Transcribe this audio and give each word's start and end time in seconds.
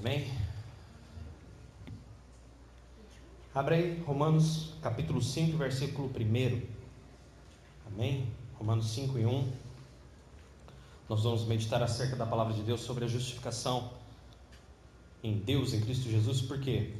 Amém? 0.00 0.26
Abre 3.54 3.74
aí 3.74 4.02
Romanos 4.06 4.72
capítulo 4.80 5.20
5, 5.20 5.58
versículo 5.58 6.08
1. 6.08 6.62
Amém? 7.86 8.26
Romanos 8.58 8.88
5 8.94 9.18
e 9.18 9.26
1. 9.26 9.52
Nós 11.06 11.22
vamos 11.22 11.44
meditar 11.44 11.82
acerca 11.82 12.16
da 12.16 12.24
palavra 12.24 12.54
de 12.54 12.62
Deus 12.62 12.80
sobre 12.80 13.04
a 13.04 13.08
justificação 13.08 13.90
em 15.22 15.36
Deus, 15.36 15.74
em 15.74 15.82
Cristo 15.82 16.08
Jesus, 16.08 16.40
porque 16.40 16.94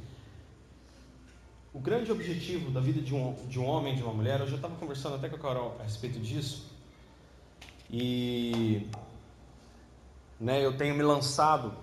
o 1.73 1.81
grande 1.81 2.13
objetivo 2.13 2.71
da 2.71 2.81
vida 2.81 3.01
de 3.01 3.15
um, 3.15 3.33
de 3.49 3.59
um 3.59 3.65
homem, 3.65 3.97
de 3.97 4.03
uma 4.03 4.13
mulher, 4.13 4.41
eu 4.41 4.47
já 4.47 4.57
estava 4.57 4.77
conversando 4.77 5.15
até 5.17 5.27
com 5.27 5.37
a 5.37 5.39
Carol 5.39 5.75
a 5.81 5.85
respeito 5.85 6.21
disso, 6.21 6.67
e 7.91 8.87
né, 10.39 10.63
eu 10.63 10.77
tenho 10.77 10.95
me 10.95 11.03
lançado 11.03 11.75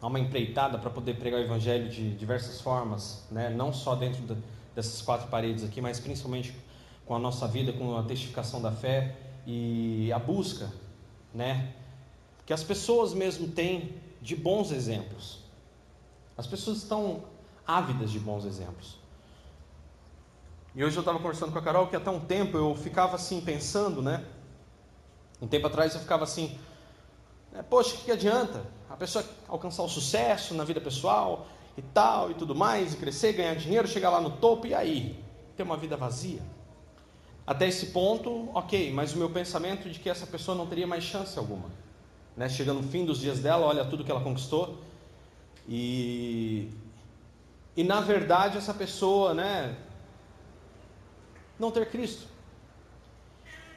a 0.00 0.06
uma 0.06 0.20
empreitada 0.20 0.78
para 0.78 0.90
poder 0.90 1.14
pregar 1.14 1.40
o 1.40 1.44
Evangelho 1.44 1.88
de 1.88 2.14
diversas 2.14 2.60
formas, 2.60 3.24
né? 3.30 3.50
não 3.50 3.72
só 3.72 3.94
dentro 3.94 4.22
de, 4.22 4.40
dessas 4.74 5.02
quatro 5.02 5.28
paredes 5.28 5.64
aqui, 5.64 5.80
mas 5.80 5.98
principalmente 5.98 6.54
com 7.04 7.14
a 7.14 7.18
nossa 7.18 7.48
vida, 7.48 7.72
com 7.72 7.96
a 7.96 8.02
testificação 8.02 8.62
da 8.62 8.70
fé 8.70 9.16
e 9.46 10.12
a 10.12 10.18
busca, 10.18 10.70
né? 11.34 11.72
que 12.46 12.52
as 12.52 12.62
pessoas 12.62 13.12
mesmo 13.12 13.48
têm 13.48 13.94
de 14.20 14.36
bons 14.36 14.70
exemplos. 14.70 15.38
As 16.36 16.46
pessoas 16.46 16.78
estão 16.78 17.24
ávidas 17.66 18.10
de 18.10 18.20
bons 18.20 18.44
exemplos. 18.44 18.96
E 20.74 20.84
hoje 20.84 20.96
eu 20.96 21.00
estava 21.00 21.18
conversando 21.18 21.52
com 21.52 21.58
a 21.58 21.62
Carol 21.62 21.88
que 21.88 21.96
até 21.96 22.08
um 22.08 22.20
tempo 22.20 22.56
eu 22.56 22.74
ficava 22.76 23.16
assim 23.16 23.40
pensando, 23.40 24.00
né? 24.00 24.24
Um 25.42 25.48
tempo 25.48 25.66
atrás 25.66 25.94
eu 25.94 26.00
ficava 26.00 26.24
assim, 26.24 26.58
poxa, 27.68 27.94
o 27.94 27.98
que, 27.98 28.04
que 28.06 28.12
adianta? 28.12 28.64
A 28.88 28.96
pessoa 28.96 29.24
alcançar 29.48 29.82
o 29.82 29.88
sucesso 29.88 30.54
na 30.54 30.64
vida 30.64 30.80
pessoal 30.80 31.46
e 31.76 31.82
tal 31.82 32.30
e 32.30 32.34
tudo 32.34 32.54
mais, 32.54 32.94
e 32.94 32.96
crescer, 32.96 33.32
ganhar 33.32 33.54
dinheiro, 33.54 33.86
chegar 33.86 34.10
lá 34.10 34.20
no 34.20 34.30
topo 34.30 34.66
e 34.66 34.74
aí? 34.74 35.22
Ter 35.56 35.62
uma 35.62 35.76
vida 35.76 35.96
vazia. 35.96 36.40
Até 37.46 37.66
esse 37.66 37.86
ponto, 37.86 38.50
ok, 38.52 38.92
mas 38.92 39.14
o 39.14 39.18
meu 39.18 39.30
pensamento 39.30 39.88
de 39.88 39.98
que 39.98 40.10
essa 40.10 40.26
pessoa 40.26 40.56
não 40.56 40.66
teria 40.66 40.86
mais 40.86 41.04
chance 41.04 41.38
alguma. 41.38 41.70
Né? 42.36 42.48
Chegando 42.48 42.82
no 42.82 42.88
fim 42.88 43.04
dos 43.04 43.18
dias 43.18 43.38
dela, 43.38 43.66
olha 43.66 43.84
tudo 43.84 44.04
que 44.04 44.10
ela 44.10 44.20
conquistou. 44.20 44.78
E, 45.66 46.70
e 47.76 47.82
na 47.82 48.00
verdade 48.00 48.58
essa 48.58 48.74
pessoa, 48.74 49.32
né, 49.34 49.76
não 51.58 51.70
ter 51.70 51.88
Cristo. 51.90 52.26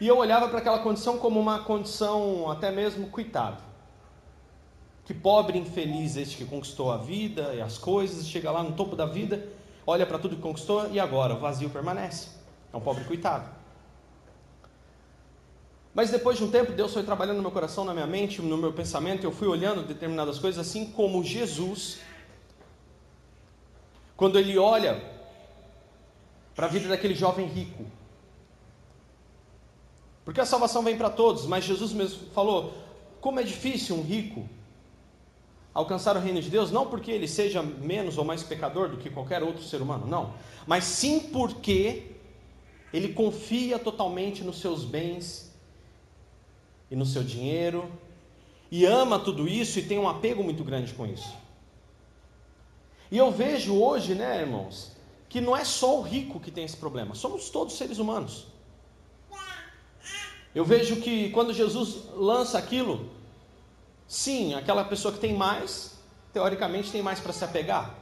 E 0.02 0.08
eu 0.08 0.18
olhava 0.18 0.50
para 0.50 0.58
aquela 0.58 0.80
condição 0.80 1.20
como 1.20 1.40
uma 1.40 1.60
condição 1.60 2.50
até 2.50 2.72
mesmo 2.72 3.08
coitado. 3.12 3.62
Que 5.06 5.14
pobre 5.14 5.60
infeliz 5.60 6.16
este 6.16 6.38
que 6.38 6.46
conquistou 6.46 6.92
a 6.92 6.98
vida 6.98 7.54
e 7.54 7.62
as 7.62 7.78
coisas, 7.78 8.28
chega 8.28 8.50
lá 8.50 8.64
no 8.64 8.72
topo 8.72 8.96
da 8.96 9.06
vida, 9.06 9.48
olha 9.86 10.04
para 10.08 10.18
tudo 10.18 10.36
que 10.36 10.42
conquistou 10.42 10.90
e 10.90 11.00
agora 11.00 11.36
o 11.36 11.40
vazio 11.40 11.70
permanece. 11.70 12.30
É 12.74 12.78
um 12.78 12.82
pobre 12.82 13.04
coitado. 13.04 13.48
Mas 15.94 16.10
depois 16.10 16.36
de 16.36 16.46
um 16.46 16.50
tempo, 16.50 16.72
Deus 16.72 16.92
foi 16.92 17.04
trabalhando 17.04 17.38
no 17.38 17.44
meu 17.44 17.52
coração, 17.52 17.86
na 17.86 17.94
minha 17.94 18.08
mente, 18.08 18.42
no 18.42 18.58
meu 18.58 18.74
pensamento, 18.74 19.24
eu 19.24 19.32
fui 19.32 19.48
olhando 19.48 19.84
determinadas 19.84 20.40
coisas, 20.40 20.68
assim 20.68 20.88
como 20.94 21.24
Jesus, 21.24 22.00
quando 24.18 24.40
ele 24.40 24.58
olha 24.58 25.00
para 26.56 26.66
a 26.66 26.70
vida 26.70 26.90
daquele 26.90 27.14
jovem 27.14 27.46
rico, 27.46 27.86
porque 30.24 30.40
a 30.40 30.46
salvação 30.46 30.84
vem 30.84 30.98
para 30.98 31.10
todos, 31.10 31.46
mas 31.46 31.64
Jesus 31.64 31.94
mesmo 31.94 32.30
falou: 32.34 32.74
como 33.20 33.40
é 33.40 33.44
difícil 33.44 33.96
um 33.96 34.04
rico 34.04 34.48
alcançar 35.74 36.18
o 36.18 36.20
reino 36.20 36.42
de 36.42 36.50
Deus, 36.50 36.70
não 36.70 36.88
porque 36.88 37.12
ele 37.12 37.28
seja 37.28 37.64
menos 37.64 38.18
ou 38.18 38.26
mais 38.26 38.44
pecador 38.44 38.90
do 38.90 38.98
que 38.98 39.10
qualquer 39.10 39.42
outro 39.42 39.64
ser 39.64 39.82
humano, 39.82 40.06
não, 40.06 40.34
mas 40.68 40.84
sim 40.84 41.20
porque 41.20 42.12
ele 42.94 43.14
confia 43.14 43.80
totalmente 43.80 44.44
nos 44.44 44.60
seus 44.60 44.84
bens 44.84 45.52
e 46.90 46.96
no 46.96 47.06
seu 47.06 47.24
dinheiro 47.24 47.90
e 48.70 48.86
ama 48.86 49.18
tudo 49.18 49.48
isso 49.48 49.80
e 49.80 49.84
tem 49.84 49.98
um 49.98 50.10
apego 50.10 50.44
muito 50.44 50.64
grande 50.64 50.94
com 50.94 51.06
isso. 51.06 51.34
E 53.10 53.18
eu 53.18 53.32
vejo 53.32 53.76
hoje, 53.76 54.16
né, 54.16 54.42
irmãos, 54.42 54.92
que 55.28 55.42
não 55.42 55.56
é 55.56 55.64
só 55.66 56.00
o 56.00 56.02
rico 56.02 56.40
que 56.40 56.52
tem 56.52 56.64
esse 56.64 56.78
problema, 56.78 57.16
somos 57.16 57.50
todos 57.50 57.78
seres 57.78 57.98
humanos. 57.98 58.48
Eu 60.54 60.66
vejo 60.66 60.98
que 60.98 61.30
quando 61.30 61.54
Jesus 61.54 62.04
lança 62.16 62.58
aquilo, 62.58 63.10
sim, 64.08 64.54
aquela 64.54 64.84
pessoa 64.84 65.14
que 65.14 65.20
tem 65.20 65.34
mais, 65.34 65.98
teoricamente 66.34 66.92
tem 66.92 67.02
mais 67.02 67.20
para 67.20 67.32
se 67.32 67.44
apegar. 67.44 67.96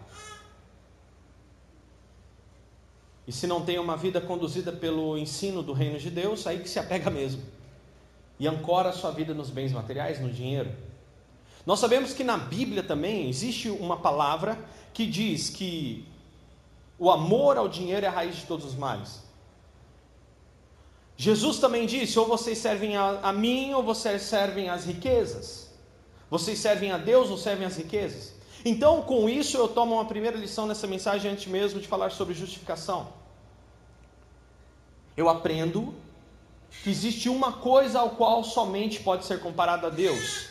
E 3.27 3.31
se 3.31 3.45
não 3.45 3.61
tem 3.61 3.77
uma 3.77 3.95
vida 3.95 4.19
conduzida 4.19 4.71
pelo 4.71 5.15
ensino 5.15 5.61
do 5.61 5.71
reino 5.71 5.99
de 5.99 6.09
Deus, 6.09 6.47
aí 6.47 6.59
que 6.59 6.67
se 6.67 6.79
apega 6.79 7.11
mesmo. 7.11 7.43
E 8.39 8.47
ancora 8.47 8.89
a 8.89 8.93
sua 8.93 9.11
vida 9.11 9.35
nos 9.35 9.51
bens 9.51 9.71
materiais, 9.71 10.19
no 10.19 10.31
dinheiro. 10.31 10.71
Nós 11.63 11.79
sabemos 11.79 12.13
que 12.13 12.23
na 12.23 12.38
Bíblia 12.38 12.81
também 12.81 13.29
existe 13.29 13.69
uma 13.69 13.97
palavra 13.97 14.57
que 14.91 15.05
diz 15.05 15.49
que 15.49 16.07
o 16.97 17.11
amor 17.11 17.57
ao 17.57 17.69
dinheiro 17.69 18.03
é 18.03 18.09
a 18.09 18.11
raiz 18.11 18.38
de 18.38 18.45
todos 18.47 18.65
os 18.65 18.73
males. 18.73 19.21
Jesus 21.19 21.59
também 21.59 21.85
disse: 21.85 22.18
ou 22.18 22.25
vocês 22.25 22.57
servem 22.57 22.96
a, 22.96 23.19
a 23.22 23.34
mim, 23.34 23.74
ou 23.74 23.84
vocês 23.84 24.22
servem 24.22 24.69
às 24.69 24.85
riquezas. 24.85 25.69
Vocês 26.31 26.57
servem 26.59 26.94
a 26.94 26.97
Deus 26.97 27.30
ou 27.30 27.38
servem 27.38 27.68
às 27.68 27.75
riquezas? 27.75 28.31
Então, 28.63 29.02
com 29.02 29.28
isso, 29.28 29.57
eu 29.57 29.68
tomo 29.68 29.96
uma 29.96 30.06
primeira 30.06 30.38
lição 30.38 30.66
nessa 30.66 30.88
mensagem 30.88 31.30
antes 31.30 31.46
mesmo 31.47 31.81
de 31.81 31.90
falar 31.90 32.12
sobre 32.12 32.34
justificação. 32.34 33.09
Eu 35.18 35.28
aprendo 35.28 35.94
que 36.84 36.90
existe 36.90 37.28
uma 37.28 37.51
coisa 37.51 38.00
ao 38.00 38.12
qual 38.12 38.41
somente 38.41 39.01
pode 39.01 39.25
ser 39.25 39.41
comparado 39.41 39.88
a 39.88 39.90
Deus. 39.90 40.47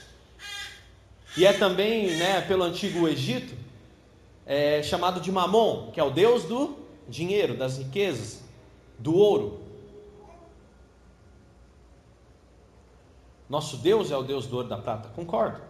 E 1.35 1.47
é 1.47 1.55
também, 1.55 2.15
né, 2.17 2.43
pelo 2.43 2.65
antigo 2.65 3.09
Egito, 3.09 3.55
é 4.45 4.83
chamado 4.83 5.19
de 5.19 5.33
Mamon, 5.33 5.91
que 5.93 6.01
é 6.01 6.05
o 6.05 6.11
Deus 6.11 6.45
do 6.45 6.77
dinheiro, 7.09 7.57
das 7.57 7.79
riquezas, 7.79 8.43
do 8.99 9.15
ouro. 9.15 9.68
Nosso 13.49 13.79
Deus 13.79 14.11
é 14.11 14.17
o 14.17 14.23
Deus 14.23 14.47
do 14.47 14.57
ouro 14.57 14.69
da 14.69 14.77
prata, 14.77 15.09
concordo. 15.11 15.61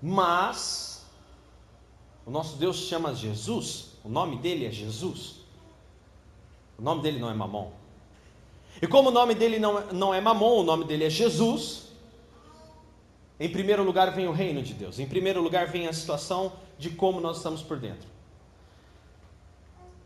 Mas 0.00 1.04
o 2.24 2.30
nosso 2.30 2.56
Deus 2.56 2.76
se 2.76 2.86
chama 2.86 3.14
Jesus, 3.14 3.96
o 4.04 4.08
nome 4.08 4.36
dele 4.36 4.66
é 4.66 4.70
Jesus. 4.70 5.42
O 6.78 6.82
nome 6.82 7.02
dele 7.02 7.18
não 7.18 7.30
é 7.30 7.34
Mamon. 7.34 7.70
E 8.80 8.86
como 8.86 9.10
o 9.10 9.12
nome 9.12 9.34
dele 9.34 9.58
não, 9.58 9.78
é, 9.78 9.92
não 9.92 10.14
é 10.14 10.20
Mamon, 10.20 10.60
o 10.60 10.62
nome 10.62 10.84
dele 10.84 11.04
é 11.04 11.10
Jesus. 11.10 11.88
Em 13.38 13.48
primeiro 13.48 13.82
lugar 13.82 14.12
vem 14.12 14.28
o 14.28 14.32
reino 14.32 14.62
de 14.62 14.74
Deus. 14.74 14.98
Em 14.98 15.06
primeiro 15.06 15.42
lugar 15.42 15.66
vem 15.66 15.88
a 15.88 15.92
situação 15.92 16.52
de 16.78 16.90
como 16.90 17.20
nós 17.20 17.38
estamos 17.38 17.62
por 17.62 17.78
dentro. 17.78 18.11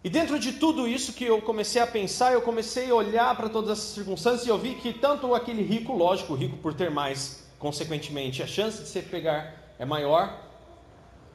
E 0.07 0.09
dentro 0.09 0.39
de 0.39 0.53
tudo 0.53 0.87
isso 0.87 1.13
que 1.13 1.25
eu 1.25 1.43
comecei 1.43 1.83
a 1.83 1.87
pensar, 1.87 2.33
eu 2.33 2.41
comecei 2.41 2.89
a 2.89 2.95
olhar 2.95 3.37
para 3.37 3.49
todas 3.49 3.71
essas 3.71 3.91
circunstâncias 3.93 4.47
e 4.47 4.49
eu 4.49 4.57
vi 4.57 4.77
que 4.77 4.93
tanto 4.93 5.35
aquele 5.35 5.65
rico, 5.65 5.93
lógico, 5.93 6.33
rico 6.37 6.57
por 6.59 6.73
ter 6.73 6.93
mais, 6.93 7.45
consequentemente, 7.59 8.41
a 8.41 8.47
chance 8.47 8.81
de 8.81 8.89
se 8.89 9.03
pegar 9.03 9.75
é 9.81 9.85
maior. 9.85 10.33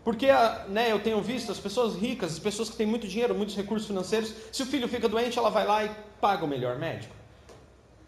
Porque 0.05 0.27
né, 0.69 0.89
eu 0.89 0.99
tenho 1.01 1.21
visto 1.21 1.51
as 1.51 1.59
pessoas 1.59 1.95
ricas, 1.97 2.31
as 2.31 2.39
pessoas 2.39 2.69
que 2.69 2.77
têm 2.77 2.87
muito 2.87 3.09
dinheiro, 3.09 3.35
muitos 3.35 3.57
recursos 3.57 3.85
financeiros, 3.85 4.33
se 4.53 4.63
o 4.63 4.65
filho 4.65 4.88
fica 4.88 5.09
doente, 5.09 5.38
ela 5.38 5.49
vai 5.49 5.67
lá 5.67 5.83
e 5.83 5.91
paga 6.21 6.45
o 6.45 6.47
melhor 6.47 6.79
médico. 6.79 7.13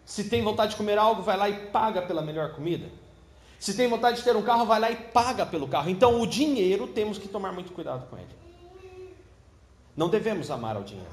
Se 0.06 0.30
tem 0.30 0.42
vontade 0.42 0.72
de 0.72 0.78
comer 0.78 0.98
algo, 0.98 1.22
vai 1.22 1.36
lá 1.36 1.50
e 1.50 1.68
paga 1.74 2.04
pela 2.04 2.22
melhor 2.22 2.54
comida. 2.54 2.88
Se 3.60 3.76
tem 3.76 3.90
vontade 3.90 4.20
de 4.20 4.24
ter 4.24 4.38
um 4.38 4.42
carro, 4.42 4.66
vai 4.66 4.80
lá 4.80 4.90
e 4.90 4.96
paga 4.96 5.46
pelo 5.46 5.68
carro. 5.68 5.90
Então, 5.90 6.22
o 6.22 6.26
dinheiro, 6.26 6.88
temos 6.88 7.18
que 7.18 7.28
tomar 7.28 7.52
muito 7.52 7.74
cuidado 7.74 8.10
com 8.10 8.16
ele. 8.18 8.43
Não 9.96 10.10
devemos 10.10 10.50
amar 10.50 10.76
ao 10.76 10.84
dinheiro. 10.84 11.12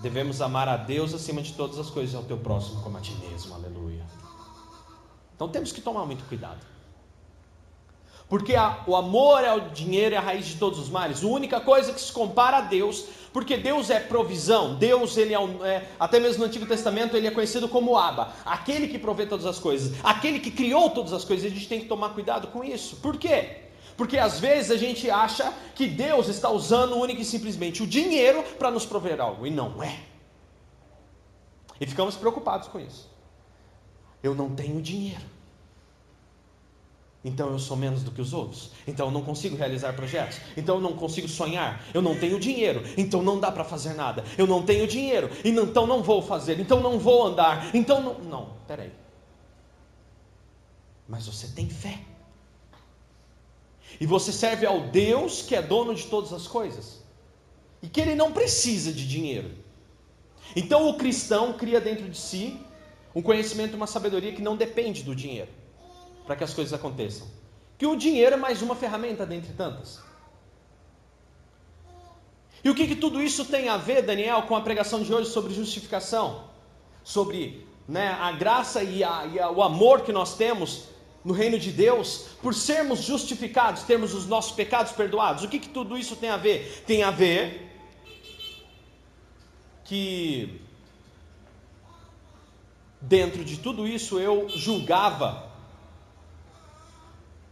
Devemos 0.00 0.40
amar 0.40 0.68
a 0.68 0.76
Deus 0.76 1.12
acima 1.12 1.42
de 1.42 1.52
todas 1.54 1.78
as 1.78 1.90
coisas 1.90 2.14
e 2.14 2.16
ao 2.16 2.22
teu 2.22 2.38
próximo 2.38 2.82
como 2.82 2.96
a 2.96 3.00
ti 3.00 3.12
mesmo. 3.16 3.54
Aleluia. 3.54 4.06
Então 5.34 5.48
temos 5.48 5.72
que 5.72 5.80
tomar 5.80 6.06
muito 6.06 6.24
cuidado. 6.24 6.64
Porque 8.28 8.54
a, 8.54 8.84
o 8.86 8.94
amor 8.94 9.44
ao 9.44 9.70
dinheiro 9.70 10.14
é 10.14 10.18
a 10.18 10.20
raiz 10.20 10.46
de 10.46 10.56
todos 10.56 10.78
os 10.78 10.90
males. 10.90 11.24
A 11.24 11.26
única 11.26 11.60
coisa 11.60 11.92
que 11.92 12.00
se 12.00 12.12
compara 12.12 12.58
a 12.58 12.60
Deus, 12.60 13.06
porque 13.32 13.56
Deus 13.56 13.88
é 13.88 13.98
provisão. 13.98 14.74
Deus, 14.74 15.16
ele 15.16 15.34
é, 15.34 15.38
é, 15.66 15.88
até 15.98 16.20
mesmo 16.20 16.40
no 16.40 16.46
Antigo 16.46 16.66
Testamento, 16.66 17.16
ele 17.16 17.26
é 17.26 17.30
conhecido 17.30 17.68
como 17.68 17.96
Abba, 17.96 18.32
aquele 18.44 18.88
que 18.88 18.98
provê 18.98 19.26
todas 19.26 19.46
as 19.46 19.58
coisas, 19.58 19.98
aquele 20.04 20.40
que 20.40 20.50
criou 20.50 20.90
todas 20.90 21.12
as 21.12 21.24
coisas. 21.24 21.50
A 21.50 21.54
gente 21.54 21.66
tem 21.66 21.80
que 21.80 21.86
tomar 21.86 22.10
cuidado 22.10 22.48
com 22.48 22.62
isso. 22.62 22.96
Por 22.96 23.16
quê? 23.16 23.67
Porque 23.98 24.16
às 24.16 24.38
vezes 24.38 24.70
a 24.70 24.76
gente 24.76 25.10
acha 25.10 25.52
que 25.74 25.88
Deus 25.88 26.28
está 26.28 26.48
usando 26.48 26.94
única 26.94 27.20
e 27.20 27.24
simplesmente 27.24 27.82
o 27.82 27.86
dinheiro 27.86 28.44
para 28.56 28.70
nos 28.70 28.86
prover 28.86 29.20
algo, 29.20 29.44
e 29.44 29.50
não 29.50 29.82
é. 29.82 29.98
E 31.80 31.84
ficamos 31.84 32.14
preocupados 32.14 32.68
com 32.68 32.78
isso. 32.78 33.10
Eu 34.22 34.36
não 34.36 34.54
tenho 34.54 34.80
dinheiro. 34.80 35.24
Então 37.24 37.50
eu 37.50 37.58
sou 37.58 37.76
menos 37.76 38.04
do 38.04 38.12
que 38.12 38.20
os 38.20 38.32
outros. 38.32 38.70
Então 38.86 39.06
eu 39.06 39.12
não 39.12 39.22
consigo 39.22 39.56
realizar 39.56 39.92
projetos. 39.94 40.40
Então 40.56 40.76
eu 40.76 40.80
não 40.80 40.92
consigo 40.92 41.26
sonhar. 41.26 41.84
Eu 41.92 42.00
não 42.00 42.16
tenho 42.16 42.38
dinheiro. 42.38 42.84
Então 42.96 43.20
não 43.20 43.40
dá 43.40 43.50
para 43.50 43.64
fazer 43.64 43.94
nada. 43.94 44.24
Eu 44.38 44.46
não 44.46 44.62
tenho 44.62 44.86
dinheiro. 44.86 45.28
Então 45.44 45.88
não 45.88 46.04
vou 46.04 46.22
fazer. 46.22 46.60
Então 46.60 46.80
não 46.80 47.00
vou 47.00 47.26
andar. 47.26 47.74
Então 47.74 48.00
não. 48.00 48.14
Não, 48.20 48.52
peraí. 48.68 48.92
Mas 51.08 51.26
você 51.26 51.48
tem 51.48 51.68
fé. 51.68 51.98
E 54.00 54.06
você 54.06 54.32
serve 54.32 54.66
ao 54.66 54.80
Deus 54.80 55.42
que 55.42 55.54
é 55.54 55.62
dono 55.62 55.94
de 55.94 56.06
todas 56.06 56.32
as 56.32 56.46
coisas. 56.46 57.02
E 57.82 57.88
que 57.88 58.00
ele 58.00 58.14
não 58.14 58.32
precisa 58.32 58.92
de 58.92 59.06
dinheiro. 59.06 59.50
Então 60.54 60.88
o 60.88 60.96
cristão 60.96 61.52
cria 61.52 61.80
dentro 61.80 62.08
de 62.08 62.16
si 62.16 62.58
um 63.14 63.22
conhecimento, 63.22 63.74
uma 63.74 63.86
sabedoria 63.86 64.32
que 64.32 64.42
não 64.42 64.56
depende 64.56 65.02
do 65.02 65.14
dinheiro 65.14 65.50
para 66.26 66.36
que 66.36 66.44
as 66.44 66.52
coisas 66.52 66.72
aconteçam. 66.72 67.26
Que 67.76 67.86
o 67.86 67.96
dinheiro 67.96 68.34
é 68.34 68.36
mais 68.36 68.60
uma 68.60 68.74
ferramenta 68.74 69.24
dentre 69.24 69.52
tantas. 69.52 70.00
E 72.62 72.68
o 72.68 72.74
que, 72.74 72.86
que 72.86 72.96
tudo 72.96 73.22
isso 73.22 73.44
tem 73.44 73.68
a 73.68 73.76
ver, 73.76 74.02
Daniel, 74.02 74.42
com 74.42 74.56
a 74.56 74.60
pregação 74.60 75.02
de 75.02 75.14
hoje 75.14 75.30
sobre 75.30 75.54
justificação? 75.54 76.44
Sobre 77.04 77.66
né, 77.86 78.08
a 78.20 78.32
graça 78.32 78.82
e, 78.82 79.02
a, 79.02 79.26
e 79.26 79.38
a, 79.38 79.50
o 79.50 79.62
amor 79.62 80.02
que 80.02 80.12
nós 80.12 80.36
temos 80.36 80.84
no 81.28 81.34
reino 81.34 81.58
de 81.58 81.70
Deus, 81.70 82.28
por 82.42 82.54
sermos 82.54 83.02
justificados, 83.02 83.82
termos 83.82 84.14
os 84.14 84.26
nossos 84.26 84.52
pecados 84.52 84.92
perdoados. 84.92 85.44
O 85.44 85.48
que, 85.48 85.58
que 85.58 85.68
tudo 85.68 85.98
isso 85.98 86.16
tem 86.16 86.30
a 86.30 86.38
ver? 86.38 86.82
Tem 86.86 87.02
a 87.02 87.10
ver 87.10 87.70
que 89.84 90.58
dentro 92.98 93.44
de 93.44 93.58
tudo 93.58 93.86
isso 93.86 94.18
eu 94.18 94.48
julgava 94.48 95.50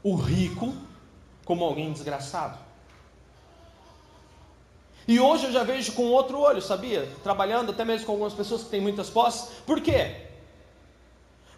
o 0.03 0.17
rico 0.17 0.75
como 1.45 1.63
alguém 1.63 1.93
desgraçado. 1.93 2.59
E 5.07 5.21
hoje 5.21 5.45
eu 5.45 5.53
já 5.53 5.65
vejo 5.65 5.93
com 5.93 6.05
outro 6.05 6.39
olho, 6.41 6.63
sabia? 6.63 7.07
Trabalhando 7.23 7.73
até 7.73 7.85
mesmo 7.85 8.07
com 8.07 8.13
algumas 8.13 8.33
pessoas 8.33 8.63
que 8.63 8.71
têm 8.71 8.81
muitas 8.81 9.11
posses. 9.11 9.51
Por 9.67 9.83
quê? 9.83 10.29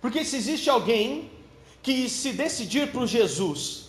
Porque 0.00 0.24
se 0.24 0.34
existe 0.34 0.68
alguém 0.68 1.37
que 1.88 2.06
se 2.06 2.32
decidir 2.32 2.92
por 2.92 3.06
Jesus, 3.06 3.86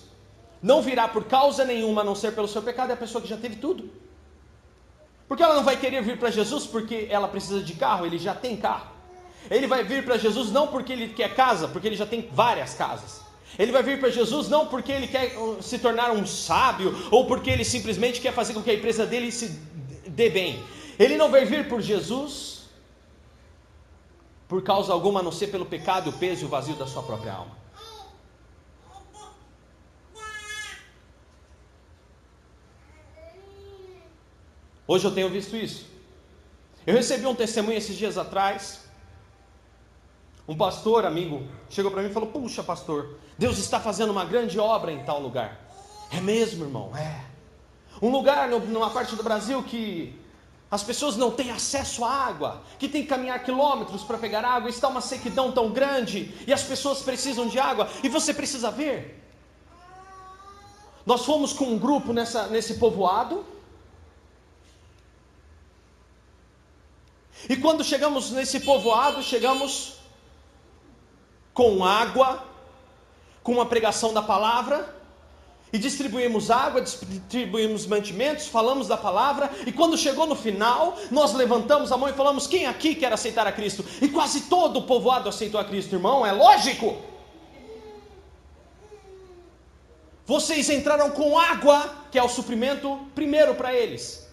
não 0.63 0.81
virá 0.81 1.05
por 1.05 1.25
causa 1.25 1.65
nenhuma 1.65 1.99
a 1.99 2.03
não 2.05 2.15
ser 2.15 2.31
pelo 2.31 2.47
seu 2.47 2.61
pecado, 2.61 2.91
é 2.91 2.93
a 2.93 2.97
pessoa 2.97 3.21
que 3.21 3.27
já 3.27 3.35
teve 3.35 3.57
tudo. 3.57 3.89
Porque 5.27 5.43
ela 5.43 5.55
não 5.55 5.65
vai 5.65 5.75
querer 5.75 6.01
vir 6.01 6.17
para 6.17 6.31
Jesus 6.31 6.65
porque 6.65 7.07
ela 7.09 7.27
precisa 7.27 7.61
de 7.61 7.73
carro, 7.73 8.05
ele 8.05 8.17
já 8.17 8.33
tem 8.33 8.55
carro. 8.55 8.87
Ele 9.51 9.67
vai 9.67 9.83
vir 9.83 10.05
para 10.05 10.17
Jesus 10.17 10.49
não 10.49 10.67
porque 10.67 10.93
ele 10.93 11.09
quer 11.09 11.35
casa, 11.35 11.67
porque 11.67 11.89
ele 11.89 11.97
já 11.97 12.05
tem 12.05 12.29
várias 12.31 12.73
casas. 12.73 13.19
Ele 13.57 13.73
vai 13.73 13.83
vir 13.83 13.99
para 13.99 14.09
Jesus 14.09 14.47
não 14.47 14.67
porque 14.67 14.93
ele 14.93 15.07
quer 15.07 15.37
uh, 15.37 15.61
se 15.61 15.77
tornar 15.77 16.11
um 16.11 16.25
sábio 16.25 16.95
ou 17.11 17.25
porque 17.25 17.49
ele 17.49 17.65
simplesmente 17.65 18.21
quer 18.21 18.33
fazer 18.33 18.53
com 18.53 18.63
que 18.63 18.71
a 18.71 18.75
empresa 18.75 19.05
dele 19.05 19.29
se 19.29 19.59
dê 20.07 20.29
bem. 20.29 20.63
Ele 20.97 21.17
não 21.17 21.29
vai 21.29 21.43
vir 21.43 21.67
por 21.67 21.81
Jesus 21.81 22.59
por 24.47 24.63
causa 24.63 24.93
alguma 24.93 25.19
a 25.19 25.23
não 25.23 25.33
ser 25.33 25.47
pelo 25.47 25.65
pecado, 25.65 26.11
o 26.11 26.13
peso 26.13 26.43
e 26.43 26.45
o 26.45 26.49
vazio 26.49 26.75
da 26.75 26.87
sua 26.87 27.03
própria 27.03 27.33
alma. 27.33 27.58
Hoje 34.89 35.05
eu 35.05 35.11
tenho 35.11 35.29
visto 35.29 35.55
isso. 35.55 35.85
Eu 36.83 36.95
recebi 36.95 37.23
um 37.27 37.35
testemunho 37.35 37.77
esses 37.77 37.95
dias 37.95 38.17
atrás. 38.17 38.79
Um 40.47 40.57
pastor, 40.57 41.05
amigo, 41.05 41.47
chegou 41.69 41.91
para 41.91 42.01
mim 42.01 42.09
e 42.09 42.11
falou: 42.11 42.31
Puxa, 42.31 42.63
pastor, 42.63 43.19
Deus 43.37 43.59
está 43.59 43.79
fazendo 43.79 44.09
uma 44.09 44.25
grande 44.25 44.59
obra 44.59 44.91
em 44.91 45.03
tal 45.03 45.21
lugar. 45.21 45.59
É 46.11 46.19
mesmo, 46.19 46.65
irmão? 46.65 46.91
É. 46.97 47.23
Um 48.01 48.09
lugar 48.09 48.49
numa 48.49 48.89
parte 48.89 49.15
do 49.15 49.21
Brasil 49.21 49.61
que 49.61 50.19
as 50.71 50.81
pessoas 50.81 51.15
não 51.15 51.29
têm 51.29 51.51
acesso 51.51 52.03
à 52.03 52.11
água, 52.11 52.63
que 52.79 52.89
tem 52.89 53.03
que 53.03 53.09
caminhar 53.09 53.43
quilômetros 53.43 54.03
para 54.03 54.17
pegar 54.17 54.43
água, 54.43 54.71
está 54.71 54.87
uma 54.87 55.01
sequidão 55.01 55.51
tão 55.51 55.69
grande 55.69 56.33
e 56.47 56.51
as 56.51 56.63
pessoas 56.63 57.03
precisam 57.03 57.47
de 57.47 57.59
água 57.59 57.87
e 58.03 58.09
você 58.09 58.33
precisa 58.33 58.71
ver. 58.71 59.23
Nós 61.05 61.25
fomos 61.25 61.53
com 61.53 61.65
um 61.65 61.77
grupo 61.77 62.11
nessa, 62.11 62.47
nesse 62.47 62.79
povoado 62.79 63.45
E 67.47 67.55
quando 67.55 67.83
chegamos 67.83 68.31
nesse 68.31 68.59
povoado, 68.59 69.23
chegamos 69.23 69.93
com 71.53 71.83
água, 71.83 72.43
com 73.43 73.53
uma 73.53 73.65
pregação 73.65 74.13
da 74.13 74.21
palavra, 74.21 74.95
e 75.71 75.77
distribuímos 75.77 76.49
água, 76.49 76.81
distribuímos 76.81 77.85
mantimentos, 77.85 78.47
falamos 78.47 78.87
da 78.87 78.97
palavra, 78.97 79.51
e 79.67 79.71
quando 79.71 79.97
chegou 79.97 80.25
no 80.25 80.35
final, 80.35 80.97
nós 81.11 81.33
levantamos 81.33 81.91
a 81.91 81.97
mão 81.97 82.09
e 82.09 82.13
falamos: 82.13 82.47
Quem 82.47 82.65
aqui 82.65 82.95
quer 82.95 83.13
aceitar 83.13 83.45
a 83.45 83.51
Cristo? 83.51 83.85
E 84.01 84.07
quase 84.07 84.41
todo 84.41 84.79
o 84.79 84.83
povoado 84.83 85.29
aceitou 85.29 85.59
a 85.59 85.65
Cristo, 85.65 85.93
irmão, 85.95 86.25
é 86.25 86.31
lógico. 86.31 86.97
Vocês 90.25 90.69
entraram 90.69 91.11
com 91.11 91.39
água, 91.39 91.91
que 92.11 92.17
é 92.17 92.23
o 92.23 92.29
suprimento 92.29 92.99
primeiro 93.15 93.55
para 93.55 93.73
eles. 93.73 94.28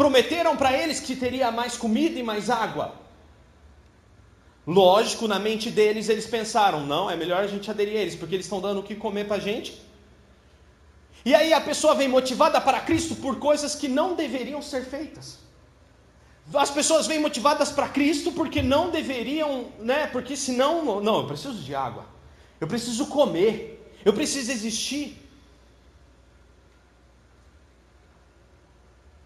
Prometeram 0.00 0.56
para 0.56 0.72
eles 0.72 0.98
que 0.98 1.14
teria 1.14 1.50
mais 1.50 1.76
comida 1.76 2.18
e 2.18 2.22
mais 2.22 2.48
água. 2.48 2.94
Lógico, 4.66 5.28
na 5.28 5.38
mente 5.38 5.70
deles, 5.70 6.08
eles 6.08 6.26
pensaram: 6.26 6.86
não, 6.86 7.10
é 7.10 7.16
melhor 7.22 7.42
a 7.44 7.46
gente 7.46 7.70
aderir 7.70 7.98
a 7.98 8.00
eles, 8.00 8.16
porque 8.16 8.34
eles 8.34 8.46
estão 8.46 8.62
dando 8.62 8.80
o 8.80 8.82
que 8.82 8.94
comer 8.94 9.26
para 9.26 9.36
a 9.36 9.40
gente. 9.48 9.78
E 11.22 11.34
aí 11.34 11.52
a 11.52 11.60
pessoa 11.60 11.94
vem 11.94 12.08
motivada 12.08 12.58
para 12.62 12.80
Cristo 12.80 13.14
por 13.16 13.38
coisas 13.38 13.74
que 13.74 13.88
não 13.88 14.14
deveriam 14.14 14.62
ser 14.62 14.86
feitas. 14.86 15.38
As 16.54 16.70
pessoas 16.70 17.06
vêm 17.06 17.20
motivadas 17.20 17.70
para 17.70 17.86
Cristo 17.86 18.32
porque 18.32 18.62
não 18.62 18.90
deveriam, 18.90 19.66
né? 19.80 20.06
Porque 20.06 20.34
senão, 20.34 21.02
não, 21.02 21.18
eu 21.18 21.26
preciso 21.26 21.58
de 21.62 21.74
água, 21.74 22.06
eu 22.58 22.66
preciso 22.66 23.04
comer, 23.04 23.92
eu 24.02 24.14
preciso 24.14 24.50
existir. 24.50 25.19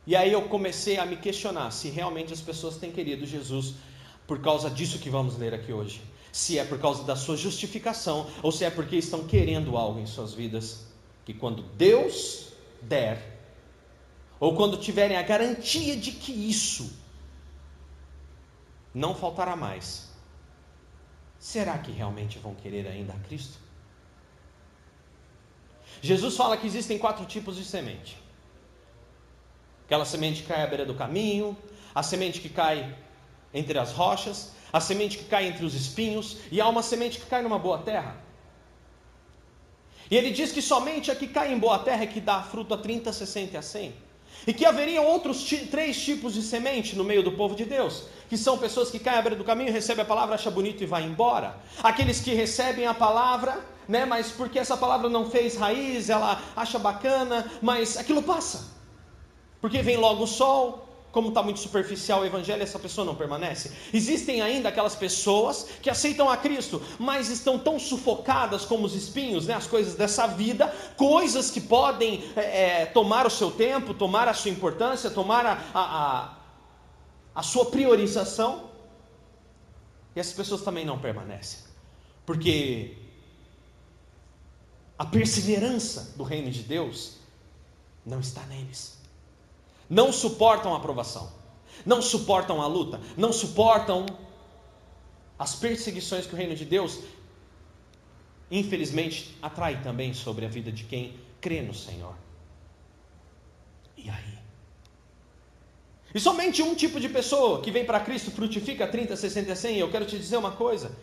E 0.06 0.14
aí 0.14 0.32
eu 0.32 0.42
comecei 0.42 0.98
a 0.98 1.06
me 1.06 1.16
questionar 1.16 1.70
se 1.70 1.88
realmente 1.88 2.32
as 2.32 2.40
pessoas 2.40 2.76
têm 2.76 2.92
querido 2.92 3.26
Jesus 3.26 3.74
por 4.26 4.40
causa 4.40 4.70
disso 4.70 4.98
que 4.98 5.08
vamos 5.08 5.38
ler 5.38 5.54
aqui 5.54 5.72
hoje. 5.72 6.02
Se 6.32 6.58
é 6.58 6.64
por 6.64 6.78
causa 6.78 7.04
da 7.04 7.16
sua 7.16 7.36
justificação 7.36 8.26
ou 8.42 8.52
se 8.52 8.64
é 8.64 8.70
porque 8.70 8.96
estão 8.96 9.24
querendo 9.26 9.76
algo 9.76 10.00
em 10.00 10.06
suas 10.06 10.34
vidas 10.34 10.86
que 11.24 11.32
quando 11.32 11.62
Deus 11.62 12.52
der 12.82 13.34
ou 14.38 14.54
quando 14.54 14.76
tiverem 14.76 15.16
a 15.16 15.22
garantia 15.22 15.96
de 15.96 16.12
que 16.12 16.32
isso 16.32 16.92
não 18.92 19.14
faltará 19.14 19.56
mais, 19.56 20.10
será 21.38 21.78
que 21.78 21.90
realmente 21.90 22.38
vão 22.38 22.54
querer 22.54 22.86
ainda 22.86 23.12
a 23.12 23.18
Cristo? 23.20 23.58
Jesus 26.02 26.36
fala 26.36 26.56
que 26.56 26.66
existem 26.66 26.98
quatro 26.98 27.24
tipos 27.24 27.56
de 27.56 27.64
semente. 27.64 28.23
Aquela 29.86 30.04
semente 30.04 30.42
que 30.42 30.48
cai 30.48 30.62
à 30.62 30.66
beira 30.66 30.84
do 30.84 30.94
caminho, 30.94 31.56
a 31.94 32.02
semente 32.02 32.40
que 32.40 32.48
cai 32.48 32.96
entre 33.52 33.78
as 33.78 33.92
rochas, 33.92 34.52
a 34.72 34.80
semente 34.80 35.18
que 35.18 35.24
cai 35.24 35.46
entre 35.46 35.64
os 35.64 35.74
espinhos, 35.74 36.38
e 36.50 36.60
há 36.60 36.68
uma 36.68 36.82
semente 36.82 37.20
que 37.20 37.26
cai 37.26 37.42
numa 37.42 37.58
boa 37.58 37.78
terra. 37.78 38.16
E 40.10 40.16
ele 40.16 40.30
diz 40.30 40.52
que 40.52 40.60
somente 40.60 41.10
a 41.10 41.14
que 41.14 41.26
cai 41.26 41.52
em 41.52 41.58
boa 41.58 41.78
terra 41.78 42.02
é 42.02 42.06
que 42.06 42.20
dá 42.20 42.42
fruto 42.42 42.74
a 42.74 42.78
30, 42.78 43.12
60 43.12 43.54
e 43.54 43.56
a 43.56 43.62
100. 43.62 43.94
E 44.46 44.52
que 44.52 44.66
haveriam 44.66 45.06
outros 45.06 45.44
três 45.70 46.02
tipos 46.02 46.34
de 46.34 46.42
semente 46.42 46.96
no 46.96 47.04
meio 47.04 47.22
do 47.22 47.32
povo 47.32 47.54
de 47.54 47.64
Deus, 47.64 48.04
que 48.28 48.36
são 48.36 48.58
pessoas 48.58 48.90
que 48.90 48.98
caem 48.98 49.18
à 49.18 49.22
beira 49.22 49.36
do 49.36 49.44
caminho, 49.44 49.72
recebem 49.72 50.02
a 50.02 50.06
palavra, 50.06 50.34
acham 50.34 50.52
bonito 50.52 50.82
e 50.82 50.86
vai 50.86 51.02
embora. 51.02 51.56
Aqueles 51.82 52.20
que 52.20 52.34
recebem 52.34 52.86
a 52.86 52.92
palavra, 52.92 53.58
né, 53.88 54.04
mas 54.04 54.30
porque 54.30 54.58
essa 54.58 54.76
palavra 54.76 55.08
não 55.08 55.30
fez 55.30 55.56
raiz, 55.56 56.10
ela 56.10 56.42
acha 56.54 56.78
bacana, 56.78 57.50
mas 57.62 57.96
aquilo 57.96 58.22
passa. 58.22 58.74
Porque 59.64 59.80
vem 59.80 59.96
logo 59.96 60.24
o 60.24 60.26
sol, 60.26 60.86
como 61.10 61.28
está 61.28 61.42
muito 61.42 61.58
superficial 61.58 62.20
o 62.20 62.26
evangelho, 62.26 62.62
essa 62.62 62.78
pessoa 62.78 63.02
não 63.02 63.14
permanece. 63.14 63.72
Existem 63.94 64.42
ainda 64.42 64.68
aquelas 64.68 64.94
pessoas 64.94 65.66
que 65.80 65.88
aceitam 65.88 66.28
a 66.28 66.36
Cristo, 66.36 66.82
mas 66.98 67.30
estão 67.30 67.58
tão 67.58 67.78
sufocadas 67.78 68.66
como 68.66 68.84
os 68.84 68.94
espinhos, 68.94 69.46
né, 69.46 69.54
as 69.54 69.66
coisas 69.66 69.94
dessa 69.94 70.26
vida, 70.26 70.68
coisas 70.98 71.50
que 71.50 71.62
podem 71.62 72.30
é, 72.36 72.82
é 72.82 72.84
tomar 72.84 73.26
o 73.26 73.30
seu 73.30 73.50
tempo, 73.50 73.94
tomar 73.94 74.28
a 74.28 74.34
sua 74.34 74.50
importância, 74.50 75.10
tomar 75.10 75.46
a, 75.46 75.58
a, 75.72 76.38
a 77.34 77.42
sua 77.42 77.64
priorização. 77.70 78.68
E 80.14 80.20
essas 80.20 80.34
pessoas 80.34 80.60
também 80.60 80.84
não 80.84 80.98
permanecem, 80.98 81.60
porque 82.26 82.98
a 84.98 85.06
perseverança 85.06 86.12
do 86.18 86.22
reino 86.22 86.50
de 86.50 86.62
Deus 86.64 87.16
não 88.04 88.20
está 88.20 88.42
neles 88.42 89.02
não 89.94 90.12
suportam 90.12 90.74
a 90.74 90.76
aprovação, 90.76 91.26
não 91.86 92.02
suportam 92.02 92.60
a 92.60 92.66
luta, 92.66 93.00
não 93.16 93.32
suportam 93.32 94.06
as 95.38 95.54
perseguições 95.54 96.26
que 96.26 96.34
o 96.34 96.36
reino 96.36 96.54
de 96.54 96.64
Deus 96.64 97.00
infelizmente, 98.50 99.36
atrai 99.42 99.82
também 99.82 100.12
sobre 100.12 100.44
a 100.44 100.48
vida 100.48 100.70
de 100.70 100.84
quem 100.84 101.14
crê 101.40 101.60
no 101.62 101.74
Senhor. 101.74 102.14
E 103.96 104.08
aí? 104.08 104.38
E 106.14 106.20
somente 106.20 106.62
um 106.62 106.74
tipo 106.74 107.00
de 107.00 107.08
pessoa 107.08 107.60
que 107.60 107.70
vem 107.70 107.84
para 107.84 107.98
Cristo 108.00 108.30
frutifica 108.30 108.86
30, 108.86 109.16
60, 109.16 109.56
100. 109.56 109.78
Eu 109.78 109.90
quero 109.90 110.04
te 110.04 110.16
dizer 110.16 110.36
uma 110.36 110.52
coisa: 110.52 110.96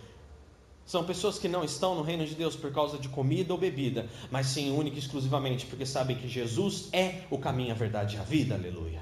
são 0.85 1.03
pessoas 1.05 1.37
que 1.39 1.47
não 1.47 1.63
estão 1.63 1.95
no 1.95 2.01
reino 2.01 2.25
de 2.25 2.35
Deus 2.35 2.55
por 2.55 2.71
causa 2.73 2.97
de 2.97 3.07
comida 3.07 3.53
ou 3.53 3.59
bebida, 3.59 4.09
mas 4.29 4.47
sim 4.47 4.75
única 4.75 4.97
e 4.97 4.99
exclusivamente 4.99 5.65
porque 5.65 5.85
sabem 5.85 6.17
que 6.17 6.27
Jesus 6.27 6.89
é 6.91 7.23
o 7.29 7.37
caminho, 7.37 7.71
a 7.71 7.75
verdade 7.75 8.17
e 8.17 8.19
a 8.19 8.23
vida. 8.23 8.55
Aleluia. 8.55 9.01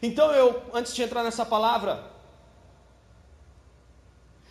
Então 0.00 0.32
eu, 0.32 0.62
antes 0.74 0.94
de 0.94 1.02
entrar 1.02 1.22
nessa 1.22 1.46
palavra, 1.46 2.10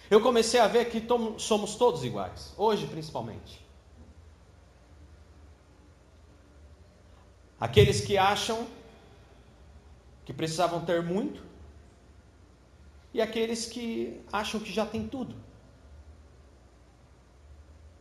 eu 0.10 0.22
comecei 0.22 0.60
a 0.60 0.68
ver 0.68 0.90
que 0.90 1.04
somos 1.38 1.76
todos 1.76 2.04
iguais, 2.04 2.54
hoje 2.58 2.86
principalmente. 2.88 3.62
Aqueles 7.60 8.02
que 8.02 8.18
acham 8.18 8.66
que 10.26 10.34
precisavam 10.34 10.84
ter 10.86 11.04
muito, 11.04 11.51
e 13.14 13.22
aqueles 13.22 13.66
que 13.66 14.22
acham 14.32 14.60
que 14.60 14.72
já 14.72 14.86
tem 14.86 15.08
tudo. 15.08 15.36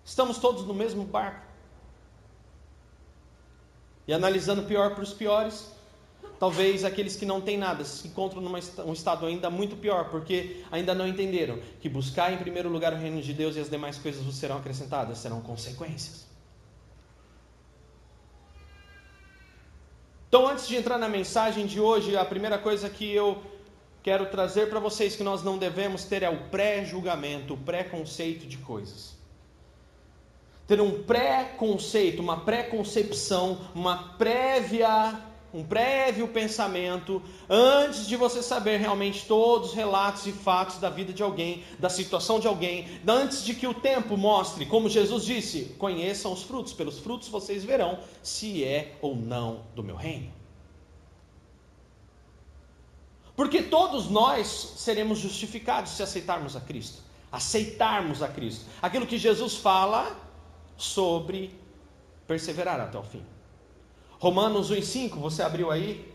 Estamos 0.05 0.38
todos 0.38 0.67
no 0.67 0.75
mesmo 0.75 1.05
barco. 1.05 1.47
E 4.07 4.12
analisando 4.12 4.62
pior 4.64 4.95
para 4.95 5.02
os 5.02 5.12
piores, 5.12 5.71
talvez 6.38 6.85
aqueles 6.85 7.17
que 7.17 7.26
não 7.26 7.40
têm 7.40 7.57
nada 7.57 7.85
se 7.85 8.09
encontram 8.09 8.43
num 8.43 8.93
estado 8.93 9.26
ainda 9.26 9.50
muito 9.50 9.76
pior, 9.76 10.11
porque 10.11 10.64
ainda 10.71 10.95
não 10.95 11.07
entenderam 11.07 11.61
que 11.81 11.88
buscar 11.88 12.33
em 12.33 12.38
primeiro 12.38 12.69
lugar 12.69 12.93
o 12.93 12.97
reino 12.97 13.21
de 13.21 13.33
Deus 13.33 13.57
e 13.57 13.61
as 13.61 13.71
demais 13.71 13.99
coisas 13.99 14.23
vos 14.25 14.37
serão 14.37 14.59
acrescentadas, 14.59 15.19
serão 15.19 15.40
consequências. 15.40 16.26
Então, 20.29 20.47
antes 20.47 20.69
de 20.69 20.76
entrar 20.76 20.97
na 20.97 21.09
mensagem 21.09 21.67
de 21.67 21.81
hoje, 21.81 22.17
a 22.17 22.25
primeira 22.25 22.57
coisa 22.57 22.88
que 22.88 23.11
eu 23.12 23.43
quero 24.02 24.26
trazer 24.26 24.69
para 24.69 24.80
vocês 24.80 25.16
que 25.16 25.23
nós 25.23 25.42
não 25.42 25.59
devemos 25.59 26.04
ter 26.04 26.23
é 26.23 26.30
o 26.30 26.49
pré-julgamento, 26.49 27.54
o 27.54 27.57
pré-conceito 27.57 28.47
de 28.47 28.59
coisas. 28.59 29.19
Ter 30.66 30.80
um 30.80 31.02
pré-conceito, 31.02 32.23
uma 32.23 32.40
pré-concepção, 32.40 33.59
uma 33.75 34.14
prévia, 34.16 35.21
um 35.52 35.64
prévio 35.64 36.28
pensamento 36.28 37.21
antes 37.49 38.07
de 38.07 38.14
você 38.16 38.40
saber 38.42 38.78
realmente 38.78 39.26
todos 39.26 39.71
os 39.71 39.75
relatos 39.75 40.26
e 40.26 40.33
fatos 40.33 40.78
da 40.78 40.88
vida 40.88 41.12
de 41.12 41.23
alguém, 41.23 41.64
da 41.78 41.90
situação 41.90 42.38
de 42.38 42.47
alguém, 42.47 42.87
antes 43.07 43.45
de 43.45 43.54
que 43.54 43.66
o 43.66 43.75
tempo 43.75 44.16
mostre, 44.16 44.64
como 44.64 44.88
Jesus 44.88 45.25
disse, 45.25 45.75
conheçam 45.76 46.33
os 46.33 46.42
frutos, 46.42 46.73
pelos 46.73 47.00
frutos 47.00 47.28
vocês 47.28 47.64
verão 47.64 47.99
se 48.23 48.64
é 48.64 48.97
ou 49.02 49.16
não 49.16 49.64
do 49.75 49.83
meu 49.83 49.97
reino. 49.97 50.40
Porque 53.41 53.63
todos 53.63 54.11
nós 54.11 54.75
seremos 54.77 55.19
justificados 55.19 55.93
se 55.93 56.03
aceitarmos 56.03 56.55
a 56.57 56.61
Cristo. 56.61 57.01
Aceitarmos 57.33 58.23
a 58.23 58.29
Cristo. 58.29 58.67
Aquilo 58.83 59.07
que 59.07 59.17
Jesus 59.17 59.57
fala 59.57 60.15
sobre 60.77 61.59
perseverar 62.27 62.79
até 62.79 62.99
o 62.99 63.03
fim. 63.03 63.25
Romanos 64.19 64.71
1,5, 64.71 65.15
você 65.15 65.43
abriu 65.43 65.71
aí? 65.71 66.07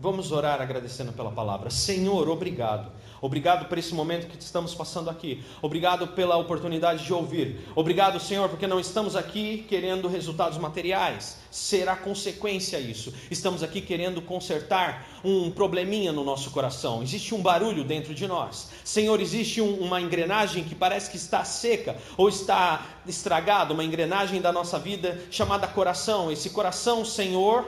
Vamos 0.00 0.32
orar 0.32 0.60
agradecendo 0.60 1.12
pela 1.12 1.30
palavra. 1.30 1.70
Senhor, 1.70 2.28
obrigado 2.28 2.90
Obrigado 3.20 3.68
por 3.68 3.78
esse 3.78 3.94
momento 3.94 4.28
que 4.28 4.42
estamos 4.42 4.74
passando 4.74 5.10
aqui. 5.10 5.42
Obrigado 5.60 6.08
pela 6.08 6.36
oportunidade 6.36 7.04
de 7.04 7.12
ouvir. 7.12 7.60
Obrigado, 7.74 8.20
Senhor, 8.20 8.48
porque 8.48 8.66
não 8.66 8.78
estamos 8.78 9.16
aqui 9.16 9.66
querendo 9.68 10.08
resultados 10.08 10.58
materiais. 10.58 11.38
Será 11.50 11.96
consequência 11.96 12.78
isso. 12.78 13.12
Estamos 13.30 13.62
aqui 13.62 13.80
querendo 13.80 14.22
consertar 14.22 15.06
um 15.24 15.50
probleminha 15.50 16.12
no 16.12 16.22
nosso 16.22 16.50
coração. 16.50 17.02
Existe 17.02 17.34
um 17.34 17.42
barulho 17.42 17.84
dentro 17.84 18.14
de 18.14 18.26
nós. 18.26 18.70
Senhor, 18.84 19.20
existe 19.20 19.60
um, 19.60 19.74
uma 19.80 20.00
engrenagem 20.00 20.62
que 20.64 20.74
parece 20.74 21.10
que 21.10 21.16
está 21.16 21.44
seca 21.44 21.96
ou 22.16 22.28
está 22.28 22.86
estragada, 23.06 23.72
uma 23.72 23.84
engrenagem 23.84 24.40
da 24.40 24.52
nossa 24.52 24.78
vida 24.78 25.20
chamada 25.30 25.66
coração. 25.66 26.30
Esse 26.30 26.50
coração, 26.50 27.04
Senhor, 27.04 27.64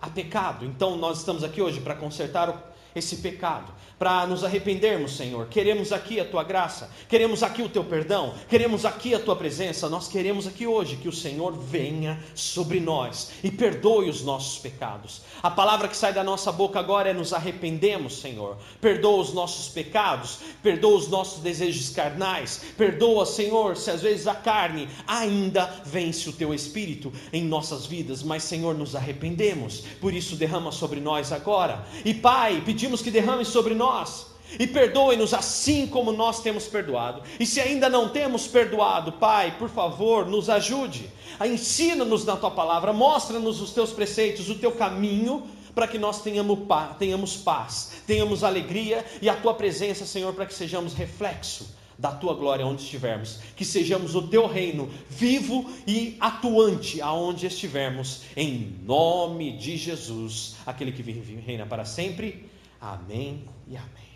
há 0.00 0.08
pecado. 0.08 0.64
Então 0.64 0.96
nós 0.96 1.18
estamos 1.18 1.44
aqui 1.44 1.60
hoje 1.60 1.80
para 1.80 1.94
consertar 1.94 2.74
esse 2.94 3.16
pecado 3.16 3.72
para 3.98 4.26
nos 4.26 4.44
arrependermos, 4.44 5.16
Senhor. 5.16 5.48
Queremos 5.48 5.92
aqui 5.92 6.20
a 6.20 6.24
tua 6.24 6.44
graça, 6.44 6.88
queremos 7.08 7.42
aqui 7.42 7.62
o 7.62 7.68
teu 7.68 7.82
perdão, 7.82 8.34
queremos 8.48 8.84
aqui 8.84 9.14
a 9.14 9.18
tua 9.18 9.34
presença. 9.34 9.88
Nós 9.88 10.06
queremos 10.06 10.46
aqui 10.46 10.66
hoje 10.66 10.96
que 10.96 11.08
o 11.08 11.12
Senhor 11.12 11.52
venha 11.52 12.22
sobre 12.34 12.78
nós 12.78 13.32
e 13.42 13.50
perdoe 13.50 14.08
os 14.08 14.22
nossos 14.22 14.58
pecados. 14.58 15.22
A 15.42 15.50
palavra 15.50 15.88
que 15.88 15.96
sai 15.96 16.12
da 16.12 16.22
nossa 16.22 16.52
boca 16.52 16.78
agora 16.78 17.10
é 17.10 17.12
nos 17.12 17.32
arrependemos, 17.32 18.20
Senhor. 18.20 18.56
Perdoa 18.80 19.20
os 19.20 19.32
nossos 19.32 19.68
pecados, 19.68 20.38
perdoa 20.62 20.96
os 20.96 21.08
nossos 21.08 21.42
desejos 21.42 21.90
carnais, 21.90 22.62
perdoa, 22.76 23.26
Senhor, 23.26 23.76
se 23.76 23.90
às 23.90 24.02
vezes 24.02 24.26
a 24.28 24.34
carne 24.34 24.88
ainda 25.06 25.66
vence 25.84 26.28
o 26.28 26.32
teu 26.32 26.54
espírito 26.54 27.12
em 27.32 27.44
nossas 27.44 27.86
vidas, 27.86 28.22
mas, 28.22 28.44
Senhor, 28.44 28.76
nos 28.76 28.94
arrependemos. 28.94 29.80
Por 30.00 30.14
isso 30.14 30.36
derrama 30.36 30.70
sobre 30.70 31.00
nós 31.00 31.32
agora. 31.32 31.84
E 32.04 32.14
Pai, 32.14 32.62
pedimos 32.64 32.87
que 32.96 33.10
derrame 33.10 33.44
sobre 33.44 33.74
nós. 33.74 34.26
E 34.58 34.66
perdoe-nos 34.66 35.34
assim 35.34 35.86
como 35.86 36.10
nós 36.10 36.40
temos 36.40 36.66
perdoado. 36.66 37.22
E 37.38 37.44
se 37.44 37.60
ainda 37.60 37.88
não 37.88 38.08
temos 38.08 38.46
perdoado, 38.46 39.12
Pai, 39.12 39.56
por 39.58 39.68
favor, 39.68 40.26
nos 40.26 40.48
ajude. 40.48 41.10
Ensina-nos 41.44 42.24
na 42.24 42.36
tua 42.36 42.50
palavra, 42.50 42.92
mostra-nos 42.92 43.60
os 43.60 43.72
teus 43.72 43.90
preceitos, 43.90 44.48
o 44.48 44.54
teu 44.54 44.72
caminho, 44.72 45.46
para 45.74 45.86
que 45.86 45.98
nós 45.98 46.22
tenhamos 46.22 46.60
paz, 46.66 46.96
tenhamos 46.96 47.36
paz, 47.36 48.02
tenhamos 48.06 48.42
alegria 48.42 49.04
e 49.22 49.28
a 49.28 49.36
tua 49.36 49.54
presença, 49.54 50.04
Senhor, 50.06 50.32
para 50.32 50.46
que 50.46 50.54
sejamos 50.54 50.94
reflexo 50.94 51.68
da 51.98 52.12
tua 52.12 52.32
glória 52.34 52.64
onde 52.64 52.82
estivermos, 52.82 53.40
que 53.56 53.64
sejamos 53.64 54.14
o 54.14 54.22
teu 54.22 54.46
reino 54.46 54.88
vivo 55.10 55.68
e 55.86 56.16
atuante 56.20 57.00
aonde 57.00 57.46
estivermos, 57.46 58.22
em 58.36 58.76
nome 58.84 59.56
de 59.56 59.76
Jesus, 59.76 60.56
aquele 60.64 60.92
que 60.92 61.02
vive 61.02 61.34
e 61.34 61.40
reina 61.40 61.66
para 61.66 61.84
sempre. 61.84 62.48
Amém 62.80 63.44
e 63.66 63.76
amém. 63.76 64.08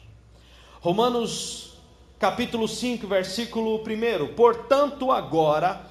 Romanos 0.80 1.72
capítulo 2.18 2.68
5, 2.68 3.08
versículo 3.08 3.82
1. 3.82 4.34
Portanto, 4.34 5.10
agora, 5.10 5.84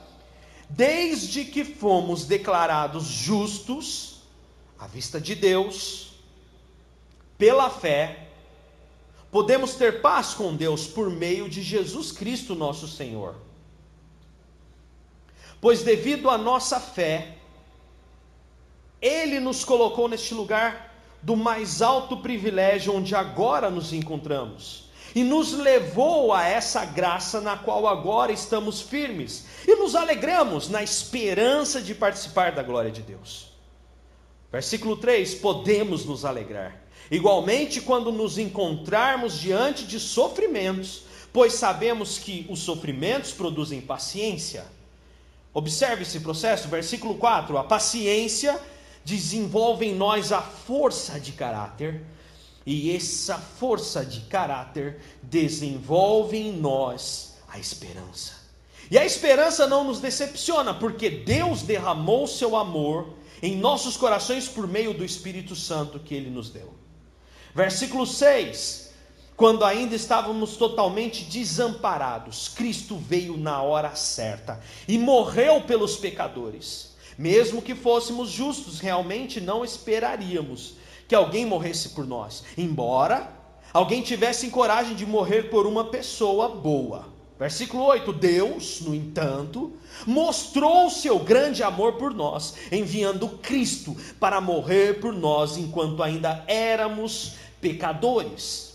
desde 0.70 1.44
que 1.44 1.66
fomos 1.66 2.24
declarados 2.24 3.04
justos 3.04 4.22
à 4.80 4.88
vista 4.88 5.20
de 5.20 5.36
Deus, 5.36 6.14
pela 7.38 7.70
fé, 7.70 8.30
podemos 9.30 9.76
ter 9.76 10.02
paz 10.02 10.34
com 10.34 10.56
Deus 10.56 10.88
por 10.88 11.10
meio 11.10 11.50
de 11.50 11.62
Jesus 11.62 12.14
Cristo, 12.14 12.56
nosso 12.56 12.88
Senhor. 12.88 13.36
Pois 15.60 15.84
devido 15.84 16.30
à 16.30 16.38
nossa 16.38 16.80
fé, 16.80 17.36
Ele 19.02 19.42
nos 19.42 19.66
colocou 19.66 20.08
neste 20.08 20.34
lugar 20.34 20.91
do 21.22 21.36
mais 21.36 21.82
alto 21.82 22.18
privilégio 22.18 22.96
onde 22.96 23.16
agora 23.16 23.70
nos 23.70 23.94
encontramos. 23.94 24.90
E 25.14 25.24
nos 25.24 25.52
levou 25.52 26.32
a 26.32 26.46
essa 26.46 26.86
graça 26.86 27.42
na 27.42 27.58
qual 27.58 27.86
agora 27.86 28.32
estamos 28.32 28.82
firmes. 28.82 29.46
E 29.68 29.76
nos 29.76 29.94
alegramos 29.94 30.70
na 30.70 30.82
esperança 30.82 31.82
de 31.82 31.94
participar 31.94 32.54
da 32.54 32.64
glória 32.64 32.92
de 32.92 33.02
Deus. 33.02 33.52
Versículo 34.52 34.96
3: 34.96 35.36
Podemos 35.36 36.06
nos 36.06 36.24
alegrar. 36.24 36.82
Igualmente, 37.10 37.82
quando 37.82 38.10
nos 38.10 38.38
encontrarmos 38.38 39.38
diante 39.38 39.86
de 39.86 40.00
sofrimentos, 40.00 41.04
pois 41.34 41.54
sabemos 41.54 42.18
que 42.18 42.46
os 42.50 42.60
sofrimentos 42.60 43.34
produzem 43.34 43.82
paciência. 43.82 44.66
Observe 45.54 46.04
esse 46.04 46.22
processo, 46.22 46.70
versículo 46.70 47.16
4: 47.16 47.58
A 47.58 47.66
paciência 47.66 48.58
desenvolve 49.04 49.86
em 49.86 49.96
nós 49.96 50.32
a 50.32 50.42
força 50.42 51.20
de 51.20 51.32
caráter, 51.32 52.04
e 52.66 52.96
essa 52.96 53.38
força 53.38 54.06
de 54.06 54.22
caráter 54.22 55.02
desenvolve 55.24 56.38
em 56.38 56.52
nós 56.52 57.38
a 57.50 57.58
esperança. 57.58 58.34
E 58.90 58.98
a 58.98 59.06
esperança 59.06 59.68
não 59.68 59.84
nos 59.84 60.00
decepciona, 60.00 60.74
porque 60.74 61.10
Deus 61.10 61.62
derramou 61.62 62.28
seu 62.28 62.56
amor 62.56 63.14
em 63.42 63.56
nossos 63.56 63.98
corações 63.98 64.48
por 64.48 64.68
meio 64.68 64.94
do 64.94 65.04
Espírito 65.04 65.56
Santo 65.56 66.00
que 66.00 66.14
ele 66.14 66.30
nos 66.30 66.50
deu. 66.50 66.74
Versículo 67.56 68.06
6: 68.06 68.94
Quando 69.36 69.66
ainda 69.66 69.96
estávamos 69.96 70.58
totalmente 70.58 71.24
desamparados, 71.24 72.50
Cristo 72.50 72.98
veio 72.98 73.38
na 73.38 73.62
hora 73.62 73.96
certa 73.96 74.60
e 74.88 74.98
morreu 74.98 75.62
pelos 75.62 75.96
pecadores. 75.96 76.91
Mesmo 77.22 77.62
que 77.62 77.76
fôssemos 77.76 78.32
justos, 78.32 78.80
realmente 78.80 79.40
não 79.40 79.64
esperaríamos 79.64 80.74
que 81.08 81.14
alguém 81.14 81.46
morresse 81.46 81.90
por 81.90 82.04
nós, 82.04 82.44
embora 82.58 83.32
alguém 83.72 84.02
tivesse 84.02 84.50
coragem 84.50 84.96
de 84.96 85.06
morrer 85.06 85.52
por 85.52 85.68
uma 85.68 85.86
pessoa 85.86 86.50
boa. 86.50 87.10
Versículo 87.38 87.84
8: 87.84 88.12
Deus, 88.12 88.82
no 88.82 88.96
entanto, 88.96 89.72
mostrou 90.08 90.90
seu 90.90 91.20
grande 91.20 91.62
amor 91.62 91.94
por 91.94 92.12
nós, 92.12 92.56
enviando 92.72 93.30
Cristo 93.30 93.96
para 94.20 94.42
morrer 94.42 95.00
por 95.00 95.14
nós 95.14 95.58
enquanto 95.58 96.02
ainda 96.02 96.44
éramos 96.48 97.34
pecadores. 97.62 98.71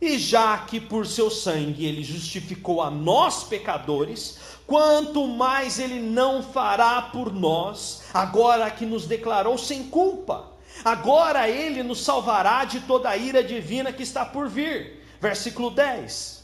E 0.00 0.16
já 0.16 0.58
que 0.58 0.80
por 0.80 1.06
seu 1.06 1.28
sangue 1.30 1.84
ele 1.84 2.04
justificou 2.04 2.80
a 2.80 2.90
nós 2.90 3.44
pecadores, 3.44 4.38
quanto 4.66 5.26
mais 5.26 5.78
ele 5.78 6.00
não 6.00 6.42
fará 6.42 7.02
por 7.02 7.32
nós, 7.32 8.04
agora 8.14 8.70
que 8.70 8.86
nos 8.86 9.06
declarou 9.06 9.58
sem 9.58 9.84
culpa. 9.84 10.52
Agora 10.84 11.48
ele 11.48 11.82
nos 11.82 12.02
salvará 12.02 12.64
de 12.64 12.80
toda 12.80 13.08
a 13.08 13.16
ira 13.16 13.42
divina 13.42 13.92
que 13.92 14.02
está 14.02 14.24
por 14.24 14.48
vir. 14.48 15.04
Versículo 15.20 15.70
10. 15.70 16.38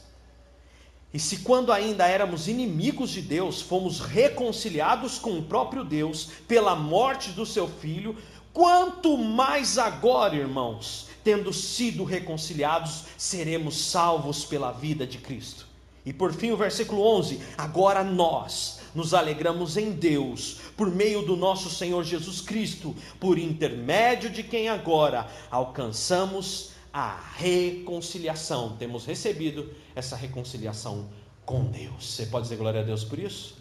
E 1.13 1.19
se 1.21 1.39
quando 1.39 1.73
ainda 1.73 2.09
éramos 2.09 2.49
inimigos 2.49 3.11
de 3.11 3.23
Deus, 3.23 3.63
fomos 3.63 4.01
reconciliados 4.01 5.17
com 5.17 5.39
o 5.39 5.45
próprio 5.45 5.85
Deus 5.85 6.31
pela 6.49 6.75
morte 6.75 7.31
do 7.31 7.47
seu 7.47 7.69
filho, 7.69 8.17
quanto 8.53 9.17
mais 9.17 9.79
agora, 9.79 10.35
irmãos, 10.35 11.07
tendo 11.25 11.53
sido 11.53 12.05
reconciliados, 12.05 13.05
seremos 13.17 13.77
salvos 13.77 14.45
pela 14.45 14.71
vida 14.71 15.07
de 15.07 15.19
Cristo. 15.19 15.67
E 16.07 16.13
por 16.13 16.33
fim, 16.35 16.51
o 16.51 16.57
versículo 16.57 17.03
11: 17.03 17.41
Agora 17.57 18.05
nós 18.05 18.81
nos 18.95 19.15
alegramos 19.15 19.77
em 19.77 19.91
Deus, 19.91 20.59
por 20.77 20.91
meio 20.91 21.23
do 21.23 21.35
nosso 21.35 21.71
Senhor 21.71 22.05
Jesus 22.05 22.41
Cristo, 22.41 22.95
por 23.19 23.39
intermédio 23.39 24.29
de 24.29 24.43
quem 24.43 24.69
agora 24.69 25.27
alcançamos 25.51 26.73
a 26.93 27.19
reconciliação. 27.37 28.77
Temos 28.77 29.07
recebido 29.07 29.73
essa 29.97 30.15
reconciliação 30.15 31.09
com 31.45 31.65
Deus. 31.65 32.15
Você 32.15 32.27
pode 32.27 32.45
dizer 32.45 32.57
glória 32.57 32.83
a 32.83 32.85
Deus 32.85 33.03
por 33.03 33.19
isso? 33.19 33.57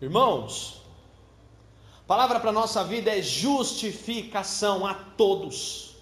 Irmãos, 0.00 0.82
palavra 2.06 2.38
para 2.38 2.50
a 2.50 2.52
nossa 2.52 2.84
vida 2.84 3.10
é 3.10 3.20
justificação 3.20 4.86
a 4.86 4.94
todos. 4.94 5.96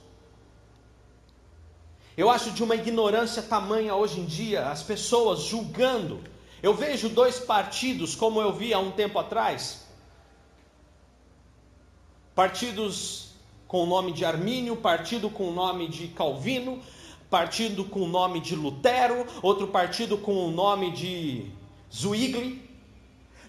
Eu 2.17 2.31
acho 2.31 2.53
de 2.53 2.63
uma 2.63 2.77
ignorância 2.77 3.43
tamanha 3.43 3.95
hoje 3.95 4.21
em 4.21 4.25
dia, 4.25 4.69
as 4.69 4.83
pessoas 4.83 5.41
julgando. 5.41 6.21
Eu 6.63 6.73
vejo 6.75 7.09
dois 7.09 7.39
partidos, 7.39 8.15
como 8.15 8.41
eu 8.41 8.53
vi 8.53 8.73
há 8.73 8.79
um 8.79 8.93
tempo 8.93 9.19
atrás, 9.19 9.87
partidos 12.35 13.31
com 13.67 13.83
o 13.83 13.87
nome 13.87 14.13
de 14.13 14.25
Armínio, 14.25 14.77
partido 14.77 15.29
com 15.29 15.49
o 15.49 15.53
nome 15.53 15.89
de 15.89 16.09
Calvino, 16.09 16.81
partido 17.29 17.85
com 17.85 18.03
o 18.03 18.09
nome 18.09 18.41
de 18.41 18.55
Lutero, 18.55 19.27
outro 19.43 19.67
partido 19.67 20.17
com 20.17 20.47
o 20.47 20.51
nome 20.51 20.93
de 20.93 21.51
Zwingli. 21.93 22.63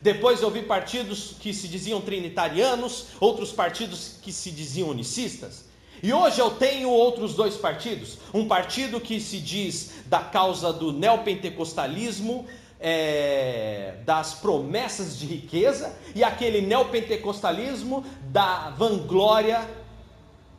Depois 0.06 0.40
eu 0.40 0.52
vi 0.52 0.62
partidos 0.62 1.34
que 1.40 1.52
se 1.52 1.68
diziam 1.68 2.00
trinitarianos, 2.00 3.08
outros 3.20 3.52
partidos 3.52 4.20
que 4.22 4.32
se 4.32 4.52
diziam 4.52 4.90
unicistas. 4.90 5.66
E 6.04 6.14
hoje 6.14 6.40
eu 6.40 6.52
tenho 6.52 6.92
outros 6.92 7.34
dois 7.34 7.58
partidos: 7.58 8.20
um 8.32 8.48
partido 8.48 9.02
que 9.02 9.20
se 9.20 9.40
diz 9.40 10.04
da 10.06 10.20
causa 10.20 10.72
do 10.72 10.92
neopentecostalismo, 10.92 12.46
é, 12.80 13.96
das 14.06 14.36
promessas 14.36 15.18
de 15.18 15.26
riqueza, 15.26 15.98
e 16.14 16.24
aquele 16.24 16.62
neopentecostalismo 16.62 18.06
da 18.26 18.70
vanglória 18.78 19.68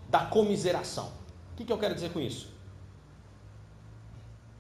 da 0.09 0.25
comiseração. 0.27 1.13
O 1.53 1.57
que, 1.57 1.65
que 1.65 1.73
eu 1.73 1.79
quero 1.79 1.95
dizer 1.95 2.11
com 2.11 2.19
isso? 2.19 2.49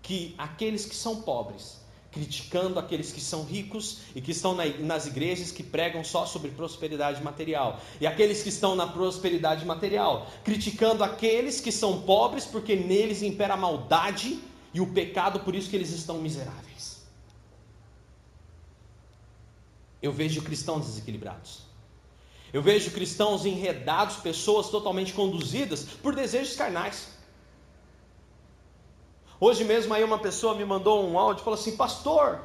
Que 0.01 0.33
aqueles 0.39 0.87
que 0.87 0.95
são 0.95 1.23
pobres, 1.23 1.85
criticando 2.11 2.79
aqueles 2.79 3.13
que 3.13 3.21
são 3.21 3.45
ricos 3.45 3.99
e 4.15 4.21
que 4.21 4.31
estão 4.31 4.57
nas 4.81 5.07
igrejas 5.07 5.51
que 5.51 5.63
pregam 5.63 6.03
só 6.03 6.25
sobre 6.25 6.51
prosperidade 6.51 7.23
material, 7.23 7.81
e 8.01 8.07
aqueles 8.07 8.43
que 8.43 8.49
estão 8.49 8.75
na 8.75 8.87
prosperidade 8.87 9.65
material, 9.65 10.27
criticando 10.45 11.05
aqueles 11.05 11.61
que 11.61 11.71
são 11.73 12.03
pobres 12.03 12.45
porque 12.45 12.75
neles 12.75 13.23
impera 13.23 13.55
a 13.55 13.57
maldade 13.57 14.39
e 14.73 14.81
o 14.81 14.87
pecado, 14.87 15.41
por 15.41 15.55
isso 15.55 15.71
que 15.71 15.77
eles 15.77 15.91
estão 15.91 16.19
miseráveis. 16.19 17.03
Eu 20.03 20.13
vejo 20.13 20.43
cristãos 20.43 20.87
desequilibrados. 20.87 21.63
Eu 22.53 22.63
vejo 22.63 22.91
cristãos 22.91 23.45
enredados, 23.45 24.17
pessoas 24.17 24.69
totalmente 24.69 25.13
conduzidas 25.13 25.83
por 26.03 26.15
desejos 26.15 26.55
carnais. 26.55 27.16
Hoje 29.39 29.65
mesmo 29.65 29.93
aí 29.93 30.03
uma 30.03 30.19
pessoa 30.19 30.55
me 30.55 30.65
mandou 30.65 31.07
um 31.07 31.19
áudio 31.19 31.43
e 31.43 31.45
falou 31.45 31.59
assim: 31.59 31.77
Pastor, 31.77 32.41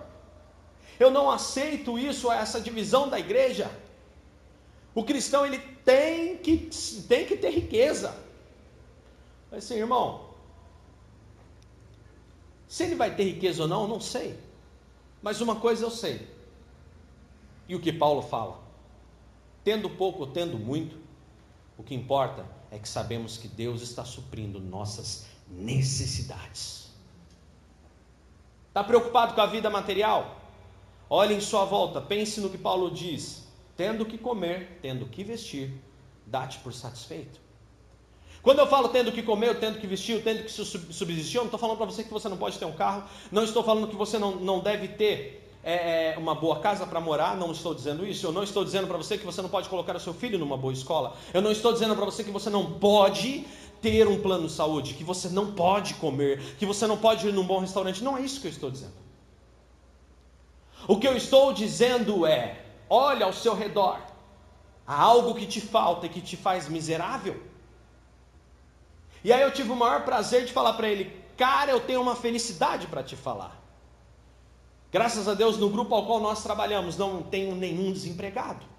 eu 0.99 1.09
não 1.09 1.31
aceito 1.31 1.97
isso, 1.97 2.31
essa 2.31 2.59
divisão 2.59 3.07
da 3.07 3.19
igreja. 3.19 3.71
O 4.93 5.03
cristão 5.03 5.45
ele 5.45 5.57
tem 5.57 6.37
que, 6.37 6.69
tem 7.07 7.25
que 7.25 7.37
ter 7.37 7.51
riqueza. 7.51 8.15
Mas 9.49 9.65
assim, 9.65 9.75
irmão, 9.75 10.29
se 12.67 12.83
ele 12.83 12.95
vai 12.95 13.15
ter 13.15 13.23
riqueza 13.23 13.63
ou 13.63 13.67
não, 13.67 13.83
eu 13.83 13.87
não 13.87 14.01
sei. 14.01 14.37
Mas 15.21 15.39
uma 15.39 15.55
coisa 15.55 15.85
eu 15.85 15.91
sei. 15.91 16.27
E 17.67 17.75
o 17.75 17.79
que 17.79 17.93
Paulo 17.93 18.21
fala? 18.21 18.59
Tendo 19.63 19.89
pouco 19.89 20.21
ou 20.21 20.27
tendo 20.27 20.57
muito, 20.57 20.97
o 21.77 21.83
que 21.83 21.95
importa 21.95 22.45
é 22.69 22.77
que 22.77 22.87
sabemos 22.87 23.37
que 23.37 23.47
Deus 23.47 23.81
está 23.81 24.03
suprindo 24.03 24.59
nossas 24.59 25.25
necessidades. 25.47 26.80
Está 28.71 28.81
preocupado 28.85 29.33
com 29.33 29.41
a 29.41 29.45
vida 29.45 29.69
material? 29.69 30.37
Olhe 31.09 31.35
em 31.35 31.41
sua 31.41 31.65
volta, 31.65 31.99
pense 31.99 32.39
no 32.39 32.49
que 32.49 32.57
Paulo 32.57 32.89
diz: 32.89 33.45
tendo 33.75 34.05
que 34.05 34.17
comer, 34.17 34.79
tendo 34.81 35.05
que 35.07 35.25
vestir, 35.25 35.73
dá-te 36.25 36.57
por 36.59 36.73
satisfeito. 36.73 37.37
Quando 38.41 38.59
eu 38.59 38.67
falo 38.67 38.87
tendo 38.87 39.11
que 39.11 39.21
comer, 39.21 39.49
eu 39.49 39.59
tendo 39.59 39.77
que 39.77 39.85
vestir, 39.85 40.13
eu 40.13 40.23
tendo 40.23 40.43
que 40.43 40.49
subsistir, 40.49 41.35
eu 41.35 41.41
não 41.41 41.47
estou 41.47 41.59
falando 41.59 41.75
para 41.75 41.85
você 41.85 42.01
que 42.01 42.13
você 42.13 42.29
não 42.29 42.37
pode 42.37 42.57
ter 42.57 42.63
um 42.63 42.71
carro, 42.71 43.03
não 43.29 43.43
estou 43.43 43.61
falando 43.61 43.89
que 43.89 43.95
você 43.95 44.17
não, 44.17 44.37
não 44.37 44.61
deve 44.61 44.87
ter 44.87 45.41
é, 45.63 46.13
é, 46.13 46.17
uma 46.17 46.33
boa 46.33 46.59
casa 46.59 46.87
para 46.87 46.99
morar, 46.99 47.35
não 47.37 47.51
estou 47.51 47.75
dizendo 47.75 48.07
isso. 48.07 48.25
Eu 48.25 48.31
não 48.31 48.43
estou 48.43 48.63
dizendo 48.63 48.87
para 48.87 48.97
você 48.97 49.17
que 49.17 49.25
você 49.25 49.41
não 49.41 49.49
pode 49.49 49.67
colocar 49.67 49.95
o 49.95 49.99
seu 49.99 50.13
filho 50.13 50.39
numa 50.39 50.57
boa 50.57 50.73
escola. 50.73 51.15
Eu 51.33 51.41
não 51.41 51.51
estou 51.51 51.71
dizendo 51.73 51.95
para 51.95 52.05
você 52.05 52.23
que 52.23 52.31
você 52.31 52.49
não 52.49 52.71
pode 52.79 53.45
ter 53.81 54.07
um 54.07 54.21
plano 54.21 54.47
de 54.47 54.53
saúde, 54.53 54.93
que 54.93 55.03
você 55.03 55.27
não 55.29 55.53
pode 55.53 55.95
comer, 55.95 56.55
que 56.57 56.65
você 56.65 56.85
não 56.85 56.97
pode 56.97 57.27
ir 57.27 57.33
num 57.33 57.45
bom 57.45 57.59
restaurante. 57.59 58.03
Não 58.03 58.17
é 58.17 58.21
isso 58.21 58.39
que 58.39 58.47
eu 58.47 58.51
estou 58.51 58.69
dizendo. 58.69 58.93
O 60.87 60.97
que 60.97 61.07
eu 61.07 61.15
estou 61.15 61.53
dizendo 61.53 62.25
é: 62.25 62.63
olha 62.89 63.25
ao 63.25 63.33
seu 63.33 63.55
redor, 63.55 63.99
há 64.85 65.01
algo 65.01 65.35
que 65.35 65.45
te 65.45 65.59
falta 65.59 66.05
e 66.05 66.09
que 66.09 66.21
te 66.21 66.37
faz 66.37 66.67
miserável. 66.67 67.41
E 69.23 69.31
aí 69.31 69.41
eu 69.41 69.51
tive 69.51 69.71
o 69.71 69.75
maior 69.75 70.03
prazer 70.03 70.45
de 70.45 70.53
falar 70.53 70.73
para 70.73 70.87
ele: 70.87 71.11
cara, 71.37 71.71
eu 71.71 71.79
tenho 71.79 72.01
uma 72.01 72.15
felicidade 72.15 72.87
para 72.87 73.03
te 73.03 73.15
falar. 73.15 73.59
Graças 74.91 75.27
a 75.27 75.33
Deus, 75.33 75.57
no 75.57 75.69
grupo 75.69 75.95
ao 75.95 76.05
qual 76.05 76.19
nós 76.19 76.43
trabalhamos, 76.43 76.97
não 76.97 77.23
tenho 77.23 77.55
nenhum 77.55 77.93
desempregado. 77.93 78.70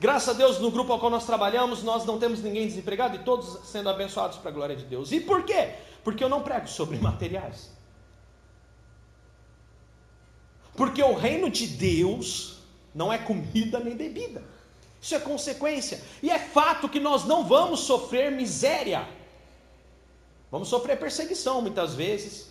Graças 0.00 0.30
a 0.30 0.32
Deus, 0.32 0.58
no 0.58 0.70
grupo 0.70 0.94
ao 0.94 0.98
qual 0.98 1.10
nós 1.10 1.26
trabalhamos, 1.26 1.82
nós 1.82 2.06
não 2.06 2.18
temos 2.18 2.40
ninguém 2.40 2.66
desempregado 2.66 3.16
e 3.16 3.18
todos 3.18 3.68
sendo 3.68 3.90
abençoados 3.90 4.38
para 4.38 4.50
a 4.50 4.54
glória 4.54 4.74
de 4.74 4.84
Deus. 4.84 5.12
E 5.12 5.20
por 5.20 5.44
quê? 5.44 5.74
Porque 6.02 6.24
eu 6.24 6.28
não 6.28 6.42
prego 6.42 6.66
sobre 6.66 6.96
materiais. 6.98 7.70
Porque 10.74 11.02
o 11.02 11.14
reino 11.14 11.50
de 11.50 11.66
Deus 11.66 12.60
não 12.94 13.12
é 13.12 13.18
comida 13.18 13.78
nem 13.78 13.94
bebida. 13.94 14.42
Isso 15.02 15.14
é 15.14 15.20
consequência. 15.20 16.02
E 16.22 16.30
é 16.30 16.38
fato 16.38 16.88
que 16.88 16.98
nós 16.98 17.26
não 17.26 17.44
vamos 17.44 17.80
sofrer 17.80 18.32
miséria. 18.32 19.06
Vamos 20.50 20.68
sofrer 20.68 20.98
perseguição 20.98 21.60
muitas 21.60 21.94
vezes. 21.94 22.50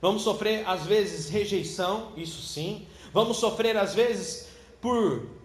Vamos 0.00 0.22
sofrer 0.22 0.66
às 0.66 0.86
vezes 0.86 1.28
rejeição, 1.28 2.12
isso 2.16 2.40
sim. 2.40 2.86
Vamos 3.12 3.36
sofrer 3.36 3.76
às 3.76 3.94
vezes 3.94 4.48
por 4.80 5.37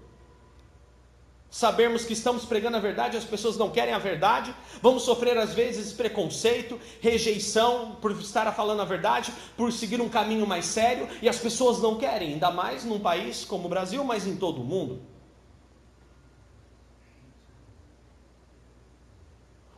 sabermos 1.53 2.03
que 2.03 2.13
estamos 2.13 2.45
pregando 2.45 2.77
a 2.77 2.79
verdade 2.79 3.15
as 3.15 3.23
pessoas 3.23 3.55
não 3.57 3.69
querem 3.69 3.93
a 3.93 3.99
verdade. 3.99 4.53
Vamos 4.81 5.03
sofrer 5.03 5.37
às 5.37 5.53
vezes 5.53 5.93
preconceito, 5.93 6.79
rejeição 6.99 7.95
por 8.01 8.11
estar 8.13 8.51
falando 8.53 8.81
a 8.81 8.85
verdade, 8.85 9.31
por 9.55 9.71
seguir 9.71 10.01
um 10.01 10.09
caminho 10.09 10.47
mais 10.47 10.65
sério 10.65 11.07
e 11.21 11.29
as 11.29 11.37
pessoas 11.37 11.79
não 11.79 11.95
querem, 11.95 12.33
ainda 12.33 12.49
mais 12.49 12.83
num 12.83 12.99
país 12.99 13.45
como 13.45 13.67
o 13.67 13.69
Brasil, 13.69 14.03
mas 14.03 14.25
em 14.25 14.35
todo 14.35 14.61
o 14.61 14.65
mundo. 14.65 14.99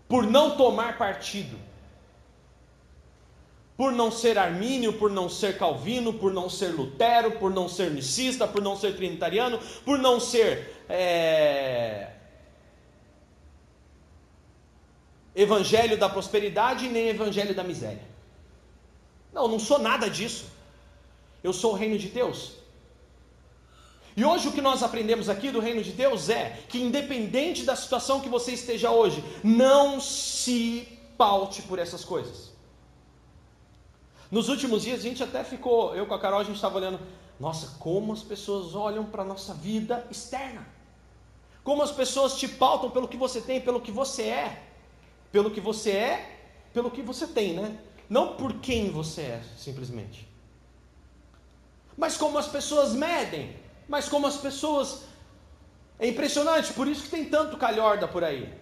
Por 0.08 0.26
não 0.26 0.56
tomar 0.56 0.98
partido 0.98 1.60
por 3.78 3.92
não 3.92 4.10
ser 4.10 4.38
armínio, 4.38 4.94
por 4.94 5.12
não 5.12 5.28
ser 5.28 5.58
calvino, 5.58 6.14
por 6.14 6.32
não 6.34 6.50
ser 6.50 6.70
lutero, 6.70 7.32
por 7.32 7.52
não 7.52 7.68
ser 7.68 7.92
nicista, 7.92 8.48
por 8.48 8.62
não 8.62 8.78
ser 8.78 8.96
trinitariano, 8.96 9.60
por 9.84 10.00
não 10.00 10.20
ser 10.20 10.75
é, 10.90 12.12
evangelho 15.36 15.98
da 15.98 16.08
prosperidade 16.08 16.88
nem 16.88 17.10
evangelho 17.10 17.54
da 17.54 17.64
miséria. 17.64 18.04
Não, 19.34 19.48
não 19.48 19.60
sou 19.60 19.80
nada 19.80 20.10
disso. 20.10 20.46
Eu 21.44 21.52
sou 21.52 21.74
o 21.74 21.76
reino 21.76 21.98
de 21.98 22.08
Deus. 22.08 22.54
E 24.18 24.24
hoje 24.24 24.48
o 24.48 24.52
que 24.52 24.62
nós 24.62 24.82
aprendemos 24.82 25.28
aqui 25.28 25.52
do 25.52 25.60
reino 25.60 25.84
de 25.84 25.92
Deus 25.92 26.30
é 26.30 26.62
que, 26.70 26.82
independente 26.82 27.64
da 27.64 27.76
situação 27.76 28.22
que 28.22 28.30
você 28.30 28.54
esteja 28.54 28.90
hoje, 28.90 29.22
não 29.44 30.00
se 30.00 30.88
paute 31.18 31.62
por 31.64 31.80
essas 31.80 32.06
coisas. 32.06 32.54
Nos 34.32 34.48
últimos 34.48 34.84
dias 34.84 35.02
a 35.02 35.04
gente 35.04 35.22
até 35.22 35.44
ficou, 35.44 35.94
eu 35.94 36.06
com 36.08 36.14
a 36.14 36.20
Carol, 36.20 36.40
a 36.40 36.44
gente 36.44 36.56
estava 36.56 36.78
olhando, 36.78 37.00
nossa, 37.38 37.78
como 37.78 38.14
as 38.14 38.24
pessoas 38.24 38.74
olham 38.74 39.06
para 39.06 39.22
a 39.22 39.26
nossa 39.26 39.54
vida 39.54 40.08
externa. 40.10 40.66
Como 41.66 41.82
as 41.82 41.92
pessoas 41.92 42.38
te 42.40 42.48
pautam 42.48 42.90
pelo 42.90 43.10
que 43.10 43.18
você 43.18 43.42
tem, 43.42 43.60
pelo 43.60 43.82
que 43.82 43.92
você 43.92 44.24
é. 44.24 44.64
Pelo 45.34 45.52
que 45.52 45.60
você 45.60 45.92
é, 45.92 46.40
pelo 46.74 46.90
que 46.90 47.02
você 47.02 47.28
tem, 47.28 47.54
né? 47.56 47.78
Não 48.10 48.38
por 48.38 48.54
quem 48.62 48.90
você 48.90 49.22
é, 49.22 49.42
simplesmente. 49.58 50.26
Mas 51.98 52.16
como 52.16 52.38
as 52.38 52.48
pessoas 52.48 52.94
medem 52.94 53.66
mas 53.88 54.10
como 54.10 54.28
as 54.28 54.38
pessoas. 54.38 55.04
É 55.98 56.08
impressionante, 56.08 56.74
por 56.74 56.88
isso 56.88 57.04
que 57.04 57.10
tem 57.10 57.26
tanto 57.26 57.56
calhorda 57.58 58.08
por 58.08 58.24
aí. 58.24 58.54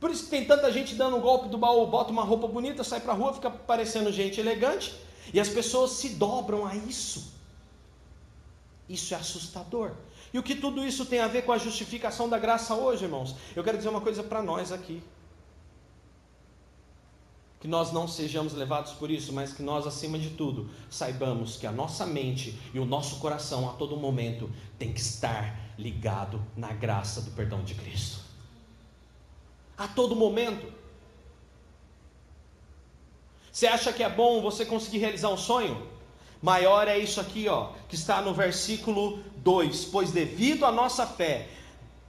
Por 0.00 0.10
isso 0.10 0.24
que 0.24 0.30
tem 0.30 0.44
tanta 0.44 0.72
gente 0.72 0.94
dando 0.94 1.16
um 1.16 1.20
golpe 1.20 1.48
do 1.48 1.56
baú, 1.56 1.86
bota 1.86 2.10
uma 2.10 2.24
roupa 2.24 2.48
bonita, 2.48 2.82
sai 2.82 3.00
para 3.00 3.12
a 3.12 3.14
rua, 3.14 3.34
fica 3.34 3.50
parecendo 3.50 4.10
gente 4.10 4.40
elegante, 4.40 4.92
e 5.32 5.38
as 5.38 5.48
pessoas 5.48 5.92
se 5.92 6.10
dobram 6.10 6.66
a 6.66 6.74
isso. 6.74 7.32
Isso 8.88 9.14
é 9.14 9.18
assustador. 9.18 9.92
E 10.32 10.38
o 10.38 10.42
que 10.42 10.54
tudo 10.54 10.84
isso 10.84 11.04
tem 11.06 11.20
a 11.20 11.26
ver 11.26 11.42
com 11.42 11.52
a 11.52 11.58
justificação 11.58 12.28
da 12.28 12.38
graça 12.38 12.74
hoje, 12.74 13.04
irmãos? 13.04 13.34
Eu 13.54 13.64
quero 13.64 13.76
dizer 13.76 13.88
uma 13.88 14.00
coisa 14.00 14.22
para 14.22 14.42
nós 14.42 14.70
aqui 14.70 15.02
que 17.60 17.68
nós 17.68 17.92
não 17.92 18.08
sejamos 18.08 18.54
levados 18.54 18.92
por 18.92 19.10
isso, 19.10 19.34
mas 19.34 19.52
que 19.52 19.62
nós, 19.62 19.86
acima 19.86 20.18
de 20.18 20.30
tudo, 20.30 20.70
saibamos 20.88 21.58
que 21.58 21.66
a 21.66 21.70
nossa 21.70 22.06
mente 22.06 22.58
e 22.72 22.78
o 22.78 22.86
nosso 22.86 23.20
coração 23.20 23.68
a 23.68 23.74
todo 23.74 23.98
momento 23.98 24.50
tem 24.78 24.94
que 24.94 25.00
estar 25.00 25.74
ligado 25.78 26.42
na 26.56 26.72
graça 26.72 27.20
do 27.20 27.30
perdão 27.32 27.62
de 27.62 27.74
Cristo. 27.74 28.20
A 29.76 29.86
todo 29.86 30.16
momento. 30.16 30.72
Você 33.52 33.66
acha 33.66 33.92
que 33.92 34.02
é 34.02 34.08
bom 34.08 34.40
você 34.40 34.64
conseguir 34.64 34.98
realizar 34.98 35.28
um 35.28 35.36
sonho? 35.36 35.86
Maior 36.42 36.88
é 36.88 36.98
isso 36.98 37.20
aqui, 37.20 37.48
ó, 37.48 37.68
que 37.88 37.94
está 37.94 38.22
no 38.22 38.32
versículo 38.32 39.22
2: 39.36 39.86
Pois 39.86 40.10
devido 40.10 40.64
à 40.64 40.72
nossa 40.72 41.06
fé, 41.06 41.48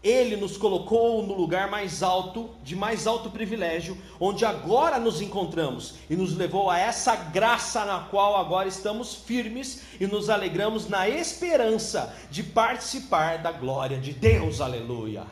ele 0.04 0.36
nos 0.36 0.58
colocou 0.58 1.22
no 1.22 1.36
lugar 1.36 1.70
mais 1.70 2.02
alto, 2.02 2.50
de 2.64 2.76
mais 2.76 3.06
alto 3.06 3.30
privilégio, 3.30 3.96
onde 4.20 4.46
agora 4.46 4.98
nos 4.98 5.22
encontramos, 5.22 5.96
e 6.10 6.16
nos 6.16 6.36
levou 6.36 6.70
a 6.70 6.80
essa 6.80 7.16
graça 7.16 7.86
na 7.86 8.00
qual 8.00 8.38
agora 8.38 8.68
estamos 8.68 9.14
firmes 9.14 9.84
e 10.00 10.08
nos 10.08 10.30
alegramos 10.30 10.88
na 10.88 11.08
esperança 11.08 12.16
de 12.32 12.42
participar 12.42 13.40
da 13.40 13.52
glória 13.52 14.00
de 14.00 14.14
Deus. 14.14 14.60
Aleluia! 14.62 15.26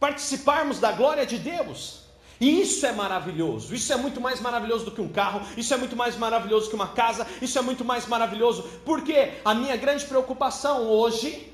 Participarmos 0.00 0.80
da 0.80 0.92
glória 0.92 1.26
de 1.26 1.38
Deus. 1.38 1.99
E 2.40 2.62
isso 2.62 2.86
é 2.86 2.92
maravilhoso. 2.92 3.74
Isso 3.74 3.92
é 3.92 3.96
muito 3.96 4.18
mais 4.18 4.40
maravilhoso 4.40 4.86
do 4.86 4.90
que 4.90 5.00
um 5.00 5.08
carro. 5.08 5.42
Isso 5.58 5.74
é 5.74 5.76
muito 5.76 5.94
mais 5.94 6.16
maravilhoso 6.16 6.70
que 6.70 6.74
uma 6.74 6.88
casa. 6.88 7.26
Isso 7.42 7.58
é 7.58 7.62
muito 7.62 7.84
mais 7.84 8.06
maravilhoso. 8.06 8.62
Porque 8.84 9.32
a 9.44 9.54
minha 9.54 9.76
grande 9.76 10.06
preocupação 10.06 10.88
hoje 10.88 11.52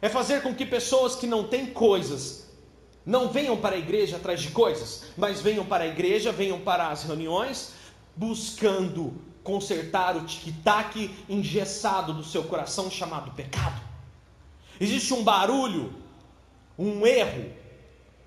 é 0.00 0.08
fazer 0.08 0.42
com 0.42 0.54
que 0.54 0.64
pessoas 0.64 1.16
que 1.16 1.26
não 1.26 1.42
têm 1.44 1.66
coisas 1.66 2.48
não 3.04 3.28
venham 3.28 3.56
para 3.56 3.74
a 3.74 3.78
igreja 3.78 4.16
atrás 4.16 4.40
de 4.40 4.50
coisas, 4.50 5.06
mas 5.16 5.40
venham 5.40 5.66
para 5.66 5.84
a 5.84 5.86
igreja, 5.86 6.32
venham 6.32 6.60
para 6.60 6.88
as 6.88 7.02
reuniões, 7.02 7.72
buscando 8.16 9.20
consertar 9.42 10.16
o 10.16 10.24
tic-tac 10.24 11.10
engessado 11.28 12.14
do 12.14 12.24
seu 12.24 12.44
coração 12.44 12.90
chamado 12.90 13.32
pecado. 13.32 13.82
Existe 14.80 15.12
um 15.12 15.22
barulho, 15.22 15.92
um 16.78 17.06
erro 17.06 17.63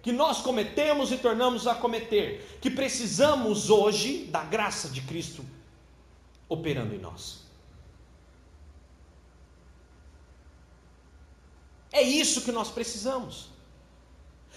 que 0.07 0.13
nós 0.13 0.37
cometemos 0.37 1.11
e 1.11 1.17
tornamos 1.17 1.67
a 1.67 1.75
cometer, 1.75 2.57
que 2.61 2.71
precisamos 2.71 3.69
hoje 3.69 4.23
da 4.27 4.41
graça 4.41 4.87
de 4.87 5.01
Cristo 5.01 5.43
operando 6.47 6.95
em 6.95 6.97
nós. 6.97 7.41
É 11.91 12.01
isso 12.01 12.39
que 12.39 12.53
nós 12.53 12.69
precisamos. 12.69 13.49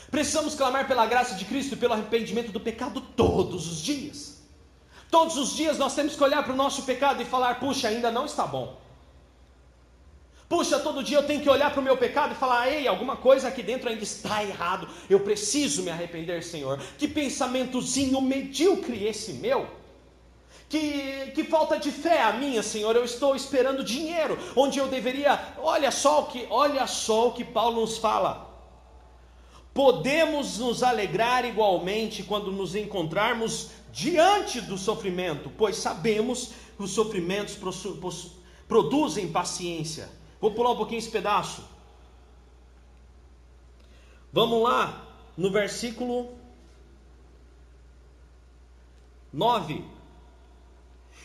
Precisamos 0.09 0.55
clamar 0.55 0.87
pela 0.87 1.05
graça 1.05 1.35
de 1.35 1.45
Cristo 1.45 1.75
e 1.75 1.77
pelo 1.77 1.95
arrependimento 1.95 2.53
do 2.53 2.61
pecado 2.61 3.01
todos 3.01 3.67
os 3.67 3.83
dias. 3.83 4.45
Todos 5.11 5.37
os 5.37 5.57
dias 5.57 5.77
nós 5.77 5.97
temos 5.97 6.15
que 6.15 6.23
olhar 6.23 6.45
para 6.45 6.53
o 6.53 6.57
nosso 6.57 6.85
pecado 6.85 7.21
e 7.23 7.25
falar: 7.25 7.59
puxa, 7.59 7.89
ainda 7.89 8.13
não 8.13 8.25
está 8.25 8.47
bom. 8.47 8.80
Puxa, 10.51 10.81
todo 10.81 11.05
dia 11.05 11.17
eu 11.17 11.23
tenho 11.23 11.41
que 11.41 11.49
olhar 11.49 11.71
para 11.71 11.79
o 11.79 11.85
meu 11.85 11.97
pecado 11.97 12.33
e 12.33 12.37
falar: 12.37 12.69
ei, 12.73 12.89
alguma 12.89 13.17
coisa 13.17 13.47
aqui 13.47 13.63
dentro 13.63 13.89
ainda 13.89 14.03
está 14.03 14.43
errado. 14.43 14.89
Eu 15.09 15.21
preciso 15.21 15.85
me 15.85 15.93
arrepender, 15.93 16.43
Senhor. 16.43 16.77
Que 16.99 17.07
pensamentozinho 17.07 18.21
medíocre 18.21 19.07
esse 19.07 19.35
meu. 19.35 19.69
Que, 20.69 21.31
que 21.37 21.45
falta 21.45 21.79
de 21.79 21.93
fé 21.93 22.23
a 22.23 22.33
minha, 22.33 22.65
Senhor. 22.65 22.97
Eu 22.97 23.05
estou 23.05 23.37
esperando 23.37 23.85
dinheiro, 23.85 24.37
onde 24.57 24.81
eu 24.81 24.89
deveria. 24.89 25.41
Olha 25.59 25.93
só 25.93 26.23
o 26.23 26.27
que, 26.27 26.45
olha 26.51 26.85
só 26.89 27.29
o 27.29 27.33
que 27.33 27.45
Paulo 27.45 27.83
nos 27.83 27.97
fala. 27.99 28.51
Podemos 29.73 30.59
nos 30.59 30.83
alegrar 30.83 31.45
igualmente 31.45 32.25
quando 32.25 32.51
nos 32.51 32.75
encontrarmos 32.75 33.71
diante 33.93 34.61
do 34.61 34.77
sofrimento, 34.77 35.49
pois 35.57 35.77
sabemos 35.77 36.51
que 36.77 36.83
os 36.83 36.91
sofrimentos 36.91 37.57
produzem 38.67 39.31
paciência. 39.31 40.20
Vou 40.41 40.53
pular 40.53 40.71
um 40.71 40.77
pouquinho 40.77 40.99
esse 40.99 41.11
pedaço. 41.11 41.65
Vamos 44.33 44.63
lá, 44.63 45.07
no 45.37 45.51
versículo 45.51 46.39
9. 49.33 49.85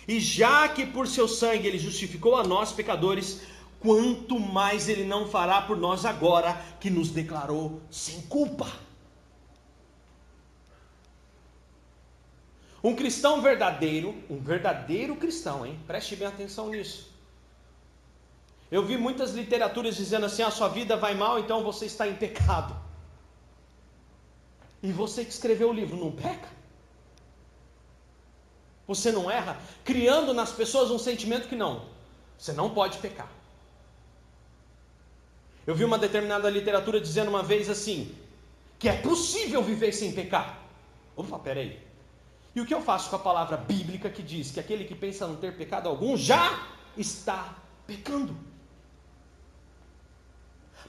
E 0.07 0.19
já 0.19 0.67
que 0.67 0.85
por 0.85 1.07
seu 1.07 1.27
sangue 1.27 1.67
ele 1.67 1.79
justificou 1.79 2.35
a 2.35 2.43
nós, 2.43 2.71
pecadores, 2.71 3.41
quanto 3.79 4.39
mais 4.39 4.89
ele 4.89 5.03
não 5.03 5.27
fará 5.27 5.61
por 5.61 5.77
nós 5.77 6.05
agora 6.05 6.53
que 6.79 6.89
nos 6.89 7.09
declarou 7.09 7.81
sem 7.89 8.21
culpa. 8.23 8.67
Um 12.83 12.95
cristão 12.95 13.41
verdadeiro, 13.41 14.13
um 14.29 14.39
verdadeiro 14.39 15.15
cristão, 15.15 15.65
hein? 15.65 15.79
Preste 15.87 16.15
bem 16.15 16.27
atenção 16.27 16.69
nisso. 16.69 17.14
Eu 18.71 18.83
vi 18.83 18.97
muitas 18.97 19.31
literaturas 19.31 19.95
dizendo 19.95 20.25
assim: 20.25 20.43
a 20.43 20.51
sua 20.51 20.67
vida 20.67 20.97
vai 20.97 21.15
mal, 21.15 21.39
então 21.39 21.63
você 21.63 21.85
está 21.85 22.07
em 22.07 22.15
pecado. 22.15 22.75
E 24.81 24.91
você 24.91 25.23
que 25.23 25.31
escreveu 25.31 25.69
o 25.69 25.73
livro 25.73 25.97
não 25.97 26.11
peca? 26.11 26.49
Você 28.87 29.11
não 29.11 29.31
erra, 29.31 29.59
criando 29.83 30.33
nas 30.33 30.51
pessoas 30.51 30.91
um 30.91 30.99
sentimento 30.99 31.47
que 31.47 31.55
não, 31.55 31.85
você 32.37 32.53
não 32.53 32.69
pode 32.69 32.99
pecar. 32.99 33.29
Eu 35.65 35.73
vi 35.73 35.83
uma 35.83 35.97
determinada 35.97 36.47
literatura 36.49 37.01
dizendo 37.01 37.29
uma 37.29 37.41
vez 37.41 37.69
assim: 37.69 38.15
que 38.77 38.87
é 38.87 38.93
possível 38.93 39.63
viver 39.63 39.91
sem 39.91 40.11
pecar. 40.11 40.59
Opa, 41.15 41.39
peraí. 41.39 41.79
E 42.55 42.61
o 42.61 42.65
que 42.65 42.73
eu 42.73 42.81
faço 42.81 43.09
com 43.09 43.15
a 43.15 43.19
palavra 43.19 43.57
bíblica 43.57 44.09
que 44.09 44.23
diz 44.23 44.51
que 44.51 44.59
aquele 44.59 44.85
que 44.85 44.95
pensa 44.95 45.27
não 45.27 45.35
ter 45.35 45.57
pecado 45.57 45.89
algum 45.89 46.15
já 46.15 46.67
está 46.95 47.55
pecando? 47.87 48.37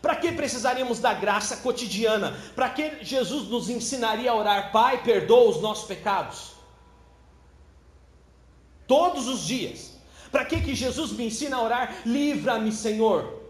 Para 0.07 0.17
que 0.23 0.33
precisaríamos 0.41 0.99
da 1.07 1.13
graça 1.13 1.57
cotidiana? 1.59 2.29
Para 2.55 2.71
que 2.71 3.05
Jesus 3.13 3.49
nos 3.49 3.69
ensinaria 3.69 4.31
a 4.31 4.37
orar, 4.43 4.71
Pai, 4.71 5.03
perdoa 5.03 5.51
os 5.51 5.61
nossos 5.61 5.87
pecados? 5.95 6.57
todos 8.87 9.27
os 9.29 9.47
dias. 9.47 9.97
Para 10.31 10.45
que, 10.45 10.61
que 10.61 10.75
Jesus 10.75 11.13
me 11.13 11.27
ensina 11.27 11.57
a 11.57 11.63
orar? 11.63 11.97
Livra-me, 12.05 12.73
Senhor. 12.73 13.43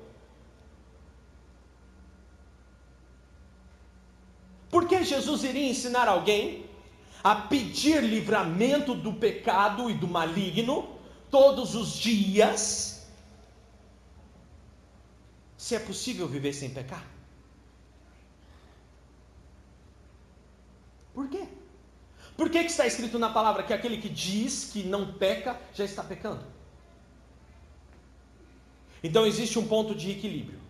Por 4.70 4.86
que 4.86 5.04
Jesus 5.04 5.44
iria 5.44 5.70
ensinar 5.70 6.08
alguém 6.08 6.66
a 7.24 7.34
pedir 7.34 8.02
livramento 8.02 8.94
do 8.94 9.12
pecado 9.12 9.90
e 9.90 9.94
do 9.94 10.06
maligno 10.06 10.88
todos 11.30 11.74
os 11.74 11.94
dias? 11.94 12.95
Se 15.66 15.74
é 15.74 15.80
possível 15.80 16.28
viver 16.28 16.52
sem 16.52 16.70
pecar? 16.70 17.04
Por 21.12 21.28
quê? 21.28 21.44
Por 22.36 22.48
que, 22.48 22.60
que 22.60 22.70
está 22.70 22.86
escrito 22.86 23.18
na 23.18 23.30
palavra 23.30 23.64
que 23.64 23.72
aquele 23.72 23.96
que 23.96 24.08
diz 24.08 24.70
que 24.72 24.84
não 24.84 25.14
peca 25.14 25.60
já 25.74 25.84
está 25.84 26.04
pecando? 26.04 26.44
Então 29.02 29.26
existe 29.26 29.58
um 29.58 29.66
ponto 29.66 29.92
de 29.92 30.12
equilíbrio. 30.12 30.60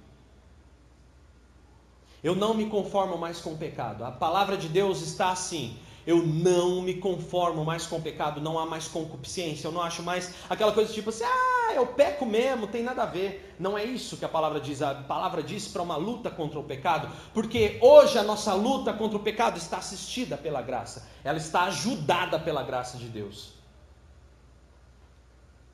Eu 2.24 2.35
não 2.35 2.54
me 2.54 2.64
conformo 2.70 3.18
mais 3.18 3.38
com 3.38 3.52
o 3.52 3.59
pecado. 3.59 4.02
A 4.02 4.11
palavra 4.11 4.56
de 4.56 4.66
Deus 4.66 5.02
está 5.02 5.30
assim: 5.30 5.78
eu 6.06 6.24
não 6.24 6.80
me 6.80 6.94
conformo 6.94 7.66
mais 7.66 7.85
com 7.85 7.96
o 7.96 8.02
pecado, 8.02 8.40
não 8.40 8.59
há 8.59 8.64
mais 8.64 8.88
concupiscência, 8.88 9.66
eu 9.66 9.72
não 9.72 9.82
acho 9.82 10.02
mais 10.02 10.32
aquela 10.48 10.72
coisa 10.72 10.90
tipo 10.90 11.11
assim, 11.11 11.24
ah, 11.24 11.56
eu 11.74 11.87
peco 11.87 12.24
mesmo, 12.26 12.66
tem 12.66 12.83
nada 12.83 13.02
a 13.02 13.07
ver. 13.07 13.55
Não 13.59 13.76
é 13.76 13.85
isso 13.85 14.16
que 14.16 14.24
a 14.24 14.29
palavra 14.29 14.61
diz, 14.61 14.83
a 14.83 14.94
palavra 14.94 15.42
diz 15.42 15.68
para 15.68 15.83
uma 15.83 15.96
luta 15.96 16.31
contra 16.31 16.59
o 16.59 16.64
pecado, 16.64 17.09
porque 17.33 17.79
hoje 17.81 18.18
a 18.18 18.22
nossa 18.22 18.52
luta 18.55 18.92
contra 18.92 19.16
o 19.16 19.22
pecado 19.22 19.57
está 19.57 19.79
assistida 19.79 20.37
pela 20.37 20.62
graça, 20.62 21.09
ela 21.24 21.38
está 21.38 21.62
ajudada 21.64 22.38
pela 22.38 22.62
graça 22.62 22.98
de 22.98 23.09
Deus. 23.09 23.55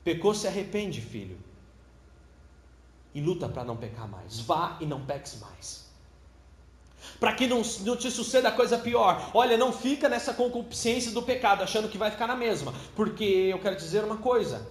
Pecou, 0.03 0.33
se 0.33 0.47
arrepende, 0.47 1.01
filho, 1.01 1.37
e 3.13 3.21
luta 3.21 3.47
para 3.47 3.63
não 3.63 3.77
pecar 3.77 4.07
mais, 4.07 4.39
vá 4.39 4.77
e 4.79 4.85
não 4.85 5.05
peques 5.05 5.39
mais. 5.39 5.83
Para 7.19 7.33
que 7.33 7.47
não, 7.47 7.61
não 7.81 7.97
te 7.97 8.09
suceda 8.09 8.51
coisa 8.51 8.77
pior. 8.77 9.31
Olha, 9.33 9.57
não 9.57 9.73
fica 9.73 10.07
nessa 10.07 10.33
concupiscência 10.33 11.11
do 11.11 11.21
pecado, 11.21 11.61
achando 11.61 11.89
que 11.89 11.97
vai 11.97 12.09
ficar 12.09 12.27
na 12.27 12.35
mesma, 12.35 12.73
porque 12.95 13.23
eu 13.23 13.59
quero 13.59 13.75
dizer 13.75 14.03
uma 14.03 14.17
coisa: 14.17 14.65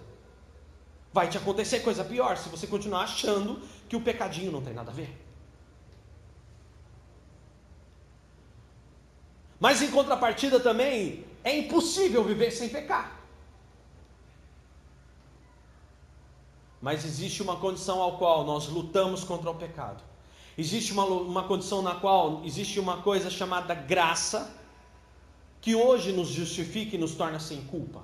vai 1.12 1.28
te 1.28 1.36
acontecer 1.36 1.80
coisa 1.80 2.04
pior 2.04 2.36
se 2.36 2.48
você 2.48 2.66
continuar 2.66 3.02
achando 3.02 3.60
que 3.88 3.96
o 3.96 4.00
pecadinho 4.00 4.50
não 4.50 4.62
tem 4.62 4.72
nada 4.72 4.90
a 4.90 4.94
ver. 4.94 5.14
Mas 9.60 9.80
em 9.80 9.90
contrapartida 9.90 10.58
também, 10.58 11.24
é 11.44 11.56
impossível 11.56 12.24
viver 12.24 12.50
sem 12.50 12.68
pecar. 12.68 13.20
Mas 16.80 17.04
existe 17.04 17.42
uma 17.42 17.56
condição 17.56 18.02
ao 18.02 18.18
qual 18.18 18.44
nós 18.44 18.66
lutamos 18.66 19.22
contra 19.22 19.48
o 19.48 19.54
pecado. 19.54 20.02
Existe 20.58 20.92
uma, 20.92 21.04
uma 21.04 21.44
condição 21.44 21.80
na 21.80 21.94
qual 21.94 22.42
existe 22.44 22.80
uma 22.80 23.02
coisa 23.02 23.30
chamada 23.30 23.72
graça, 23.72 24.52
que 25.60 25.76
hoje 25.76 26.10
nos 26.10 26.28
justifica 26.28 26.96
e 26.96 26.98
nos 26.98 27.14
torna 27.14 27.38
sem 27.38 27.62
culpa. 27.62 28.02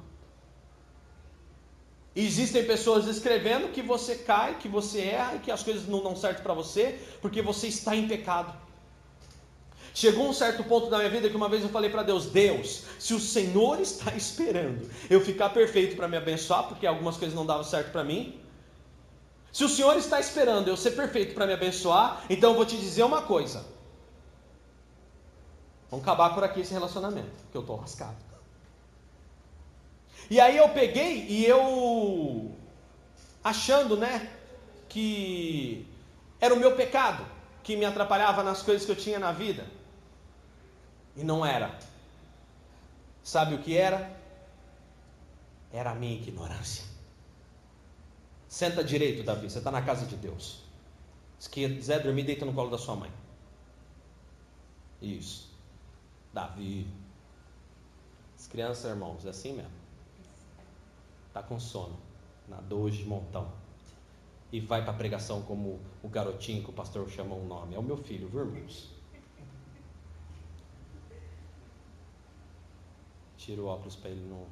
Existem 2.21 2.65
pessoas 2.65 3.07
escrevendo 3.07 3.71
que 3.71 3.81
você 3.81 4.17
cai, 4.17 4.59
que 4.59 4.67
você 4.67 5.03
erra 5.03 5.37
e 5.37 5.39
que 5.39 5.53
as 5.53 5.63
coisas 5.63 5.87
não 5.87 6.03
dão 6.03 6.17
certo 6.17 6.43
para 6.43 6.53
você, 6.53 6.99
porque 7.23 7.41
você 7.41 7.69
está 7.69 7.95
em 7.95 8.09
pecado. 8.09 8.53
Chegou 9.95 10.29
um 10.29 10.33
certo 10.33 10.65
ponto 10.65 10.91
da 10.91 10.99
minha 10.99 11.11
vida 11.11 11.31
que 11.31 11.37
uma 11.37 11.49
vez 11.49 11.63
eu 11.63 11.69
falei 11.69 11.89
para 11.89 12.03
Deus: 12.03 12.27
Deus, 12.27 12.83
se 12.99 13.15
o 13.15 13.21
Senhor 13.21 13.81
está 13.81 14.17
esperando 14.17 14.91
eu 15.09 15.21
ficar 15.21 15.51
perfeito 15.51 15.95
para 15.95 16.09
me 16.09 16.17
abençoar, 16.17 16.65
porque 16.65 16.89
algumas 16.89 17.17
coisas 17.17 17.37
não 17.37 17.47
davam 17.47 17.63
certo 17.63 17.93
para 17.93 18.03
mim, 18.03 18.41
se 19.53 19.63
o 19.63 19.69
Senhor 19.69 19.97
está 19.97 20.19
esperando 20.19 20.67
eu 20.67 20.77
ser 20.77 20.93
perfeito 20.93 21.35
para 21.35 21.47
me 21.47 21.53
abençoar, 21.53 22.25
então 22.29 22.51
eu 22.51 22.57
vou 22.57 22.67
te 22.67 22.77
dizer 22.77 23.05
uma 23.05 23.23
coisa. 23.23 23.65
Vamos 25.89 26.05
acabar 26.05 26.35
por 26.35 26.43
aqui 26.43 26.63
esse 26.63 26.73
relacionamento, 26.73 27.45
que 27.53 27.57
eu 27.57 27.61
estou 27.61 27.77
lascado. 27.77 28.28
E 30.31 30.41
aí 30.41 30.57
eu 30.57 30.69
peguei 30.71 31.27
e 31.27 31.45
eu 31.47 32.55
achando, 33.43 33.97
né, 33.97 34.31
que 34.89 35.87
era 36.41 36.55
o 36.55 36.59
meu 36.59 36.77
pecado 36.77 37.25
que 37.63 37.77
me 37.77 37.85
atrapalhava 37.85 38.43
nas 38.43 38.63
coisas 38.63 38.85
que 38.85 38.93
eu 38.93 38.97
tinha 38.97 39.19
na 39.19 39.33
vida. 39.33 39.67
E 41.17 41.25
não 41.25 41.45
era. 41.45 41.79
Sabe 43.23 43.55
o 43.55 43.59
que 43.59 43.77
era? 43.77 44.17
Era 45.73 45.91
a 45.91 45.95
minha 45.95 46.15
ignorância. 46.15 46.85
Senta 48.49 48.83
direito, 48.83 49.23
Davi, 49.23 49.51
você 49.51 49.59
está 49.59 49.71
na 49.71 49.83
casa 49.83 50.07
de 50.07 50.17
Deus. 50.17 50.63
Se 51.39 51.51
quiser 51.51 52.03
dormir, 52.03 52.25
deita 52.25 52.47
no 52.47 52.55
colo 52.55 52.71
da 52.71 52.79
sua 52.79 52.97
mãe. 52.97 53.13
Isso. 55.01 55.53
Davi. 56.33 56.87
As 58.39 58.47
crianças, 58.47 58.91
irmãos, 58.91 59.25
é 59.27 59.29
assim 59.29 59.53
mesmo. 59.53 59.78
Está 61.39 61.49
com 61.49 61.61
sono. 61.61 61.97
Nadou 62.49 62.91
de 62.91 63.05
montão. 63.05 63.53
E 64.51 64.59
vai 64.59 64.83
para 64.83 64.91
a 64.91 64.97
pregação 64.97 65.43
como 65.43 65.79
o 66.03 66.09
garotinho 66.09 66.65
que 66.65 66.71
o 66.71 66.73
pastor 66.73 67.09
chamou 67.09 67.41
o 67.41 67.47
nome. 67.47 67.77
É 67.77 67.79
o 67.79 67.83
meu 67.83 67.97
filho, 67.97 68.29
viu, 68.29 68.41
irmãos? 68.41 68.91
Tira 73.37 73.63
o 73.63 73.67
óculos 73.67 73.95
para 73.95 74.11
ele 74.11 74.29
não 74.29 74.47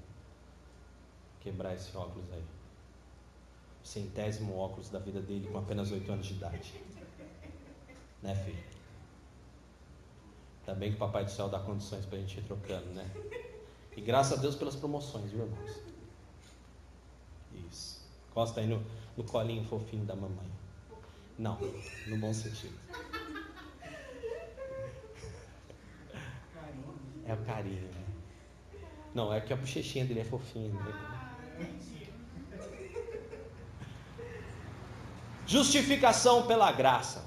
quebrar 1.40 1.74
esse 1.74 1.96
óculos 1.96 2.30
aí 2.32 2.44
centésimo 3.82 4.56
óculos 4.56 4.88
da 4.88 4.98
vida 4.98 5.20
dele 5.20 5.48
com 5.50 5.58
apenas 5.58 5.90
oito 5.92 6.10
anos 6.10 6.26
de 6.26 6.34
idade. 6.34 6.74
Né, 8.22 8.34
filho? 8.34 8.64
Ainda 10.60 10.78
bem 10.78 10.90
que 10.90 10.96
o 10.96 10.98
Papai 10.98 11.24
do 11.24 11.30
Céu 11.30 11.48
dá 11.48 11.60
condições 11.60 12.04
para 12.04 12.18
a 12.18 12.20
gente 12.20 12.38
ir 12.38 12.42
trocando, 12.44 12.86
né? 12.86 13.08
E 13.96 14.00
graças 14.00 14.38
a 14.38 14.40
Deus 14.40 14.56
pelas 14.56 14.76
promoções, 14.76 15.30
viu, 15.30 15.44
irmãos? 15.44 15.85
Isso. 18.36 18.44
Costa 18.44 18.60
aí 18.60 18.66
no, 18.66 18.84
no 19.16 19.24
colinho 19.24 19.64
fofinho 19.64 20.04
da 20.04 20.14
mamãe. 20.14 20.46
Não, 21.38 21.58
no 22.06 22.18
bom 22.18 22.34
sentido. 22.34 22.78
É 27.24 27.32
o 27.32 27.44
carinho, 27.44 27.82
né? 27.82 28.04
Não, 29.14 29.32
é 29.32 29.40
que 29.40 29.52
a 29.52 29.56
bochechinha 29.56 30.04
dele 30.04 30.20
é 30.20 30.24
fofinha. 30.24 30.68
Né? 30.68 31.70
Justificação 35.46 36.46
pela 36.46 36.70
graça. 36.72 37.24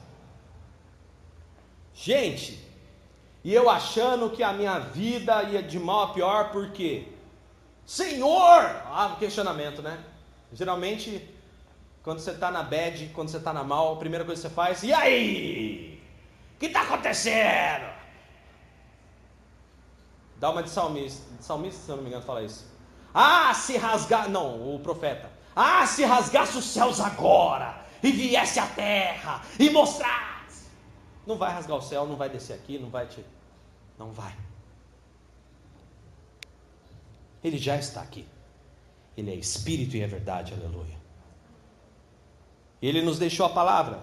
Gente, 1.93 2.63
e 3.43 3.53
eu 3.53 3.69
achando 3.69 4.29
que 4.29 4.43
a 4.43 4.53
minha 4.53 4.77
vida 4.79 5.41
ia 5.43 5.63
de 5.63 5.79
mal 5.79 6.03
a 6.03 6.13
pior, 6.13 6.51
por 6.51 6.71
quê? 6.71 7.07
Senhor! 7.85 8.61
Ah, 8.85 9.15
questionamento, 9.19 9.81
né? 9.81 10.03
Geralmente, 10.51 11.29
quando 12.03 12.19
você 12.19 12.31
está 12.31 12.49
na 12.49 12.63
bad, 12.63 13.11
quando 13.13 13.29
você 13.29 13.37
está 13.37 13.53
na 13.53 13.63
mal, 13.63 13.93
a 13.93 13.97
primeira 13.97 14.25
coisa 14.25 14.41
que 14.41 14.47
você 14.47 14.53
faz, 14.53 14.83
e 14.83 14.91
aí? 14.91 16.01
O 16.55 16.59
que 16.59 16.65
está 16.65 16.81
acontecendo? 16.81 17.85
Dá 20.37 20.49
uma 20.49 20.63
de 20.63 20.69
salmista, 20.69 21.21
salmista, 21.41 21.81
se 21.81 21.89
eu 21.89 21.97
não 21.97 22.03
me 22.03 22.09
engano, 22.09 22.25
fala 22.25 22.41
isso. 22.41 22.65
Ah, 23.13 23.53
se 23.53 23.77
rasgar. 23.77 24.29
Não, 24.29 24.75
o 24.75 24.79
profeta. 24.79 25.29
Ah, 25.55 25.85
se 25.85 26.03
rasgasse 26.03 26.57
os 26.57 26.65
céus 26.65 26.99
agora 26.99 27.85
e 28.01 28.11
viesse 28.11 28.59
à 28.59 28.65
terra 28.65 29.41
e 29.59 29.69
mostrasse. 29.69 30.67
Não 31.27 31.37
vai 31.37 31.51
rasgar 31.51 31.77
o 31.77 31.81
céu, 31.81 32.07
não 32.07 32.15
vai 32.15 32.29
descer 32.29 32.53
aqui, 32.53 32.79
não 32.79 32.89
vai 32.89 33.05
te. 33.07 33.25
Não 33.97 34.11
vai. 34.11 34.33
Ele 37.43 37.57
já 37.57 37.75
está 37.75 38.01
aqui. 38.01 38.25
Ele 39.17 39.31
é 39.31 39.35
espírito 39.35 39.97
e 39.97 40.01
é 40.01 40.07
verdade, 40.07 40.53
aleluia. 40.53 40.97
Ele 42.81 43.01
nos 43.01 43.19
deixou 43.19 43.45
a 43.45 43.49
palavra. 43.49 43.99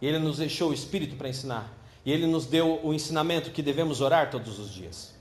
Ele 0.00 0.18
nos 0.18 0.38
deixou 0.38 0.70
o 0.70 0.74
espírito 0.74 1.16
para 1.16 1.28
ensinar. 1.28 1.72
E 2.04 2.12
ele 2.12 2.26
nos 2.26 2.46
deu 2.46 2.80
o 2.84 2.94
ensinamento 2.94 3.50
que 3.50 3.62
devemos 3.62 4.00
orar 4.00 4.30
todos 4.30 4.58
os 4.58 4.72
dias. 4.72 5.16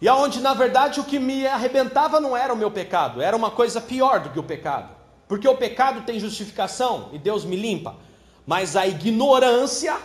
E 0.00 0.08
aonde 0.08 0.40
na 0.40 0.54
verdade 0.54 0.98
o 0.98 1.04
que 1.04 1.18
me 1.18 1.46
arrebentava 1.46 2.20
não 2.20 2.36
era 2.36 2.54
o 2.54 2.56
meu 2.56 2.70
pecado, 2.70 3.20
era 3.20 3.36
uma 3.36 3.50
coisa 3.50 3.80
pior 3.80 4.20
do 4.20 4.30
que 4.30 4.38
o 4.38 4.42
pecado. 4.42 4.94
Porque 5.28 5.46
o 5.46 5.56
pecado 5.56 6.02
tem 6.02 6.18
justificação 6.18 7.10
e 7.12 7.18
Deus 7.18 7.44
me 7.44 7.56
limpa, 7.56 7.96
mas 8.46 8.76
a 8.76 8.86
ignorância 8.86 9.96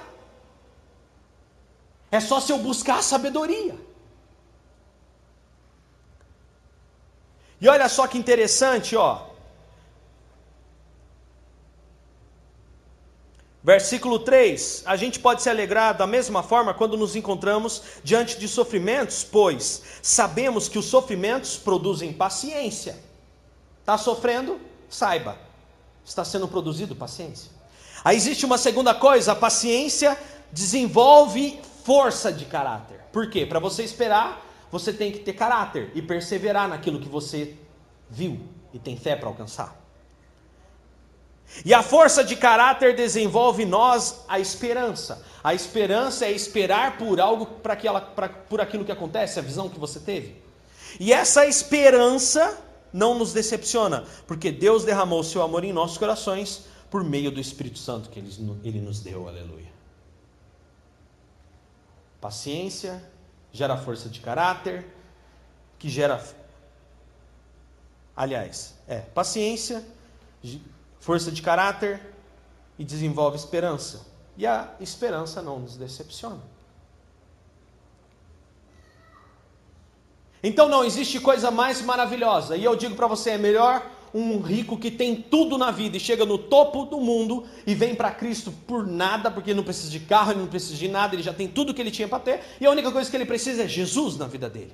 é 2.11 2.19
só 2.19 2.39
se 2.39 2.51
eu 2.51 2.57
buscar 2.59 2.99
a 2.99 3.01
sabedoria. 3.01 3.75
E 7.59 7.67
olha 7.67 7.87
só 7.87 8.07
que 8.07 8.17
interessante, 8.17 8.95
ó. 8.95 9.35
Versículo 13.65 14.19
3: 14.19 14.83
A 14.85 14.95
gente 14.95 15.19
pode 15.19 15.41
se 15.41 15.49
alegrar 15.49 15.97
da 15.97 16.05
mesma 16.05 16.43
forma 16.43 16.71
quando 16.71 16.95
nos 16.95 17.15
encontramos 17.15 17.81
diante 18.03 18.37
de 18.37 18.47
sofrimentos, 18.47 19.23
pois 19.23 19.81
sabemos 20.03 20.69
que 20.69 20.77
os 20.77 20.85
sofrimentos 20.85 21.57
produzem 21.57 22.13
paciência. 22.13 22.95
Está 23.79 23.97
sofrendo? 23.97 24.59
Saiba, 24.87 25.35
está 26.05 26.23
sendo 26.23 26.47
produzido 26.47 26.95
paciência. 26.95 27.49
Aí 28.03 28.15
existe 28.15 28.45
uma 28.45 28.59
segunda 28.59 28.93
coisa: 28.93 29.31
a 29.31 29.35
paciência 29.35 30.15
desenvolve 30.51 31.59
força 31.83 32.31
de 32.31 32.45
caráter. 32.45 32.99
Por 33.11 33.31
quê? 33.31 33.47
Para 33.47 33.57
você 33.59 33.81
esperar, 33.81 34.44
você 34.71 34.91
tem 34.91 35.11
que 35.11 35.19
ter 35.19 35.33
caráter 35.33 35.91
e 35.95 36.01
perseverar 36.01 36.67
naquilo 36.67 36.99
que 36.99 37.09
você 37.09 37.55
viu 38.09 38.41
e 38.73 38.79
tem 38.79 38.97
fé 38.97 39.15
para 39.15 39.27
alcançar. 39.27 39.85
E 41.63 41.73
a 41.73 41.83
força 41.83 42.23
de 42.23 42.35
caráter 42.35 42.95
desenvolve 42.95 43.63
em 43.63 43.67
nós 43.67 44.23
a 44.27 44.39
esperança. 44.39 45.23
A 45.43 45.53
esperança 45.53 46.25
é 46.25 46.31
esperar 46.31 46.97
por 46.97 47.19
algo 47.21 47.45
para 47.45 47.73
aquela, 47.73 48.01
por 48.01 48.59
aquilo 48.59 48.83
que 48.83 48.91
acontece, 48.91 49.39
a 49.39 49.41
visão 49.41 49.69
que 49.69 49.79
você 49.79 49.99
teve. 49.99 50.41
E 50.99 51.13
essa 51.13 51.45
esperança 51.45 52.61
não 52.91 53.17
nos 53.17 53.33
decepciona, 53.33 54.05
porque 54.25 54.51
Deus 54.51 54.83
derramou 54.83 55.23
seu 55.23 55.41
amor 55.41 55.63
em 55.63 55.73
nossos 55.73 55.97
corações 55.97 56.65
por 56.89 57.03
meio 57.03 57.29
do 57.29 57.39
Espírito 57.39 57.77
Santo 57.77 58.09
que 58.09 58.19
ele, 58.19 58.31
ele 58.63 58.79
nos 58.79 59.01
deu. 59.01 59.27
Aleluia. 59.27 59.73
Paciência 62.19 63.03
gera 63.55 63.77
força 63.77 64.09
de 64.09 64.19
caráter, 64.19 64.85
que 65.79 65.89
gera. 65.89 66.21
Aliás, 68.15 68.75
é 68.87 68.99
paciência, 68.99 69.83
força 70.99 71.31
de 71.31 71.41
caráter 71.41 72.01
e 72.77 72.83
desenvolve 72.83 73.37
esperança. 73.37 74.05
E 74.37 74.45
a 74.45 74.73
esperança 74.81 75.41
não 75.41 75.59
nos 75.59 75.77
decepciona. 75.77 76.41
Então 80.43 80.67
não 80.67 80.83
existe 80.83 81.19
coisa 81.19 81.49
mais 81.49 81.81
maravilhosa. 81.81 82.57
E 82.57 82.63
eu 82.63 82.75
digo 82.75 82.95
para 82.95 83.07
você, 83.07 83.31
é 83.31 83.37
melhor 83.37 83.89
um 84.17 84.39
rico 84.39 84.77
que 84.77 84.89
tem 84.89 85.13
tudo 85.13 85.57
na 85.57 85.71
vida 85.71 85.97
e 85.97 85.99
chega 85.99 86.25
no 86.25 86.37
topo 86.37 86.85
do 86.85 87.01
mundo 87.01 87.45
e 87.67 87.75
vem 87.75 87.93
para 87.93 88.09
Cristo 88.11 88.49
por 88.65 88.87
nada, 88.87 89.29
porque 89.29 89.49
ele 89.49 89.57
não 89.57 89.63
precisa 89.65 89.89
de 89.89 89.99
carro, 89.99 90.31
ele 90.31 90.39
não 90.39 90.47
precisa 90.47 90.75
de 90.75 90.87
nada, 90.87 91.13
ele 91.13 91.21
já 91.21 91.33
tem 91.33 91.49
tudo 91.49 91.73
que 91.73 91.81
ele 91.81 91.91
tinha 91.91 92.07
para 92.07 92.19
ter, 92.19 92.41
e 92.61 92.65
a 92.65 92.71
única 92.71 92.89
coisa 92.93 93.09
que 93.09 93.17
ele 93.17 93.25
precisa 93.25 93.63
é 93.63 93.67
Jesus 93.67 94.15
na 94.15 94.25
vida 94.25 94.49
dele. 94.49 94.71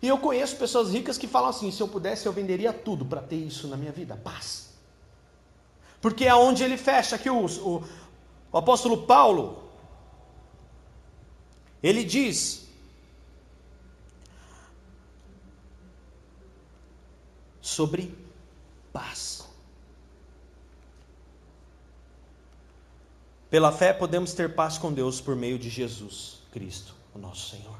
E 0.00 0.08
eu 0.08 0.16
conheço 0.16 0.56
pessoas 0.56 0.90
ricas 0.90 1.18
que 1.18 1.26
falam 1.26 1.50
assim: 1.50 1.70
se 1.70 1.82
eu 1.82 1.88
pudesse, 1.88 2.24
eu 2.24 2.32
venderia 2.32 2.72
tudo 2.72 3.04
para 3.04 3.20
ter 3.20 3.36
isso 3.36 3.68
na 3.68 3.76
minha 3.76 3.92
vida, 3.92 4.16
paz. 4.16 4.70
Porque 6.00 6.24
é 6.24 6.34
onde 6.34 6.64
ele 6.64 6.78
fecha 6.78 7.16
aqui 7.16 7.28
o, 7.28 7.44
o, 7.44 7.84
o 8.50 8.58
apóstolo 8.58 9.02
Paulo, 9.02 9.64
ele 11.82 12.02
diz 12.02 12.63
sobre 17.64 18.14
paz. 18.92 19.48
Pela 23.48 23.72
fé 23.72 23.94
podemos 23.94 24.34
ter 24.34 24.54
paz 24.54 24.76
com 24.76 24.92
Deus 24.92 25.18
por 25.18 25.34
meio 25.34 25.58
de 25.58 25.70
Jesus 25.70 26.42
Cristo, 26.52 26.94
o 27.14 27.18
nosso 27.18 27.48
Senhor. 27.48 27.78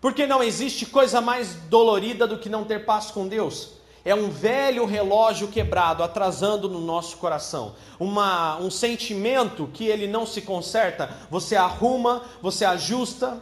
Porque 0.00 0.26
não 0.26 0.42
existe 0.42 0.86
coisa 0.86 1.20
mais 1.20 1.54
dolorida 1.68 2.26
do 2.26 2.38
que 2.38 2.48
não 2.48 2.64
ter 2.64 2.86
paz 2.86 3.10
com 3.10 3.28
Deus 3.28 3.74
é 4.04 4.14
um 4.14 4.30
velho 4.30 4.84
relógio 4.84 5.48
quebrado 5.48 6.02
atrasando 6.02 6.68
no 6.68 6.80
nosso 6.80 7.16
coração. 7.16 7.74
Uma, 7.98 8.58
um 8.58 8.70
sentimento 8.70 9.66
que 9.72 9.86
ele 9.86 10.06
não 10.06 10.26
se 10.26 10.42
conserta. 10.42 11.08
Você 11.30 11.56
arruma, 11.56 12.22
você 12.42 12.66
ajusta 12.66 13.40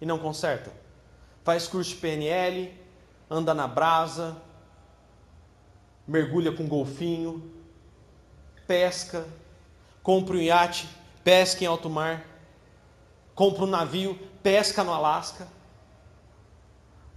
e 0.00 0.06
não 0.06 0.18
conserta. 0.18 0.72
Faz 1.44 1.68
curso 1.68 1.90
de 1.90 1.96
PNL, 1.96 2.74
anda 3.30 3.54
na 3.54 3.68
brasa, 3.68 4.36
mergulha 6.06 6.52
com 6.52 6.66
golfinho, 6.66 7.50
pesca, 8.66 9.26
compra 10.02 10.36
um 10.36 10.40
iate, 10.40 10.88
pesca 11.22 11.64
em 11.64 11.66
alto 11.66 11.88
mar, 11.88 12.24
compra 13.34 13.64
um 13.64 13.68
navio, 13.68 14.18
pesca 14.42 14.82
no 14.82 14.92
Alasca 14.92 15.46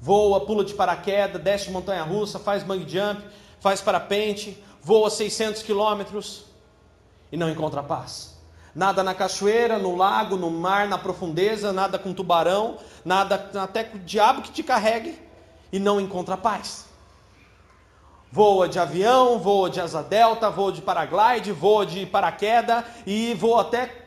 voa, 0.04 0.42
pula 0.42 0.66
de 0.66 0.74
paraquedas, 0.74 1.42
desce 1.42 1.68
de 1.68 1.72
montanha 1.72 2.04
russa, 2.04 2.38
faz 2.38 2.62
bang 2.62 2.84
jump, 2.86 3.24
faz 3.62 3.80
parapente, 3.80 4.62
voa 4.82 5.10
600 5.10 5.64
quilômetros 5.64 6.44
e 7.32 7.38
não 7.38 7.50
encontra 7.50 7.82
paz. 7.82 8.38
Nada 8.76 9.02
na 9.02 9.16
cachoeira, 9.16 9.80
no 9.80 9.96
lago, 9.96 10.36
no 10.36 10.52
mar, 10.52 10.90
na 10.90 10.98
profundeza, 10.98 11.72
nada 11.72 11.98
com 11.98 12.14
tubarão, 12.14 12.80
nada 13.06 13.50
até 13.64 13.86
com 13.86 13.96
o 13.96 14.02
diabo 14.02 14.42
que 14.42 14.52
te 14.52 14.62
carregue 14.62 15.18
e 15.74 15.80
não 15.80 16.00
encontra 16.00 16.38
paz. 16.38 16.86
Voa 18.32 18.70
de 18.70 18.80
avião, 18.80 19.38
voa 19.40 19.70
de 19.70 19.82
asa 19.82 20.02
delta, 20.02 20.50
voa 20.50 20.72
de 20.72 20.82
paraglide, 20.82 21.52
voa 21.52 21.86
de 21.86 22.06
paraquedas 22.06 22.86
e 23.06 23.34
voa 23.34 23.62
até 23.64 24.02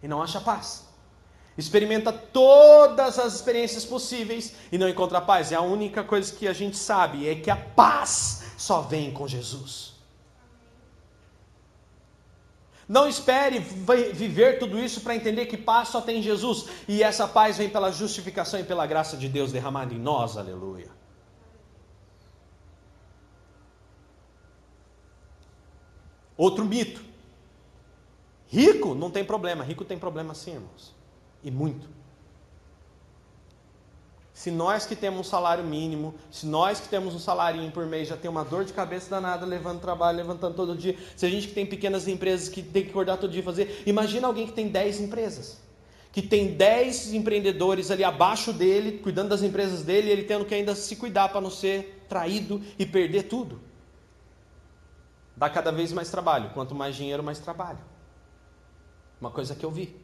e 0.00 0.06
não 0.06 0.22
acha 0.22 0.40
paz 0.40 0.88
experimenta 1.58 2.12
todas 2.12 3.18
as 3.18 3.34
experiências 3.34 3.84
possíveis 3.84 4.54
e 4.70 4.78
não 4.78 4.88
encontra 4.88 5.20
paz. 5.20 5.50
E 5.50 5.56
a 5.56 5.60
única 5.60 6.04
coisa 6.04 6.32
que 6.32 6.46
a 6.46 6.52
gente 6.52 6.76
sabe 6.76 7.28
é 7.28 7.34
que 7.34 7.50
a 7.50 7.56
paz 7.56 8.44
só 8.56 8.80
vem 8.80 9.10
com 9.10 9.26
Jesus. 9.26 9.87
Não 12.88 13.06
espere 13.06 13.58
viver 13.58 14.58
tudo 14.58 14.78
isso 14.78 15.02
para 15.02 15.14
entender 15.14 15.44
que 15.44 15.58
paz 15.58 15.88
só 15.88 16.00
tem 16.00 16.22
Jesus. 16.22 16.66
E 16.88 17.02
essa 17.02 17.28
paz 17.28 17.58
vem 17.58 17.68
pela 17.68 17.92
justificação 17.92 18.58
e 18.58 18.64
pela 18.64 18.86
graça 18.86 19.14
de 19.14 19.28
Deus 19.28 19.52
derramada 19.52 19.92
em 19.92 19.98
nós. 19.98 20.38
Aleluia. 20.38 20.88
Outro 26.34 26.64
mito. 26.64 27.04
Rico 28.46 28.94
não 28.94 29.10
tem 29.10 29.22
problema. 29.22 29.62
Rico 29.62 29.84
tem 29.84 29.98
problema 29.98 30.32
sim, 30.34 30.52
irmãos. 30.52 30.94
E 31.44 31.50
muito. 31.50 31.86
Se 34.38 34.52
nós 34.52 34.86
que 34.86 34.94
temos 34.94 35.18
um 35.18 35.28
salário 35.28 35.64
mínimo, 35.64 36.14
se 36.30 36.46
nós 36.46 36.78
que 36.78 36.88
temos 36.88 37.12
um 37.12 37.18
salário 37.18 37.68
por 37.72 37.84
mês 37.86 38.06
já 38.06 38.16
tem 38.16 38.30
uma 38.30 38.44
dor 38.44 38.64
de 38.64 38.72
cabeça 38.72 39.10
danada, 39.10 39.44
levando 39.44 39.80
trabalho, 39.80 40.16
levantando 40.16 40.54
todo 40.54 40.76
dia, 40.76 40.96
se 41.16 41.26
a 41.26 41.28
gente 41.28 41.48
que 41.48 41.54
tem 41.54 41.66
pequenas 41.66 42.06
empresas 42.06 42.48
que 42.48 42.62
tem 42.62 42.84
que 42.84 42.90
acordar 42.90 43.16
todo 43.16 43.32
dia 43.32 43.40
e 43.40 43.44
fazer, 43.44 43.82
imagina 43.84 44.28
alguém 44.28 44.46
que 44.46 44.52
tem 44.52 44.68
10 44.68 45.00
empresas, 45.00 45.60
que 46.12 46.22
tem 46.22 46.54
10 46.54 47.14
empreendedores 47.14 47.90
ali 47.90 48.04
abaixo 48.04 48.52
dele, 48.52 48.98
cuidando 48.98 49.30
das 49.30 49.42
empresas 49.42 49.82
dele, 49.82 50.06
e 50.06 50.12
ele 50.12 50.22
tendo 50.22 50.44
que 50.44 50.54
ainda 50.54 50.72
se 50.76 50.94
cuidar 50.94 51.30
para 51.30 51.40
não 51.40 51.50
ser 51.50 52.06
traído 52.08 52.62
e 52.78 52.86
perder 52.86 53.24
tudo. 53.24 53.60
Dá 55.36 55.50
cada 55.50 55.72
vez 55.72 55.92
mais 55.92 56.10
trabalho, 56.10 56.50
quanto 56.50 56.76
mais 56.76 56.94
dinheiro, 56.94 57.24
mais 57.24 57.40
trabalho. 57.40 57.80
Uma 59.20 59.32
coisa 59.32 59.56
que 59.56 59.66
eu 59.66 59.70
vi 59.72 59.96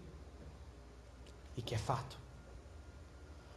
e 1.56 1.62
que 1.62 1.72
é 1.72 1.78
fato. 1.78 2.23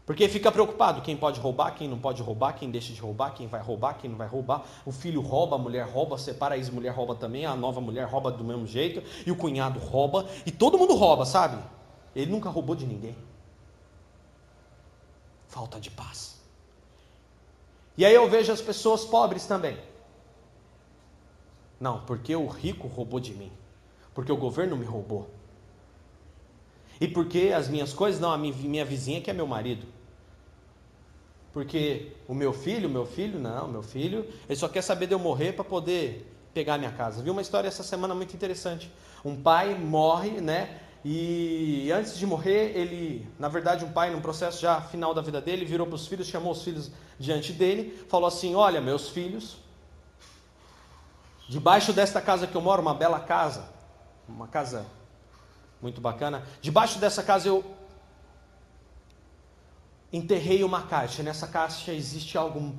Porque 0.08 0.30
fica 0.30 0.50
preocupado 0.50 1.02
quem 1.02 1.18
pode 1.18 1.38
roubar, 1.38 1.76
quem 1.76 1.86
não 1.86 2.00
pode 2.00 2.22
roubar, 2.22 2.54
quem 2.54 2.72
deixa 2.72 2.94
de 2.94 3.02
roubar, 3.02 3.34
quem 3.34 3.46
vai 3.46 3.62
roubar, 3.62 3.96
quem 3.96 4.10
não 4.10 4.18
vai 4.18 4.26
roubar. 4.26 4.66
O 4.86 4.92
filho 4.92 5.20
rouba, 5.20 5.58
a 5.58 5.60
mulher 5.60 5.86
rouba, 5.86 6.18
separa 6.18 6.56
a 6.56 6.58
ex-mulher 6.58 6.94
rouba 6.94 7.14
também, 7.14 7.46
a 7.46 7.54
nova 7.58 7.82
mulher 7.82 8.08
rouba 8.08 8.32
do 8.32 8.42
mesmo 8.42 8.66
jeito, 8.66 9.04
e 9.26 9.32
o 9.32 9.36
cunhado 9.36 9.80
rouba, 9.80 10.26
e 10.46 10.52
todo 10.52 10.78
mundo 10.78 10.96
rouba, 10.96 11.26
sabe? 11.26 11.62
Ele 12.16 12.32
nunca 12.32 12.50
roubou 12.50 12.74
de 12.74 12.86
ninguém. 12.86 13.18
Falta 15.50 15.78
de 15.78 15.92
paz. 15.92 16.40
E 17.98 18.06
aí 18.06 18.14
eu 18.14 18.30
vejo 18.30 18.50
as 18.50 18.62
pessoas 18.62 19.04
pobres 19.04 19.46
também. 19.46 19.78
Não, 21.78 22.00
porque 22.06 22.34
o 22.34 22.48
rico 22.48 22.88
roubou 22.88 23.20
de 23.20 23.34
mim. 23.34 23.52
Porque 24.14 24.32
o 24.32 24.38
governo 24.38 24.78
me 24.78 24.86
roubou. 24.86 25.30
E 27.02 27.10
porque 27.10 27.52
as 27.54 27.68
minhas 27.68 27.92
coisas, 27.92 28.22
não, 28.22 28.32
a 28.32 28.38
minha 28.38 28.86
vizinha 28.86 29.20
que 29.20 29.30
é 29.30 29.34
meu 29.34 29.46
marido. 29.46 29.97
Porque 31.58 32.12
o 32.28 32.36
meu 32.36 32.54
filho, 32.54 32.88
meu 32.88 33.04
filho, 33.04 33.40
não, 33.40 33.68
meu 33.68 33.82
filho, 33.82 34.32
ele 34.48 34.56
só 34.56 34.68
quer 34.68 34.84
saber 34.84 35.08
de 35.08 35.16
eu 35.16 35.18
morrer 35.18 35.54
para 35.54 35.64
poder 35.64 36.32
pegar 36.54 36.78
minha 36.78 36.92
casa. 36.92 37.24
Vi 37.24 37.32
uma 37.32 37.42
história 37.42 37.68
essa 37.68 37.82
semana 37.82 38.14
muito 38.14 38.36
interessante. 38.36 38.94
Um 39.26 39.36
pai 39.36 39.74
morre, 39.74 40.40
né? 40.40 40.80
E 41.04 41.92
antes 41.92 42.16
de 42.16 42.28
morrer, 42.28 42.78
ele, 42.78 43.28
na 43.40 43.48
verdade, 43.48 43.84
um 43.84 43.92
pai, 43.92 44.12
num 44.12 44.22
processo 44.22 44.62
já 44.62 44.80
final 44.82 45.16
da 45.16 45.22
vida 45.24 45.42
dele, 45.42 45.66
virou 45.66 45.88
para 45.88 45.96
os 45.96 46.06
filhos, 46.06 46.28
chamou 46.28 46.52
os 46.52 46.62
filhos 46.62 46.92
diante 47.18 47.52
dele, 47.52 48.06
falou 48.08 48.28
assim: 48.28 48.54
Olha, 48.54 48.80
meus 48.80 49.10
filhos, 49.10 49.58
debaixo 51.50 51.92
desta 51.92 52.22
casa 52.22 52.46
que 52.46 52.54
eu 52.54 52.62
moro, 52.62 52.84
uma 52.84 52.94
bela 52.94 53.20
casa, 53.20 53.68
uma 54.30 54.48
casa 54.48 54.86
muito 55.82 56.00
bacana. 56.00 56.44
Debaixo 56.62 57.00
dessa 57.00 57.24
casa 57.24 57.48
eu 57.48 57.66
enterrei 60.12 60.64
uma 60.64 60.84
caixa. 60.84 61.24
Nessa 61.24 61.48
caixa 61.48 61.94
existe 61.94 62.38
algo 62.38 62.76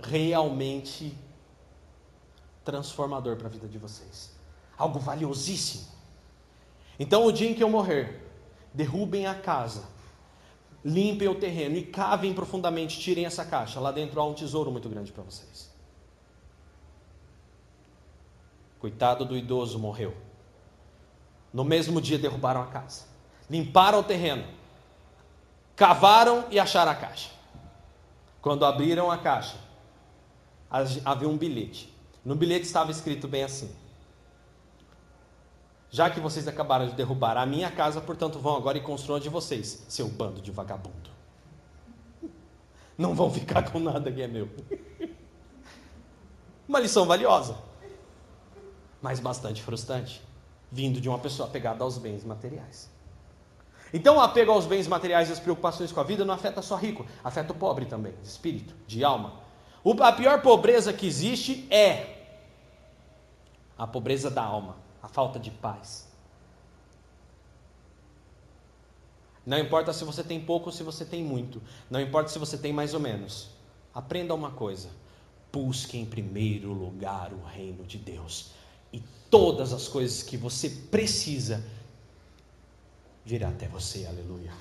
realmente 0.00 1.16
transformador 2.64 3.36
para 3.36 3.46
a 3.46 3.50
vida 3.50 3.68
de 3.68 3.78
vocês. 3.78 4.34
Algo 4.76 4.98
valiosíssimo. 4.98 5.92
Então, 6.98 7.26
o 7.26 7.32
dia 7.32 7.50
em 7.50 7.54
que 7.54 7.62
eu 7.62 7.68
morrer, 7.68 8.22
derrubem 8.72 9.26
a 9.26 9.34
casa, 9.34 9.84
limpem 10.84 11.28
o 11.28 11.34
terreno 11.34 11.76
e 11.76 11.84
cavem 11.84 12.32
profundamente, 12.32 12.98
tirem 12.98 13.26
essa 13.26 13.44
caixa. 13.44 13.80
Lá 13.80 13.90
dentro 13.90 14.20
há 14.20 14.26
um 14.26 14.34
tesouro 14.34 14.70
muito 14.70 14.88
grande 14.88 15.12
para 15.12 15.22
vocês. 15.22 15.72
Coitado 18.78 19.24
do 19.24 19.36
idoso, 19.36 19.78
morreu. 19.78 20.14
No 21.52 21.64
mesmo 21.64 22.00
dia 22.00 22.18
derrubaram 22.18 22.60
a 22.60 22.66
casa, 22.66 23.04
limparam 23.48 24.00
o 24.00 24.02
terreno, 24.02 24.44
cavaram 25.76 26.46
e 26.50 26.58
acharam 26.58 26.92
a 26.92 26.94
caixa. 26.94 27.30
Quando 28.40 28.64
abriram 28.64 29.10
a 29.10 29.18
caixa, 29.18 29.56
havia 31.04 31.28
um 31.28 31.36
bilhete. 31.36 31.92
No 32.24 32.34
bilhete 32.34 32.66
estava 32.66 32.90
escrito 32.90 33.28
bem 33.28 33.44
assim: 33.44 33.74
Já 35.90 36.10
que 36.10 36.20
vocês 36.20 36.46
acabaram 36.48 36.86
de 36.86 36.94
derrubar 36.94 37.36
a 37.36 37.46
minha 37.46 37.70
casa, 37.70 38.00
portanto 38.00 38.38
vão 38.38 38.56
agora 38.56 38.78
e 38.78 38.80
construam 38.80 39.18
a 39.18 39.20
de 39.20 39.28
vocês, 39.28 39.84
seu 39.88 40.08
bando 40.08 40.40
de 40.40 40.50
vagabundo. 40.50 41.10
Não 42.96 43.14
vão 43.14 43.30
ficar 43.30 43.70
com 43.70 43.78
nada 43.78 44.10
que 44.10 44.22
é 44.22 44.28
meu. 44.28 44.48
Uma 46.68 46.80
lição 46.80 47.04
valiosa, 47.04 47.58
mas 49.02 49.20
bastante 49.20 49.62
frustrante, 49.62 50.22
vindo 50.72 50.98
de 50.98 51.10
uma 51.10 51.18
pessoa 51.18 51.46
apegada 51.46 51.84
aos 51.84 51.98
bens 51.98 52.24
materiais. 52.24 52.93
Então, 53.94 54.16
o 54.16 54.20
apego 54.20 54.50
aos 54.50 54.66
bens 54.66 54.88
materiais 54.88 55.28
e 55.28 55.32
as 55.32 55.38
preocupações 55.38 55.92
com 55.92 56.00
a 56.00 56.02
vida 56.02 56.24
não 56.24 56.34
afeta 56.34 56.60
só 56.60 56.74
rico, 56.74 57.06
afeta 57.22 57.52
o 57.52 57.56
pobre 57.56 57.86
também, 57.86 58.12
de 58.20 58.26
espírito, 58.26 58.74
de 58.88 59.04
alma. 59.04 59.34
A 60.00 60.10
pior 60.10 60.42
pobreza 60.42 60.92
que 60.92 61.06
existe 61.06 61.64
é 61.70 62.26
a 63.78 63.86
pobreza 63.86 64.28
da 64.28 64.42
alma, 64.42 64.76
a 65.00 65.06
falta 65.06 65.38
de 65.38 65.52
paz. 65.52 66.08
Não 69.46 69.60
importa 69.60 69.92
se 69.92 70.04
você 70.04 70.24
tem 70.24 70.40
pouco 70.40 70.70
ou 70.70 70.72
se 70.72 70.82
você 70.82 71.04
tem 71.04 71.22
muito, 71.22 71.62
não 71.88 72.00
importa 72.00 72.30
se 72.30 72.38
você 72.38 72.58
tem 72.58 72.72
mais 72.72 72.94
ou 72.94 73.00
menos. 73.00 73.50
Aprenda 73.94 74.34
uma 74.34 74.50
coisa: 74.50 74.88
busque 75.52 75.96
em 75.96 76.04
primeiro 76.04 76.72
lugar 76.72 77.32
o 77.32 77.44
reino 77.44 77.84
de 77.84 77.98
Deus, 77.98 78.50
e 78.92 79.00
todas 79.30 79.72
as 79.72 79.86
coisas 79.86 80.20
que 80.20 80.36
você 80.36 80.68
precisa 80.68 81.64
virá 83.24 83.48
até 83.48 83.66
você, 83.66 84.06
aleluia. 84.06 84.52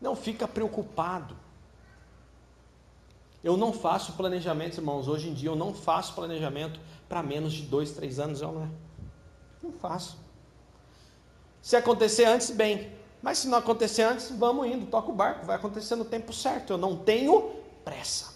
Não 0.00 0.14
fica 0.14 0.46
preocupado. 0.46 1.36
Eu 3.42 3.56
não 3.56 3.72
faço 3.72 4.12
planejamento, 4.12 4.78
irmãos. 4.78 5.08
Hoje 5.08 5.28
em 5.28 5.34
dia 5.34 5.48
eu 5.48 5.56
não 5.56 5.72
faço 5.72 6.14
planejamento 6.14 6.78
para 7.08 7.22
menos 7.22 7.52
de 7.52 7.62
dois, 7.62 7.92
três 7.92 8.18
anos, 8.18 8.40
eu 8.40 8.52
não 8.52 8.64
é. 8.64 8.68
Não 9.62 9.72
faço. 9.72 10.18
Se 11.60 11.76
acontecer 11.76 12.24
antes, 12.24 12.50
bem. 12.50 12.92
Mas 13.22 13.38
se 13.38 13.48
não 13.48 13.58
acontecer 13.58 14.02
antes, 14.02 14.30
vamos 14.30 14.66
indo, 14.66 14.86
toca 14.86 15.10
o 15.10 15.14
barco, 15.14 15.46
vai 15.46 15.56
acontecer 15.56 15.94
no 15.94 16.04
tempo 16.04 16.32
certo. 16.32 16.72
Eu 16.72 16.78
não 16.78 16.96
tenho 16.96 17.54
pressa. 17.84 18.31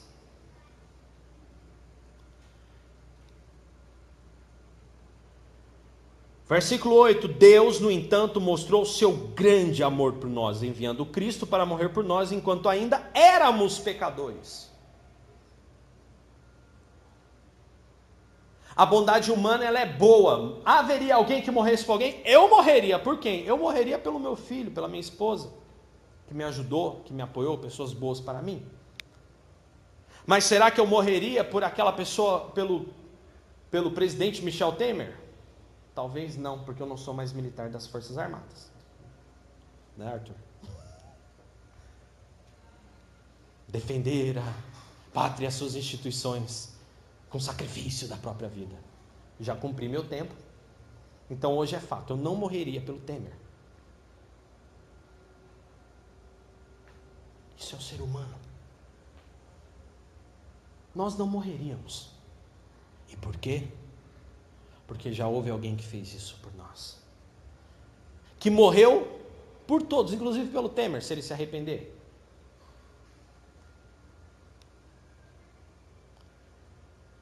Versículo 6.49 6.95
8: 6.95 7.27
Deus, 7.27 7.81
no 7.81 7.91
entanto, 7.91 8.41
mostrou 8.41 8.83
o 8.83 8.87
seu 8.87 9.13
grande 9.13 9.83
amor 9.83 10.15
por 10.15 10.31
nós, 10.31 10.63
enviando 10.63 11.05
Cristo 11.05 11.47
para 11.47 11.67
morrer 11.67 11.89
por 11.89 12.05
nós 12.05 12.31
enquanto 12.31 12.69
ainda 12.69 13.11
éramos 13.13 13.79
pecadores. 13.79 14.71
A 18.77 18.85
bondade 18.85 19.33
humana 19.33 19.65
ela 19.65 19.81
é 19.81 19.87
boa. 19.87 20.61
Haveria 20.65 21.17
alguém 21.17 21.41
que 21.41 21.51
morresse 21.51 21.85
por 21.85 21.93
alguém? 21.93 22.21
Eu 22.25 22.49
morreria. 22.49 22.99
Por 22.99 23.19
quem? 23.19 23.43
Eu 23.45 23.57
morreria 23.57 23.99
pelo 23.99 24.21
meu 24.21 24.37
filho, 24.37 24.71
pela 24.71 24.87
minha 24.87 25.01
esposa, 25.01 25.51
que 26.29 26.35
me 26.35 26.45
ajudou, 26.45 27.01
que 27.07 27.13
me 27.13 27.23
apoiou, 27.23 27.57
pessoas 27.57 27.95
boas 27.95 28.21
para 28.21 28.43
mim. 28.43 28.63
Mas 30.27 30.45
será 30.45 30.71
que 30.71 30.79
eu 30.79 30.87
morreria 30.87 31.43
por 31.43 31.65
aquela 31.65 31.93
pessoa, 31.93 32.51
pelo, 32.51 32.87
pelo 33.71 33.93
presidente 33.93 34.45
Michel 34.45 34.73
Temer? 34.73 35.26
Talvez 35.97 36.37
não, 36.37 36.63
porque 36.63 36.83
eu 36.83 36.87
não 36.87 36.99
sou 36.99 37.15
mais 37.15 37.33
militar 37.33 37.71
das 37.71 37.87
Forças 37.87 38.19
Armadas. 38.19 38.71
Né, 39.97 40.07
Arthur? 40.07 40.35
Defender 43.67 44.39
a 44.39 44.55
pátria 45.15 45.47
e 45.47 45.49
as 45.49 45.55
suas 45.55 45.75
instituições 45.75 46.77
com 47.31 47.41
sacrifício 47.41 48.07
da 48.07 48.17
própria 48.19 48.47
vida. 48.47 48.77
Já 49.41 49.57
cumpri 49.57 49.89
meu 49.89 50.07
tempo. 50.07 50.35
Então 51.31 51.57
hoje 51.57 51.75
é 51.75 51.81
fato, 51.81 52.13
eu 52.13 52.17
não 52.19 52.37
morreria 52.37 52.83
pelo 52.83 53.01
Temer. 53.01 53.33
Isso 57.57 57.75
é 57.75 57.79
o 57.79 57.81
ser 57.81 58.03
humano. 58.03 58.35
Nós 60.95 61.17
não 61.17 61.27
morreríamos. 61.27 62.13
E 63.09 63.17
por 63.17 63.35
quê? 63.39 63.67
Porque 64.87 65.13
já 65.13 65.27
houve 65.27 65.51
alguém 65.51 65.75
que 65.75 65.85
fez 65.85 66.15
isso 66.15 66.39
por 66.43 66.55
nós. 66.55 66.99
Que 68.39 68.51
morreu 68.51 69.21
por 69.67 69.83
todos, 69.83 70.13
inclusive 70.13 70.49
pelo 70.51 70.69
Temer, 70.69 71.03
se 71.03 71.13
ele 71.13 71.23
se 71.23 71.33
arrepender. 71.33 71.93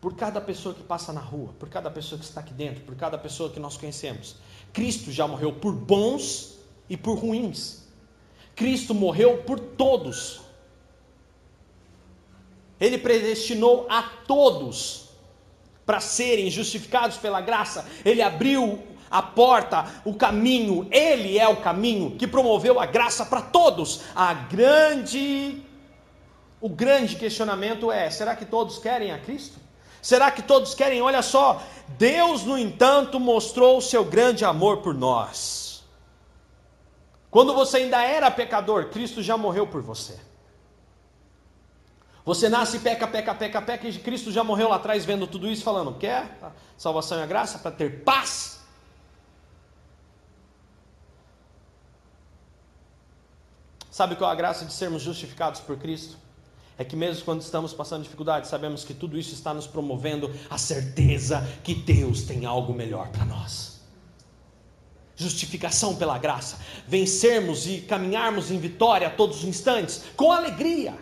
Por 0.00 0.14
cada 0.14 0.40
pessoa 0.40 0.74
que 0.74 0.82
passa 0.82 1.12
na 1.12 1.20
rua, 1.20 1.54
por 1.58 1.70
cada 1.70 1.90
pessoa 1.90 2.18
que 2.18 2.26
está 2.26 2.40
aqui 2.40 2.52
dentro, 2.52 2.84
por 2.84 2.94
cada 2.94 3.16
pessoa 3.16 3.48
que 3.48 3.58
nós 3.58 3.78
conhecemos. 3.78 4.36
Cristo 4.70 5.10
já 5.10 5.26
morreu 5.26 5.52
por 5.52 5.72
bons 5.72 6.58
e 6.90 6.96
por 6.96 7.18
ruins. 7.18 7.84
Cristo 8.54 8.94
morreu 8.94 9.42
por 9.44 9.58
todos. 9.58 10.42
Ele 12.78 12.98
predestinou 12.98 13.86
a 13.88 14.02
todos 14.02 15.03
para 15.84 16.00
serem 16.00 16.50
justificados 16.50 17.16
pela 17.16 17.40
graça, 17.40 17.86
ele 18.04 18.22
abriu 18.22 18.82
a 19.10 19.22
porta, 19.22 19.86
o 20.04 20.14
caminho, 20.14 20.88
ele 20.90 21.38
é 21.38 21.46
o 21.46 21.56
caminho 21.56 22.12
que 22.12 22.26
promoveu 22.26 22.80
a 22.80 22.86
graça 22.86 23.24
para 23.24 23.42
todos. 23.42 24.00
A 24.14 24.34
grande 24.34 25.62
o 26.60 26.68
grande 26.68 27.16
questionamento 27.16 27.92
é: 27.92 28.08
será 28.08 28.34
que 28.34 28.46
todos 28.46 28.78
querem 28.78 29.12
a 29.12 29.18
Cristo? 29.18 29.58
Será 30.00 30.30
que 30.30 30.42
todos 30.42 30.74
querem? 30.74 31.00
Olha 31.02 31.22
só, 31.22 31.62
Deus, 31.98 32.44
no 32.44 32.58
entanto, 32.58 33.20
mostrou 33.20 33.78
o 33.78 33.82
seu 33.82 34.04
grande 34.04 34.44
amor 34.44 34.78
por 34.78 34.94
nós. 34.94 35.84
Quando 37.30 37.54
você 37.54 37.78
ainda 37.78 38.02
era 38.02 38.30
pecador, 38.30 38.90
Cristo 38.90 39.22
já 39.22 39.36
morreu 39.36 39.66
por 39.66 39.82
você. 39.82 40.18
Você 42.24 42.48
nasce, 42.48 42.78
peca, 42.78 43.06
peca, 43.06 43.34
peca, 43.34 43.60
peca, 43.60 43.86
e 43.86 43.98
Cristo 43.98 44.32
já 44.32 44.42
morreu 44.42 44.70
lá 44.70 44.76
atrás 44.76 45.04
vendo 45.04 45.26
tudo 45.26 45.50
isso, 45.50 45.62
falando: 45.62 45.94
quer 45.98 46.38
salvação 46.76 47.18
e 47.18 47.22
a 47.22 47.26
graça 47.26 47.58
para 47.58 47.70
ter 47.70 48.02
paz? 48.02 48.60
Sabe 53.90 54.16
qual 54.16 54.30
é 54.30 54.32
a 54.32 54.36
graça 54.36 54.64
de 54.64 54.72
sermos 54.72 55.02
justificados 55.02 55.60
por 55.60 55.76
Cristo? 55.76 56.16
É 56.76 56.84
que 56.84 56.96
mesmo 56.96 57.24
quando 57.24 57.42
estamos 57.42 57.72
passando 57.72 58.02
dificuldade, 58.02 58.48
sabemos 58.48 58.84
que 58.84 58.92
tudo 58.92 59.16
isso 59.16 59.34
está 59.34 59.54
nos 59.54 59.66
promovendo 59.66 60.34
a 60.50 60.58
certeza 60.58 61.46
que 61.62 61.74
Deus 61.74 62.22
tem 62.22 62.44
algo 62.46 62.72
melhor 62.72 63.10
para 63.10 63.24
nós. 63.24 63.80
Justificação 65.14 65.94
pela 65.94 66.18
graça, 66.18 66.58
vencermos 66.88 67.68
e 67.68 67.82
caminharmos 67.82 68.50
em 68.50 68.58
vitória 68.58 69.06
a 69.06 69.10
todos 69.10 69.38
os 69.38 69.44
instantes, 69.44 70.02
com 70.16 70.32
alegria 70.32 70.98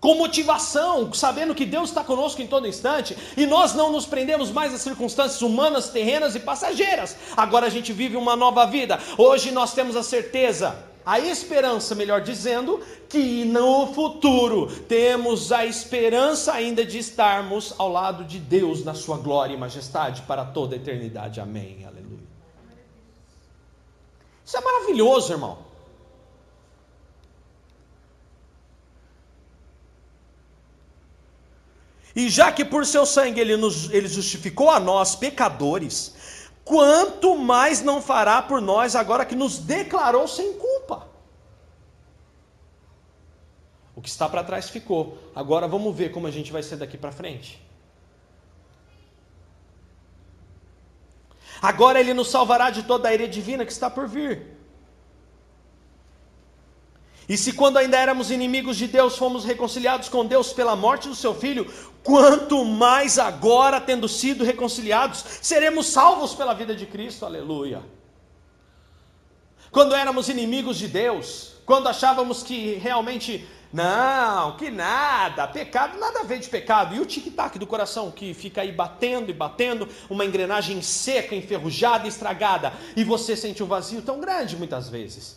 com 0.00 0.14
motivação, 0.14 1.12
sabendo 1.12 1.54
que 1.54 1.66
Deus 1.66 1.90
está 1.90 2.02
conosco 2.02 2.40
em 2.40 2.46
todo 2.46 2.66
instante, 2.66 3.16
e 3.36 3.44
nós 3.44 3.74
não 3.74 3.92
nos 3.92 4.06
prendemos 4.06 4.50
mais 4.50 4.72
às 4.72 4.80
circunstâncias 4.80 5.42
humanas, 5.42 5.90
terrenas 5.90 6.34
e 6.34 6.40
passageiras. 6.40 7.16
Agora 7.36 7.66
a 7.66 7.70
gente 7.70 7.92
vive 7.92 8.16
uma 8.16 8.34
nova 8.34 8.64
vida. 8.64 8.98
Hoje 9.18 9.50
nós 9.50 9.74
temos 9.74 9.96
a 9.96 10.02
certeza, 10.02 10.74
a 11.04 11.20
esperança, 11.20 11.94
melhor 11.94 12.22
dizendo, 12.22 12.80
que 13.10 13.44
no 13.44 13.88
futuro 13.88 14.68
temos 14.88 15.52
a 15.52 15.66
esperança 15.66 16.52
ainda 16.54 16.84
de 16.84 16.98
estarmos 16.98 17.74
ao 17.76 17.90
lado 17.90 18.24
de 18.24 18.38
Deus 18.38 18.82
na 18.82 18.94
sua 18.94 19.18
glória 19.18 19.52
e 19.52 19.58
majestade 19.58 20.22
para 20.22 20.46
toda 20.46 20.74
a 20.74 20.78
eternidade. 20.78 21.40
Amém. 21.40 21.84
Aleluia. 21.86 22.00
Isso 24.46 24.56
é 24.56 24.60
maravilhoso, 24.62 25.32
irmão. 25.32 25.69
E 32.14 32.28
já 32.28 32.50
que 32.50 32.64
por 32.64 32.84
seu 32.84 33.06
sangue 33.06 33.40
ele, 33.40 33.56
nos, 33.56 33.90
ele 33.90 34.08
justificou 34.08 34.70
a 34.70 34.80
nós, 34.80 35.14
pecadores, 35.14 36.14
quanto 36.64 37.36
mais 37.36 37.82
não 37.82 38.02
fará 38.02 38.42
por 38.42 38.60
nós 38.60 38.96
agora 38.96 39.24
que 39.24 39.36
nos 39.36 39.58
declarou 39.58 40.26
sem 40.26 40.54
culpa? 40.54 41.08
O 43.94 44.02
que 44.02 44.08
está 44.08 44.28
para 44.28 44.42
trás 44.42 44.70
ficou. 44.70 45.18
Agora 45.34 45.68
vamos 45.68 45.94
ver 45.94 46.10
como 46.10 46.26
a 46.26 46.30
gente 46.30 46.50
vai 46.50 46.62
ser 46.62 46.76
daqui 46.76 46.96
para 46.96 47.12
frente. 47.12 47.62
Agora 51.60 52.00
ele 52.00 52.14
nos 52.14 52.30
salvará 52.30 52.70
de 52.70 52.82
toda 52.84 53.08
a 53.08 53.14
ira 53.14 53.28
divina 53.28 53.66
que 53.66 53.72
está 53.72 53.90
por 53.90 54.08
vir. 54.08 54.58
E 57.28 57.36
se 57.36 57.52
quando 57.52 57.76
ainda 57.76 57.96
éramos 57.96 58.30
inimigos 58.30 58.76
de 58.76 58.88
Deus, 58.88 59.16
fomos 59.16 59.44
reconciliados 59.44 60.08
com 60.08 60.26
Deus 60.26 60.52
pela 60.52 60.74
morte 60.74 61.08
do 61.08 61.14
seu 61.14 61.32
filho, 61.32 61.64
quanto 62.02 62.64
mais 62.64 63.18
agora, 63.18 63.80
tendo 63.80 64.08
sido 64.08 64.44
reconciliados, 64.44 65.24
seremos 65.40 65.86
salvos 65.86 66.34
pela 66.34 66.54
vida 66.54 66.74
de 66.74 66.86
Cristo. 66.86 67.26
Aleluia. 67.26 67.82
Quando 69.70 69.94
éramos 69.94 70.28
inimigos 70.28 70.78
de 70.78 70.88
Deus, 70.88 71.54
quando 71.64 71.88
achávamos 71.88 72.42
que 72.42 72.74
realmente 72.74 73.46
Não, 73.72 74.56
que 74.56 74.68
nada, 74.68 75.46
pecado, 75.46 75.96
nada 75.96 76.20
a 76.20 76.24
ver 76.24 76.40
de 76.40 76.48
pecado. 76.48 76.94
E 76.94 77.00
o 77.00 77.06
tic-tac 77.06 77.56
do 77.56 77.66
coração 77.66 78.10
que 78.10 78.34
fica 78.34 78.62
aí 78.62 78.72
batendo 78.72 79.30
e 79.30 79.34
batendo, 79.34 79.88
uma 80.08 80.24
engrenagem 80.24 80.82
seca, 80.82 81.36
enferrujada, 81.36 82.08
estragada, 82.08 82.72
e 82.96 83.04
você 83.04 83.36
sente 83.36 83.62
um 83.62 83.66
vazio 83.66 84.02
tão 84.02 84.20
grande 84.20 84.56
muitas 84.56 84.88
vezes. 84.88 85.36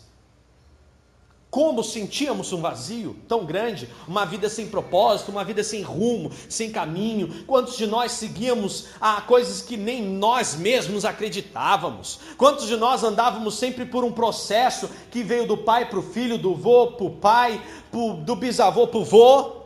Como 1.54 1.84
sentíamos 1.84 2.52
um 2.52 2.60
vazio 2.60 3.14
tão 3.28 3.44
grande, 3.44 3.88
uma 4.08 4.24
vida 4.24 4.48
sem 4.48 4.66
propósito, 4.66 5.30
uma 5.30 5.44
vida 5.44 5.62
sem 5.62 5.82
rumo, 5.82 6.32
sem 6.48 6.72
caminho. 6.72 7.44
Quantos 7.44 7.76
de 7.76 7.86
nós 7.86 8.10
seguíamos 8.10 8.88
a 9.00 9.20
coisas 9.20 9.62
que 9.62 9.76
nem 9.76 10.02
nós 10.02 10.56
mesmos 10.56 11.04
acreditávamos? 11.04 12.18
Quantos 12.36 12.66
de 12.66 12.76
nós 12.76 13.04
andávamos 13.04 13.54
sempre 13.54 13.86
por 13.86 14.02
um 14.02 14.10
processo 14.10 14.90
que 15.12 15.22
veio 15.22 15.46
do 15.46 15.56
pai 15.56 15.88
para 15.88 16.00
o 16.00 16.02
filho, 16.02 16.36
do 16.36 16.56
vô 16.56 16.88
para 16.88 17.06
o 17.06 17.10
pai, 17.10 17.62
do 17.92 18.34
bisavô 18.34 18.88
para 18.88 18.98
o 18.98 19.04
vô? 19.04 19.62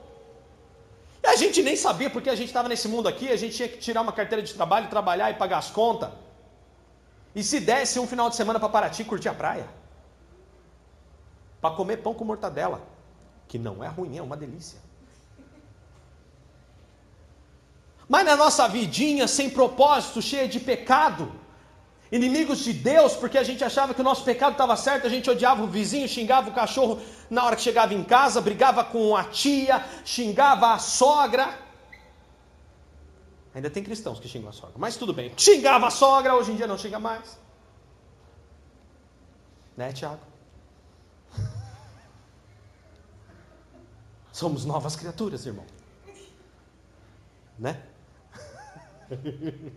E 1.22 1.26
a 1.26 1.36
gente 1.36 1.62
nem 1.62 1.74
sabia 1.74 2.10
porque 2.10 2.28
a 2.28 2.34
gente 2.34 2.48
estava 2.48 2.68
nesse 2.68 2.86
mundo 2.86 3.08
aqui, 3.08 3.30
a 3.30 3.36
gente 3.36 3.56
tinha 3.56 3.68
que 3.68 3.78
tirar 3.78 4.02
uma 4.02 4.12
carteira 4.12 4.44
de 4.44 4.52
trabalho, 4.52 4.90
trabalhar 4.90 5.30
e 5.30 5.34
pagar 5.36 5.56
as 5.56 5.70
contas. 5.70 6.10
E 7.34 7.42
se 7.42 7.58
desse 7.60 7.98
um 7.98 8.06
final 8.06 8.28
de 8.28 8.36
semana 8.36 8.60
para 8.60 8.68
Paraty 8.68 9.04
curtir 9.04 9.30
a 9.30 9.34
praia? 9.34 9.87
Para 11.60 11.74
comer 11.74 11.98
pão 11.98 12.14
com 12.14 12.24
mortadela, 12.24 12.82
que 13.46 13.58
não 13.58 13.82
é 13.82 13.88
ruim, 13.88 14.16
é 14.16 14.22
uma 14.22 14.36
delícia. 14.36 14.78
Mas 18.08 18.24
na 18.24 18.36
nossa 18.36 18.66
vidinha 18.68 19.28
sem 19.28 19.50
propósito, 19.50 20.22
cheia 20.22 20.48
de 20.48 20.58
pecado, 20.58 21.30
inimigos 22.10 22.60
de 22.60 22.72
Deus, 22.72 23.14
porque 23.14 23.36
a 23.36 23.42
gente 23.42 23.62
achava 23.62 23.92
que 23.92 24.00
o 24.00 24.04
nosso 24.04 24.24
pecado 24.24 24.52
estava 24.52 24.74
certo, 24.76 25.06
a 25.06 25.10
gente 25.10 25.28
odiava 25.28 25.62
o 25.62 25.66
vizinho, 25.66 26.08
xingava 26.08 26.48
o 26.48 26.54
cachorro 26.54 27.00
na 27.28 27.44
hora 27.44 27.54
que 27.54 27.62
chegava 27.62 27.92
em 27.92 28.02
casa, 28.02 28.40
brigava 28.40 28.82
com 28.82 29.14
a 29.14 29.24
tia, 29.24 29.84
xingava 30.04 30.72
a 30.72 30.78
sogra. 30.78 31.58
Ainda 33.54 33.68
tem 33.68 33.82
cristãos 33.82 34.18
que 34.18 34.28
xingam 34.28 34.48
a 34.48 34.52
sogra, 34.52 34.76
mas 34.78 34.96
tudo 34.96 35.12
bem. 35.12 35.32
Xingava 35.36 35.88
a 35.88 35.90
sogra, 35.90 36.34
hoje 36.34 36.52
em 36.52 36.56
dia 36.56 36.66
não 36.66 36.78
xinga 36.78 36.98
mais. 36.98 37.38
Né, 39.76 39.92
Tiago? 39.92 40.20
Somos 44.38 44.64
novas 44.64 44.94
criaturas, 44.94 45.44
irmão. 45.46 45.66
Né? 47.58 47.82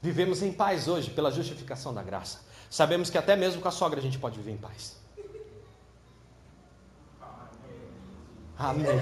Vivemos 0.00 0.42
em 0.42 0.50
paz 0.50 0.88
hoje 0.88 1.10
pela 1.10 1.30
justificação 1.30 1.92
da 1.92 2.02
graça. 2.02 2.40
Sabemos 2.70 3.10
que 3.10 3.18
até 3.18 3.36
mesmo 3.36 3.60
com 3.60 3.68
a 3.68 3.70
sogra 3.70 4.00
a 4.00 4.02
gente 4.02 4.18
pode 4.18 4.38
viver 4.38 4.52
em 4.52 4.56
paz. 4.56 4.96
Amém. 8.56 8.86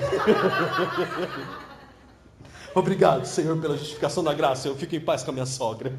Obrigado, 2.75 3.27
Senhor, 3.27 3.57
pela 3.61 3.77
justificação 3.77 4.25
da 4.25 4.35
graça. 4.35 4.67
Eu 4.67 4.75
fico 4.75 4.97
em 4.97 5.01
paz 5.01 5.23
com 5.23 5.31
a 5.31 5.35
minha 5.35 5.47
sogra. 5.47 5.97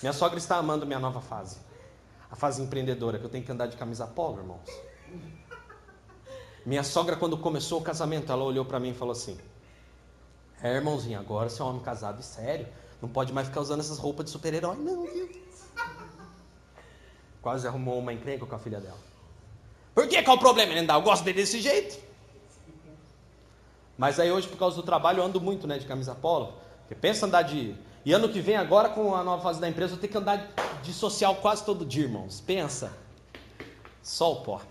Minha 0.00 0.14
sogra 0.14 0.38
está 0.38 0.56
amando 0.56 0.86
minha 0.86 0.98
nova 0.98 1.20
fase 1.20 1.67
a 2.30 2.36
fase 2.36 2.62
empreendedora, 2.62 3.18
que 3.18 3.24
eu 3.24 3.30
tenho 3.30 3.44
que 3.44 3.52
andar 3.52 3.66
de 3.66 3.76
camisa 3.76 4.06
polo, 4.06 4.38
irmãos. 4.38 4.60
Minha 6.64 6.82
sogra, 6.82 7.16
quando 7.16 7.38
começou 7.38 7.80
o 7.80 7.82
casamento, 7.82 8.30
ela 8.30 8.44
olhou 8.44 8.64
para 8.64 8.78
mim 8.78 8.90
e 8.90 8.94
falou 8.94 9.12
assim: 9.12 9.38
É, 10.62 10.74
irmãozinho, 10.74 11.18
agora 11.18 11.48
você 11.48 11.62
é 11.62 11.64
um 11.64 11.68
homem 11.68 11.82
casado 11.82 12.20
e 12.20 12.22
sério, 12.22 12.68
não 13.00 13.08
pode 13.08 13.32
mais 13.32 13.48
ficar 13.48 13.60
usando 13.60 13.80
essas 13.80 13.98
roupas 13.98 14.26
de 14.26 14.32
super-herói, 14.32 14.76
não, 14.76 15.04
viu? 15.04 15.28
Quase 17.40 17.66
arrumou 17.66 17.98
uma 17.98 18.12
encrenca 18.12 18.44
com 18.44 18.54
a 18.54 18.58
filha 18.58 18.80
dela. 18.80 18.98
Por 19.94 20.06
que? 20.06 20.22
Qual 20.22 20.36
o 20.36 20.40
problema, 20.40 20.74
Linda? 20.74 20.92
Eu 20.92 21.02
gosto 21.02 21.24
dele 21.24 21.40
desse 21.40 21.60
jeito. 21.60 21.98
Mas 23.96 24.20
aí 24.20 24.30
hoje, 24.30 24.46
por 24.46 24.58
causa 24.58 24.76
do 24.76 24.82
trabalho, 24.82 25.20
eu 25.20 25.24
ando 25.24 25.40
muito 25.40 25.66
né, 25.66 25.78
de 25.78 25.86
camisa 25.86 26.14
polo. 26.14 26.52
Porque 26.80 26.94
pensa 26.94 27.26
andar 27.26 27.42
de 27.42 27.74
e 28.08 28.12
ano 28.14 28.26
que 28.26 28.40
vem, 28.40 28.56
agora 28.56 28.88
com 28.88 29.14
a 29.14 29.22
nova 29.22 29.42
fase 29.42 29.60
da 29.60 29.68
empresa, 29.68 29.92
eu 29.92 29.98
ter 29.98 30.08
que 30.08 30.16
andar 30.16 30.54
de 30.82 30.94
social 30.94 31.36
quase 31.36 31.62
todo 31.62 31.84
dia, 31.84 32.04
irmãos. 32.04 32.40
Pensa. 32.40 32.90
Só 34.02 34.32
o 34.32 34.36
pó. 34.36 34.62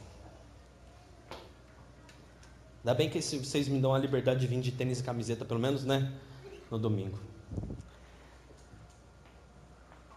Ainda 2.79 2.95
bem 2.95 3.07
que 3.11 3.21
vocês 3.21 3.67
me 3.67 3.79
dão 3.79 3.93
a 3.93 3.99
liberdade 3.99 4.39
de 4.39 4.47
vir 4.47 4.59
de 4.59 4.71
tênis 4.71 5.01
e 5.01 5.03
camiseta, 5.03 5.45
pelo 5.45 5.59
menos, 5.59 5.85
né? 5.85 6.11
No 6.71 6.79
domingo. 6.79 7.19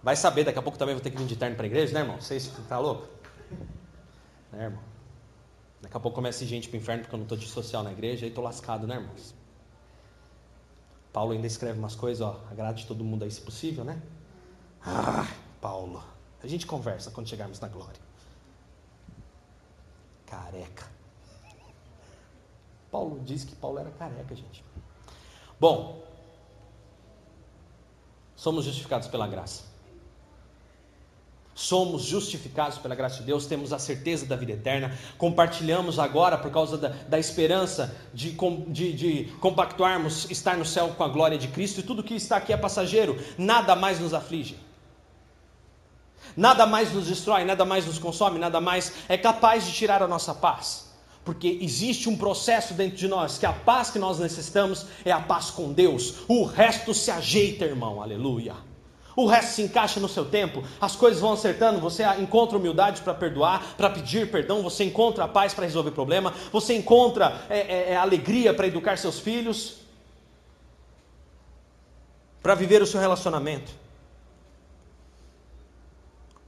Vai 0.03 0.17
saber, 0.17 0.45
daqui 0.45 0.59
a 0.59 0.63
pouco 0.63 0.79
também 0.79 0.95
vou 0.95 1.05
ter 1.05 1.11
que 1.11 1.19
vir 1.19 1.27
de 1.27 1.37
terno 1.37 1.57
para 1.57 1.67
a 1.67 1.69
igreja, 1.69 1.93
né, 1.93 2.01
irmão? 2.01 2.19
Vocês 2.19 2.51
tá 2.71 2.79
louco? 2.79 3.07
Né, 4.51 4.65
irmão? 4.65 4.83
Daqui 5.83 5.95
a 5.95 6.01
pouco 6.01 6.15
começa 6.15 6.43
gente 6.47 6.71
para 6.71 6.79
o 6.79 6.81
inferno 6.81 7.03
porque 7.03 7.15
eu 7.15 7.19
não 7.19 7.25
estou 7.25 7.37
de 7.37 7.47
social 7.47 7.83
na 7.83 7.93
igreja, 7.93 8.25
aí 8.25 8.31
estou 8.31 8.43
lascado, 8.43 8.87
né, 8.87 8.95
irmãos? 8.95 9.39
Paulo 11.13 11.33
ainda 11.33 11.47
escreve 11.47 11.79
umas 11.79 11.95
coisas, 11.95 12.21
ó, 12.21 12.41
agrade 12.51 12.87
todo 12.87 13.05
mundo 13.05 13.25
aí 13.25 13.31
se 13.31 13.41
possível, 13.41 13.85
né? 13.85 14.01
Ah, 14.83 15.27
Paulo. 15.61 16.03
A 16.43 16.47
gente 16.47 16.67
conversa 16.67 17.11
quando 17.11 17.29
chegarmos 17.29 17.61
na 17.61 17.69
glória. 17.69 18.01
Careca. 20.27 20.89
Paulo 22.91 23.21
diz 23.21 23.45
que 23.45 23.55
Paulo 23.55 23.79
era 23.79 23.91
careca, 23.91 24.35
gente. 24.35 24.65
Bom, 25.59 26.03
somos 28.35 28.65
justificados 28.65 29.09
pela 29.09 29.27
graça 29.27 29.70
somos 31.55 32.03
justificados 32.03 32.79
pela 32.79 32.95
graça 32.95 33.19
de 33.19 33.25
Deus, 33.25 33.47
temos 33.47 33.73
a 33.73 33.79
certeza 33.79 34.25
da 34.25 34.37
vida 34.37 34.53
eterna, 34.53 34.97
compartilhamos 35.19 35.99
agora, 35.99 36.39
por 36.39 36.51
causa 36.51 36.79
da, 36.79 36.89
da 36.89 37.19
esperança 37.19 37.95
de, 38.15 38.37
de, 38.69 38.93
de 38.93 39.25
compactuarmos 39.41 40.31
estar 40.31 40.57
no 40.57 40.65
céu 40.65 40.95
com 40.97 41.05
a 41.05 41.09
glória 41.09 41.37
de 41.37 41.49
Cristo, 41.49 41.81
e 41.81 41.83
tudo 41.83 42.03
que 42.03 42.15
está 42.15 42.37
aqui 42.37 42.53
é 42.53 42.57
passageiro, 42.57 43.19
nada 43.37 43.77
mais 43.77 44.01
nos 44.01 44.15
aflige. 44.15 44.57
Nada 46.37 46.67
mais 46.67 46.93
nos 46.93 47.07
destrói, 47.07 47.45
nada 47.45 47.65
mais 47.65 47.87
nos 47.87 47.99
consome, 47.99 48.39
nada 48.39 48.61
mais 48.61 48.93
é 49.09 49.19
capaz 49.19 49.67
de 49.67 49.73
tirar 49.73 50.03
a 50.03 50.09
nossa 50.09 50.35
paz. 50.35 50.91
Porque 51.25 51.59
existe 51.61 52.09
um 52.09 52.17
processo 52.17 52.73
dentro 52.73 52.97
de 52.97 53.09
nós 53.09 53.37
que 53.37 53.45
a 53.45 53.53
paz 53.53 53.91
que 53.91 53.99
nós 53.99 54.19
necessitamos 54.19 54.87
é 55.05 55.13
a 55.13 55.21
paz 55.21 55.51
com 55.51 55.73
Deus. 55.73 56.15
O 56.29 56.45
resto 56.45 56.95
se 56.95 57.11
ajeita, 57.11 57.65
irmão. 57.65 58.03
Aleluia. 58.03 58.70
O 59.21 59.27
resto 59.27 59.53
se 59.53 59.63
encaixa 59.63 60.01
no 60.01 60.09
seu 60.09 60.25
tempo, 60.25 60.65
as 60.81 60.97
coisas 60.97 61.21
vão 61.21 61.35
acertando, 61.35 61.79
você 61.79 62.03
encontra 62.19 62.57
humildade 62.57 63.03
para 63.03 63.13
perdoar, 63.13 63.75
para 63.77 63.91
pedir 63.91 64.31
perdão, 64.31 64.63
você 64.63 64.83
encontra 64.83 65.25
a 65.25 65.29
paz 65.29 65.53
para 65.53 65.67
resolver 65.67 65.91
problema, 65.91 66.33
você 66.51 66.75
encontra 66.75 67.45
é, 67.51 67.59
é, 67.59 67.91
é, 67.91 67.97
alegria 67.97 68.55
para 68.55 68.67
educar 68.67 68.97
seus 68.97 69.19
filhos, 69.19 69.81
para 72.43 72.55
viver 72.55 72.81
o 72.81 72.87
seu 72.87 72.99
relacionamento. 72.99 73.71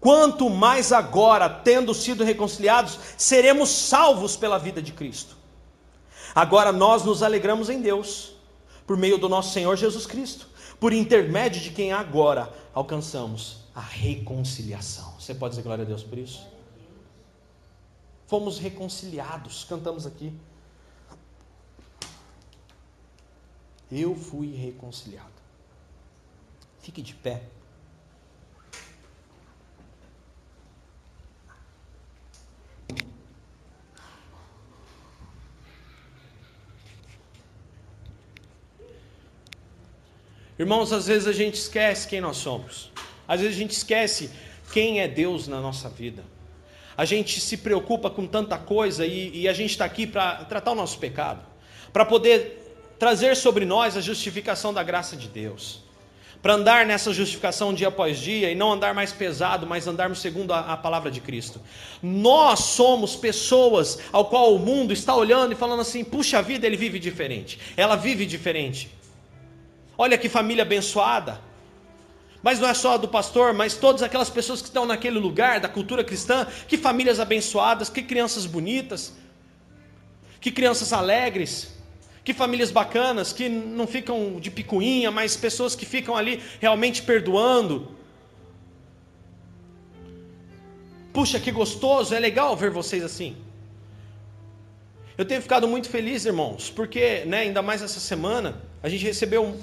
Quanto 0.00 0.48
mais 0.48 0.92
agora, 0.92 1.50
tendo 1.50 1.92
sido 1.92 2.24
reconciliados, 2.24 2.98
seremos 3.18 3.68
salvos 3.68 4.34
pela 4.34 4.56
vida 4.56 4.80
de 4.80 4.92
Cristo. 4.92 5.36
Agora 6.34 6.72
nós 6.72 7.04
nos 7.04 7.22
alegramos 7.22 7.68
em 7.68 7.82
Deus, 7.82 8.32
por 8.86 8.96
meio 8.96 9.18
do 9.18 9.28
nosso 9.28 9.52
Senhor 9.52 9.76
Jesus 9.76 10.06
Cristo 10.06 10.51
por 10.82 10.92
intermédio 10.92 11.62
de 11.62 11.70
quem 11.70 11.92
agora 11.92 12.52
alcançamos 12.74 13.58
a 13.72 13.80
reconciliação. 13.80 15.12
Você 15.12 15.32
pode 15.32 15.52
dizer 15.52 15.62
glória 15.62 15.84
a 15.84 15.86
Deus 15.86 16.02
por 16.02 16.18
isso? 16.18 16.44
Fomos 18.26 18.58
reconciliados, 18.58 19.62
cantamos 19.62 20.06
aqui. 20.06 20.36
Eu 23.92 24.16
fui 24.16 24.56
reconciliado. 24.56 25.30
Fique 26.80 27.00
de 27.00 27.14
pé. 27.14 27.44
Irmãos, 40.58 40.92
às 40.92 41.06
vezes 41.06 41.26
a 41.26 41.32
gente 41.32 41.54
esquece 41.54 42.06
quem 42.06 42.20
nós 42.20 42.36
somos. 42.36 42.90
Às 43.26 43.40
vezes 43.40 43.56
a 43.56 43.58
gente 43.58 43.70
esquece 43.70 44.30
quem 44.72 45.00
é 45.00 45.08
Deus 45.08 45.48
na 45.48 45.60
nossa 45.60 45.88
vida. 45.88 46.24
A 46.96 47.04
gente 47.04 47.40
se 47.40 47.56
preocupa 47.56 48.10
com 48.10 48.26
tanta 48.26 48.58
coisa 48.58 49.06
e, 49.06 49.40
e 49.40 49.48
a 49.48 49.52
gente 49.52 49.70
está 49.70 49.84
aqui 49.84 50.06
para 50.06 50.44
tratar 50.44 50.72
o 50.72 50.74
nosso 50.74 50.98
pecado, 50.98 51.40
para 51.92 52.04
poder 52.04 52.58
trazer 52.98 53.34
sobre 53.36 53.64
nós 53.64 53.96
a 53.96 54.00
justificação 54.00 54.72
da 54.72 54.82
graça 54.82 55.16
de 55.16 55.26
Deus, 55.26 55.80
para 56.42 56.54
andar 56.54 56.84
nessa 56.84 57.12
justificação 57.12 57.72
dia 57.72 57.88
após 57.88 58.18
dia 58.18 58.50
e 58.50 58.54
não 58.54 58.72
andar 58.72 58.94
mais 58.94 59.10
pesado, 59.10 59.66
mas 59.66 59.86
andarmos 59.86 60.20
segundo 60.20 60.52
a, 60.52 60.60
a 60.72 60.76
palavra 60.76 61.10
de 61.10 61.20
Cristo. 61.20 61.60
Nós 62.02 62.60
somos 62.60 63.16
pessoas 63.16 63.98
ao 64.12 64.26
qual 64.26 64.54
o 64.54 64.58
mundo 64.58 64.92
está 64.92 65.14
olhando 65.16 65.52
e 65.52 65.56
falando 65.56 65.80
assim: 65.80 66.04
puxa 66.04 66.42
vida, 66.42 66.66
ele 66.66 66.76
vive 66.76 66.98
diferente, 66.98 67.58
ela 67.76 67.96
vive 67.96 68.26
diferente. 68.26 68.90
Olha 70.04 70.18
que 70.18 70.28
família 70.28 70.62
abençoada. 70.62 71.40
Mas 72.42 72.58
não 72.58 72.68
é 72.68 72.74
só 72.74 72.98
do 72.98 73.06
pastor, 73.06 73.52
mas 73.54 73.76
todas 73.76 74.02
aquelas 74.02 74.28
pessoas 74.28 74.60
que 74.60 74.66
estão 74.66 74.84
naquele 74.84 75.18
lugar 75.26 75.60
da 75.60 75.68
cultura 75.68 76.02
cristã, 76.02 76.44
que 76.66 76.76
famílias 76.76 77.20
abençoadas, 77.20 77.88
que 77.88 78.02
crianças 78.02 78.44
bonitas, 78.44 79.12
que 80.40 80.50
crianças 80.50 80.92
alegres, 80.92 81.52
que 82.24 82.34
famílias 82.34 82.72
bacanas, 82.72 83.32
que 83.32 83.48
não 83.48 83.86
ficam 83.86 84.40
de 84.40 84.50
picuinha, 84.50 85.12
mas 85.12 85.36
pessoas 85.36 85.76
que 85.76 85.86
ficam 85.86 86.16
ali 86.16 86.42
realmente 86.60 87.02
perdoando. 87.02 87.74
Puxa, 91.12 91.38
que 91.38 91.52
gostoso, 91.52 92.12
é 92.12 92.18
legal 92.18 92.56
ver 92.56 92.70
vocês 92.70 93.04
assim. 93.04 93.36
Eu 95.16 95.24
tenho 95.24 95.40
ficado 95.40 95.68
muito 95.68 95.88
feliz, 95.88 96.26
irmãos, 96.26 96.70
porque, 96.70 97.24
né, 97.24 97.38
ainda 97.46 97.62
mais 97.62 97.82
essa 97.82 98.00
semana, 98.00 98.60
a 98.82 98.88
gente 98.88 99.04
recebeu 99.04 99.56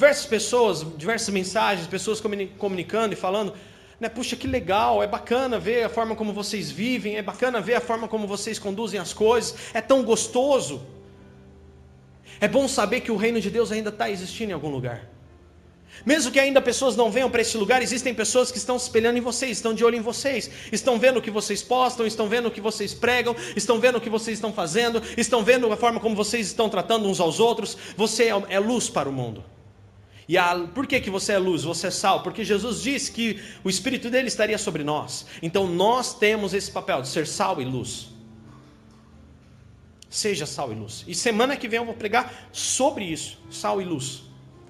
diversas 0.00 0.24
pessoas, 0.24 0.86
diversas 0.96 1.28
mensagens, 1.28 1.86
pessoas 1.86 2.22
comunicando 2.56 3.12
e 3.12 3.16
falando, 3.16 3.52
né, 4.00 4.08
puxa, 4.08 4.34
que 4.34 4.46
legal, 4.46 5.02
é 5.02 5.06
bacana 5.06 5.58
ver 5.58 5.84
a 5.84 5.90
forma 5.90 6.16
como 6.16 6.32
vocês 6.32 6.70
vivem, 6.70 7.18
é 7.18 7.22
bacana 7.22 7.60
ver 7.60 7.74
a 7.74 7.82
forma 7.82 8.08
como 8.08 8.26
vocês 8.26 8.58
conduzem 8.58 8.98
as 8.98 9.12
coisas, 9.12 9.54
é 9.74 9.80
tão 9.82 10.02
gostoso. 10.02 10.80
É 12.40 12.48
bom 12.48 12.66
saber 12.66 13.02
que 13.02 13.12
o 13.12 13.16
reino 13.16 13.42
de 13.42 13.50
Deus 13.50 13.70
ainda 13.70 13.90
está 13.90 14.08
existindo 14.08 14.52
em 14.52 14.54
algum 14.54 14.70
lugar. 14.70 15.06
Mesmo 16.06 16.32
que 16.32 16.40
ainda 16.40 16.62
pessoas 16.62 16.96
não 16.96 17.10
venham 17.10 17.30
para 17.30 17.42
esse 17.42 17.58
lugar, 17.58 17.82
existem 17.82 18.14
pessoas 18.14 18.50
que 18.50 18.56
estão 18.56 18.78
se 18.78 18.86
espelhando 18.86 19.18
em 19.18 19.20
vocês, 19.20 19.58
estão 19.58 19.74
de 19.74 19.84
olho 19.84 19.96
em 19.96 20.00
vocês, 20.00 20.50
estão 20.72 20.98
vendo 20.98 21.18
o 21.18 21.22
que 21.22 21.30
vocês 21.30 21.62
postam, 21.62 22.06
estão 22.06 22.26
vendo 22.26 22.46
o 22.46 22.50
que 22.50 22.62
vocês 22.62 22.94
pregam, 22.94 23.36
estão 23.54 23.78
vendo 23.78 23.96
o 23.96 24.00
que 24.00 24.08
vocês 24.08 24.38
estão 24.38 24.50
fazendo, 24.50 25.02
estão 25.14 25.44
vendo 25.44 25.70
a 25.70 25.76
forma 25.76 26.00
como 26.00 26.16
vocês 26.16 26.46
estão 26.46 26.70
tratando 26.70 27.06
uns 27.06 27.20
aos 27.20 27.38
outros. 27.38 27.76
Você 27.98 28.30
é, 28.30 28.42
é 28.48 28.58
luz 28.58 28.88
para 28.88 29.06
o 29.06 29.12
mundo. 29.12 29.44
E 30.30 30.38
a, 30.38 30.56
por 30.72 30.86
que, 30.86 31.00
que 31.00 31.10
você 31.10 31.32
é 31.32 31.38
luz, 31.38 31.64
você 31.64 31.88
é 31.88 31.90
sal? 31.90 32.22
Porque 32.22 32.44
Jesus 32.44 32.80
disse 32.80 33.10
que 33.10 33.42
o 33.64 33.68
Espírito 33.68 34.08
dele 34.08 34.28
estaria 34.28 34.56
sobre 34.58 34.84
nós. 34.84 35.26
Então 35.42 35.66
nós 35.66 36.14
temos 36.14 36.54
esse 36.54 36.70
papel 36.70 37.02
de 37.02 37.08
ser 37.08 37.26
sal 37.26 37.60
e 37.60 37.64
luz. 37.64 38.10
Seja 40.08 40.46
sal 40.46 40.70
e 40.70 40.76
luz. 40.76 41.04
E 41.08 41.16
semana 41.16 41.56
que 41.56 41.66
vem 41.66 41.78
eu 41.78 41.84
vou 41.84 41.96
pregar 41.96 42.48
sobre 42.52 43.06
isso, 43.06 43.40
sal 43.50 43.82
e 43.82 43.84
luz. 43.84 44.22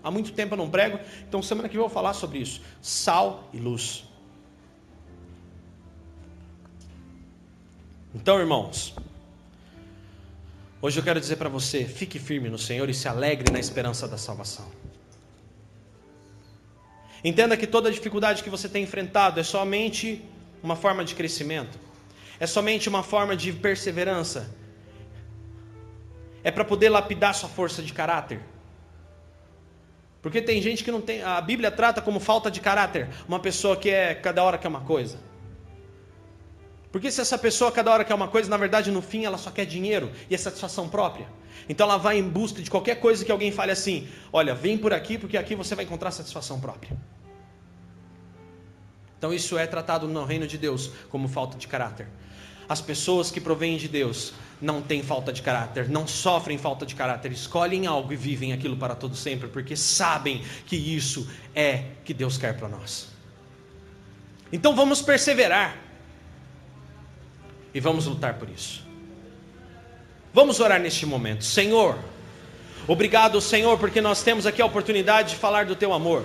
Há 0.02 0.10
muito 0.10 0.32
tempo 0.32 0.54
eu 0.54 0.56
não 0.56 0.70
prego, 0.70 0.98
então 1.28 1.42
semana 1.42 1.68
que 1.68 1.74
vem 1.74 1.82
eu 1.84 1.88
vou 1.88 1.94
falar 1.94 2.14
sobre 2.14 2.38
isso. 2.38 2.62
Sal 2.80 3.46
e 3.52 3.58
luz. 3.58 4.04
Então, 8.14 8.40
irmãos, 8.40 8.94
hoje 10.80 10.98
eu 10.98 11.04
quero 11.04 11.20
dizer 11.20 11.36
para 11.36 11.50
você: 11.50 11.84
fique 11.84 12.18
firme 12.18 12.48
no 12.48 12.56
Senhor 12.56 12.88
e 12.88 12.94
se 12.94 13.06
alegre 13.06 13.52
na 13.52 13.60
esperança 13.60 14.08
da 14.08 14.16
salvação. 14.16 14.79
Entenda 17.22 17.56
que 17.56 17.66
toda 17.66 17.90
dificuldade 17.90 18.42
que 18.42 18.50
você 18.50 18.68
tem 18.68 18.82
enfrentado 18.84 19.38
é 19.38 19.42
somente 19.42 20.24
uma 20.62 20.76
forma 20.76 21.04
de 21.04 21.14
crescimento, 21.14 21.78
é 22.38 22.46
somente 22.46 22.88
uma 22.88 23.02
forma 23.02 23.36
de 23.36 23.52
perseverança, 23.52 24.54
é 26.42 26.50
para 26.50 26.64
poder 26.64 26.88
lapidar 26.88 27.34
sua 27.34 27.48
força 27.48 27.82
de 27.82 27.92
caráter. 27.92 28.40
Porque 30.22 30.40
tem 30.40 30.60
gente 30.60 30.84
que 30.84 30.90
não 30.90 31.00
tem. 31.00 31.22
A 31.22 31.40
Bíblia 31.40 31.70
trata 31.70 32.02
como 32.02 32.20
falta 32.20 32.50
de 32.50 32.60
caráter 32.60 33.08
uma 33.26 33.40
pessoa 33.40 33.76
que 33.76 33.88
é 33.88 34.14
cada 34.14 34.42
hora 34.42 34.58
quer 34.58 34.68
uma 34.68 34.80
coisa. 34.80 35.18
Porque 36.92 37.10
se 37.10 37.20
essa 37.20 37.38
pessoa 37.38 37.70
cada 37.70 37.92
hora 37.92 38.04
quer 38.04 38.14
uma 38.14 38.28
coisa, 38.28 38.50
na 38.50 38.56
verdade 38.56 38.90
no 38.90 39.00
fim 39.00 39.24
ela 39.24 39.38
só 39.38 39.50
quer 39.50 39.64
dinheiro 39.64 40.10
e 40.28 40.34
a 40.34 40.38
satisfação 40.38 40.88
própria. 40.88 41.26
Então 41.68 41.86
ela 41.86 41.96
vai 41.96 42.18
em 42.18 42.28
busca 42.28 42.60
de 42.60 42.70
qualquer 42.70 42.96
coisa 42.96 43.24
que 43.24 43.30
alguém 43.30 43.52
fale 43.52 43.70
assim: 43.70 44.08
olha, 44.32 44.54
vem 44.54 44.76
por 44.76 44.92
aqui 44.92 45.16
porque 45.16 45.36
aqui 45.36 45.54
você 45.54 45.74
vai 45.74 45.84
encontrar 45.84 46.10
satisfação 46.10 46.58
própria. 46.58 46.96
Então 49.16 49.32
isso 49.32 49.56
é 49.56 49.66
tratado 49.66 50.08
no 50.08 50.24
reino 50.24 50.46
de 50.46 50.58
Deus 50.58 50.90
como 51.10 51.28
falta 51.28 51.56
de 51.56 51.68
caráter. 51.68 52.08
As 52.68 52.80
pessoas 52.80 53.30
que 53.30 53.40
provêm 53.40 53.76
de 53.76 53.88
Deus 53.88 54.32
não 54.60 54.80
têm 54.80 55.02
falta 55.02 55.32
de 55.32 55.42
caráter, 55.42 55.88
não 55.88 56.06
sofrem 56.06 56.56
falta 56.56 56.86
de 56.86 56.94
caráter, 56.94 57.32
escolhem 57.32 57.86
algo 57.86 58.12
e 58.12 58.16
vivem 58.16 58.52
aquilo 58.52 58.76
para 58.76 58.94
todo 58.94 59.16
sempre, 59.16 59.48
porque 59.48 59.76
sabem 59.76 60.42
que 60.66 60.76
isso 60.76 61.28
é 61.54 61.84
que 62.04 62.14
Deus 62.14 62.38
quer 62.38 62.56
para 62.56 62.68
nós. 62.68 63.08
Então 64.52 64.74
vamos 64.74 65.02
perseverar 65.02 65.89
e 67.74 67.80
vamos 67.80 68.06
lutar 68.06 68.34
por 68.34 68.48
isso. 68.48 68.82
Vamos 70.32 70.60
orar 70.60 70.80
neste 70.80 71.04
momento, 71.06 71.44
Senhor. 71.44 71.98
Obrigado, 72.86 73.40
Senhor, 73.40 73.78
porque 73.78 74.00
nós 74.00 74.22
temos 74.22 74.46
aqui 74.46 74.62
a 74.62 74.66
oportunidade 74.66 75.30
de 75.30 75.36
falar 75.36 75.66
do 75.66 75.76
teu 75.76 75.92
amor, 75.92 76.24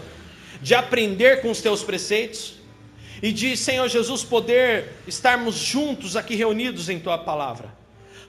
de 0.61 0.73
aprender 0.73 1.41
com 1.41 1.51
os 1.51 1.61
teus 1.61 1.83
preceitos 1.83 2.55
e 3.21 3.31
de, 3.31 3.55
Senhor 3.57 3.87
Jesus, 3.87 4.23
poder 4.23 4.93
estarmos 5.07 5.55
juntos 5.55 6.15
aqui 6.15 6.35
reunidos 6.35 6.89
em 6.89 6.99
tua 6.99 7.17
palavra. 7.17 7.73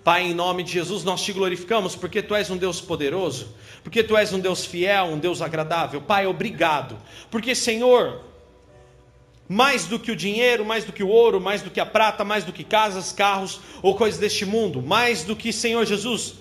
Pai, 0.02 0.22
em 0.22 0.34
nome 0.34 0.62
de 0.62 0.72
Jesus, 0.72 1.02
nós 1.02 1.22
te 1.22 1.32
glorificamos 1.32 1.96
porque 1.96 2.22
tu 2.22 2.34
és 2.34 2.48
um 2.48 2.56
Deus 2.56 2.80
poderoso, 2.80 3.48
porque 3.82 4.02
tu 4.02 4.16
és 4.16 4.32
um 4.32 4.38
Deus 4.38 4.64
fiel, 4.64 5.06
um 5.06 5.18
Deus 5.18 5.42
agradável. 5.42 6.00
Pai, 6.00 6.26
obrigado, 6.26 6.96
porque, 7.30 7.54
Senhor, 7.54 8.20
mais 9.48 9.86
do 9.86 9.98
que 9.98 10.10
o 10.10 10.16
dinheiro, 10.16 10.64
mais 10.64 10.84
do 10.84 10.92
que 10.92 11.02
o 11.02 11.08
ouro, 11.08 11.40
mais 11.40 11.62
do 11.62 11.70
que 11.70 11.80
a 11.80 11.86
prata, 11.86 12.24
mais 12.24 12.44
do 12.44 12.52
que 12.52 12.64
casas, 12.64 13.12
carros 13.12 13.60
ou 13.82 13.94
coisas 13.94 14.18
deste 14.18 14.44
mundo, 14.44 14.82
mais 14.82 15.22
do 15.22 15.36
que, 15.36 15.52
Senhor 15.52 15.84
Jesus, 15.84 16.34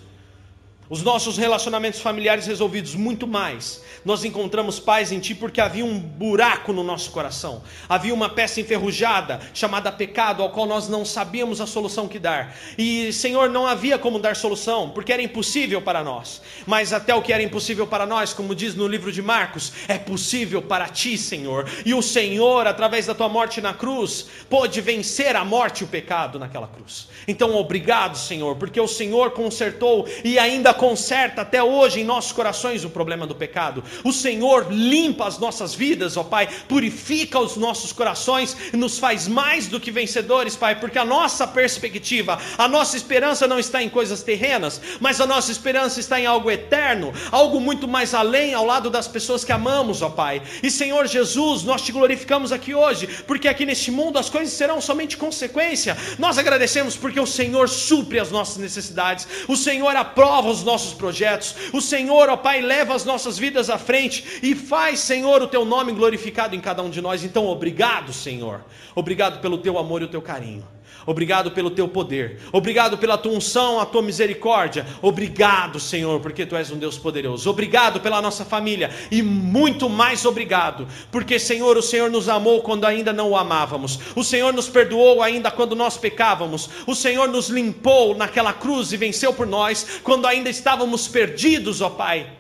os 0.89 1.01
nossos 1.01 1.37
relacionamentos 1.37 1.99
familiares 1.99 2.45
resolvidos, 2.45 2.93
muito 2.95 3.25
mais. 3.25 3.81
Nós 4.03 4.23
encontramos 4.23 4.79
paz 4.79 5.11
em 5.11 5.19
Ti 5.19 5.33
porque 5.33 5.59
havia 5.59 5.83
um 5.83 5.97
buraco 5.97 6.71
no 6.71 6.83
nosso 6.83 7.09
coração, 7.11 7.63
havia 7.89 8.13
uma 8.13 8.29
peça 8.29 8.61
enferrujada 8.61 9.39
chamada 9.53 9.91
pecado, 9.91 10.43
ao 10.43 10.51
qual 10.51 10.67
nós 10.67 10.87
não 10.87 11.03
sabíamos 11.03 11.59
a 11.59 11.65
solução 11.65 12.07
que 12.07 12.19
dar. 12.19 12.55
E, 12.77 13.11
Senhor, 13.11 13.49
não 13.49 13.65
havia 13.65 13.97
como 13.97 14.19
dar 14.19 14.35
solução, 14.35 14.89
porque 14.89 15.11
era 15.11 15.21
impossível 15.21 15.81
para 15.81 16.03
nós. 16.03 16.41
Mas 16.67 16.93
até 16.93 17.15
o 17.15 17.21
que 17.21 17.33
era 17.33 17.41
impossível 17.41 17.87
para 17.87 18.05
nós, 18.05 18.33
como 18.33 18.53
diz 18.53 18.75
no 18.75 18.87
livro 18.87 19.11
de 19.11 19.21
Marcos, 19.21 19.73
é 19.87 19.97
possível 19.97 20.61
para 20.61 20.87
Ti, 20.87 21.17
Senhor. 21.17 21.67
E 21.83 21.93
o 21.93 22.01
Senhor, 22.01 22.67
através 22.67 23.07
da 23.07 23.15
Tua 23.15 23.29
morte 23.29 23.59
na 23.59 23.73
cruz, 23.73 24.27
pôde 24.49 24.81
vencer 24.81 25.35
a 25.35 25.43
morte 25.43 25.81
e 25.81 25.83
o 25.85 25.87
pecado 25.87 26.37
naquela 26.37 26.67
cruz. 26.67 27.07
Então, 27.27 27.55
obrigado, 27.55 28.17
Senhor, 28.17 28.55
porque 28.55 28.79
o 28.79 28.87
Senhor 28.87 29.31
consertou 29.31 30.07
e 30.23 30.37
ainda 30.37 30.74
conserta 30.75 31.41
até 31.41 31.63
hoje 31.63 32.01
em 32.01 32.03
nossos 32.03 32.31
corações 32.31 32.85
o 32.85 32.89
problema 32.89 33.25
do 33.25 33.33
pecado. 33.33 33.83
O 34.03 34.13
Senhor 34.13 34.67
limpa 34.69 35.27
as 35.27 35.39
nossas 35.39 35.73
vidas, 35.73 36.17
ó 36.17 36.23
Pai, 36.23 36.47
purifica 36.67 37.39
os 37.39 37.55
nossos 37.55 37.91
corações 37.91 38.55
nos 38.73 38.99
faz 38.99 39.27
mais 39.27 39.67
do 39.67 39.79
que 39.79 39.91
vencedores, 39.91 40.55
Pai, 40.55 40.79
porque 40.79 40.99
a 40.99 41.05
nossa 41.05 41.47
perspectiva, 41.47 42.39
a 42.57 42.67
nossa 42.67 42.97
esperança 42.97 43.47
não 43.47 43.59
está 43.59 43.81
em 43.81 43.89
coisas 43.89 44.21
terrenas, 44.21 44.81
mas 44.99 45.21
a 45.21 45.25
nossa 45.25 45.51
esperança 45.51 45.99
está 45.99 46.19
em 46.19 46.25
algo 46.25 46.51
eterno, 46.51 47.13
algo 47.31 47.59
muito 47.59 47.87
mais 47.87 48.13
além, 48.13 48.53
ao 48.53 48.65
lado 48.65 48.89
das 48.89 49.07
pessoas 49.07 49.43
que 49.43 49.51
amamos, 49.51 50.01
ó 50.01 50.09
Pai. 50.09 50.41
E 50.61 50.69
Senhor 50.69 51.07
Jesus, 51.07 51.63
nós 51.63 51.81
te 51.81 51.91
glorificamos 51.91 52.51
aqui 52.51 52.73
hoje, 52.75 53.07
porque 53.25 53.47
aqui 53.47 53.65
neste 53.65 53.91
mundo 53.91 54.19
as 54.19 54.29
coisas 54.29 54.53
serão 54.53 54.81
somente 54.81 55.17
consequência. 55.17 55.97
Nós 56.19 56.37
agradecemos 56.37 56.95
porque 56.95 57.19
o 57.19 57.27
Senhor 57.27 57.69
supre 57.69 58.19
as 58.19 58.31
nossas 58.31 58.57
necessidades, 58.57 59.27
o 59.47 59.55
Senhor 59.55 59.95
aprova 59.95 60.49
os 60.49 60.63
nossos 60.65 60.93
projetos. 60.93 61.55
O 61.71 61.79
Senhor, 61.79 62.27
ó 62.27 62.35
Pai, 62.35 62.59
leva 62.59 62.93
as 62.93 63.05
nossas 63.05 63.37
vidas 63.37 63.69
à 63.69 63.77
frente 63.77 64.39
e 64.43 64.53
faz, 64.53 64.99
Senhor, 64.99 65.41
o 65.41 65.47
teu 65.47 65.63
nome 65.63 65.93
glorificado 65.93 66.55
em 66.55 66.59
cada 66.59 66.83
um 66.83 66.89
de 66.89 67.01
nós. 67.01 67.23
Então, 67.23 67.45
obrigado, 67.45 68.11
Senhor. 68.11 68.65
Obrigado 68.93 69.39
pelo 69.39 69.59
teu 69.59 69.77
amor 69.77 70.01
e 70.01 70.05
o 70.05 70.09
teu 70.09 70.21
carinho. 70.21 70.74
Obrigado 71.05 71.51
pelo 71.51 71.69
teu 71.69 71.87
poder. 71.87 72.39
Obrigado 72.51 72.97
pela 72.97 73.17
tua 73.17 73.31
unção, 73.31 73.79
a 73.79 73.85
tua 73.85 74.01
misericórdia. 74.01 74.85
Obrigado, 75.01 75.79
Senhor, 75.79 76.19
porque 76.19 76.45
tu 76.45 76.55
és 76.55 76.71
um 76.71 76.77
Deus 76.77 76.97
poderoso. 76.97 77.49
Obrigado 77.49 77.99
pela 77.99 78.21
nossa 78.21 78.43
família 78.43 78.89
e 79.11 79.21
muito 79.21 79.87
mais 79.89 80.25
obrigado, 80.25 80.87
porque 81.11 81.37
Senhor, 81.37 81.77
o 81.77 81.81
Senhor 81.81 82.09
nos 82.09 82.27
amou 82.27 82.61
quando 82.61 82.85
ainda 82.85 83.13
não 83.13 83.31
o 83.31 83.37
amávamos. 83.37 83.99
O 84.15 84.23
Senhor 84.23 84.51
nos 84.53 84.67
perdoou 84.67 85.21
ainda 85.21 85.51
quando 85.51 85.75
nós 85.75 85.97
pecávamos. 85.97 86.69
O 86.87 86.95
Senhor 86.95 87.27
nos 87.27 87.49
limpou 87.49 88.15
naquela 88.15 88.53
cruz 88.53 88.91
e 88.91 88.97
venceu 88.97 89.33
por 89.33 89.45
nós 89.45 89.99
quando 90.03 90.25
ainda 90.25 90.49
estávamos 90.49 91.07
perdidos, 91.07 91.81
ó 91.81 91.89
Pai. 91.89 92.31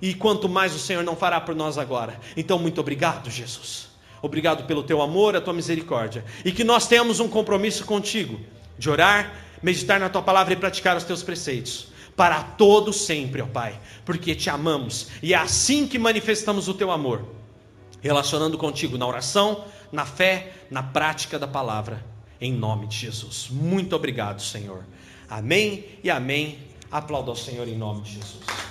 E 0.00 0.14
quanto 0.14 0.48
mais 0.48 0.74
o 0.74 0.78
Senhor 0.78 1.02
não 1.02 1.16
fará 1.16 1.40
por 1.40 1.54
nós 1.54 1.78
agora. 1.78 2.20
Então, 2.36 2.58
muito 2.58 2.80
obrigado, 2.80 3.30
Jesus. 3.30 3.85
Obrigado 4.26 4.64
pelo 4.64 4.82
teu 4.82 5.00
amor, 5.00 5.36
a 5.36 5.40
tua 5.40 5.54
misericórdia. 5.54 6.24
E 6.44 6.52
que 6.52 6.64
nós 6.64 6.86
tenhamos 6.86 7.20
um 7.20 7.28
compromisso 7.28 7.84
contigo 7.84 8.40
de 8.78 8.90
orar, 8.90 9.32
meditar 9.62 9.98
na 9.98 10.08
tua 10.08 10.20
palavra 10.20 10.52
e 10.52 10.56
praticar 10.56 10.96
os 10.96 11.04
teus 11.04 11.22
preceitos. 11.22 11.88
Para 12.16 12.42
todo 12.42 12.92
sempre, 12.92 13.42
ó 13.42 13.46
Pai, 13.46 13.78
porque 14.04 14.34
te 14.34 14.48
amamos 14.48 15.08
e 15.22 15.34
é 15.34 15.36
assim 15.36 15.86
que 15.86 15.98
manifestamos 15.98 16.66
o 16.66 16.74
teu 16.74 16.90
amor, 16.90 17.24
relacionando 18.00 18.56
contigo 18.56 18.96
na 18.96 19.06
oração, 19.06 19.64
na 19.92 20.06
fé, 20.06 20.52
na 20.70 20.82
prática 20.82 21.38
da 21.38 21.46
palavra, 21.46 22.04
em 22.40 22.52
nome 22.52 22.86
de 22.86 22.96
Jesus. 22.96 23.48
Muito 23.50 23.94
obrigado, 23.94 24.40
Senhor. 24.40 24.82
Amém 25.28 25.84
e 26.02 26.10
amém. 26.10 26.58
Aplauda 26.90 27.30
ao 27.30 27.36
Senhor 27.36 27.68
em 27.68 27.76
nome 27.76 28.00
de 28.02 28.14
Jesus. 28.14 28.65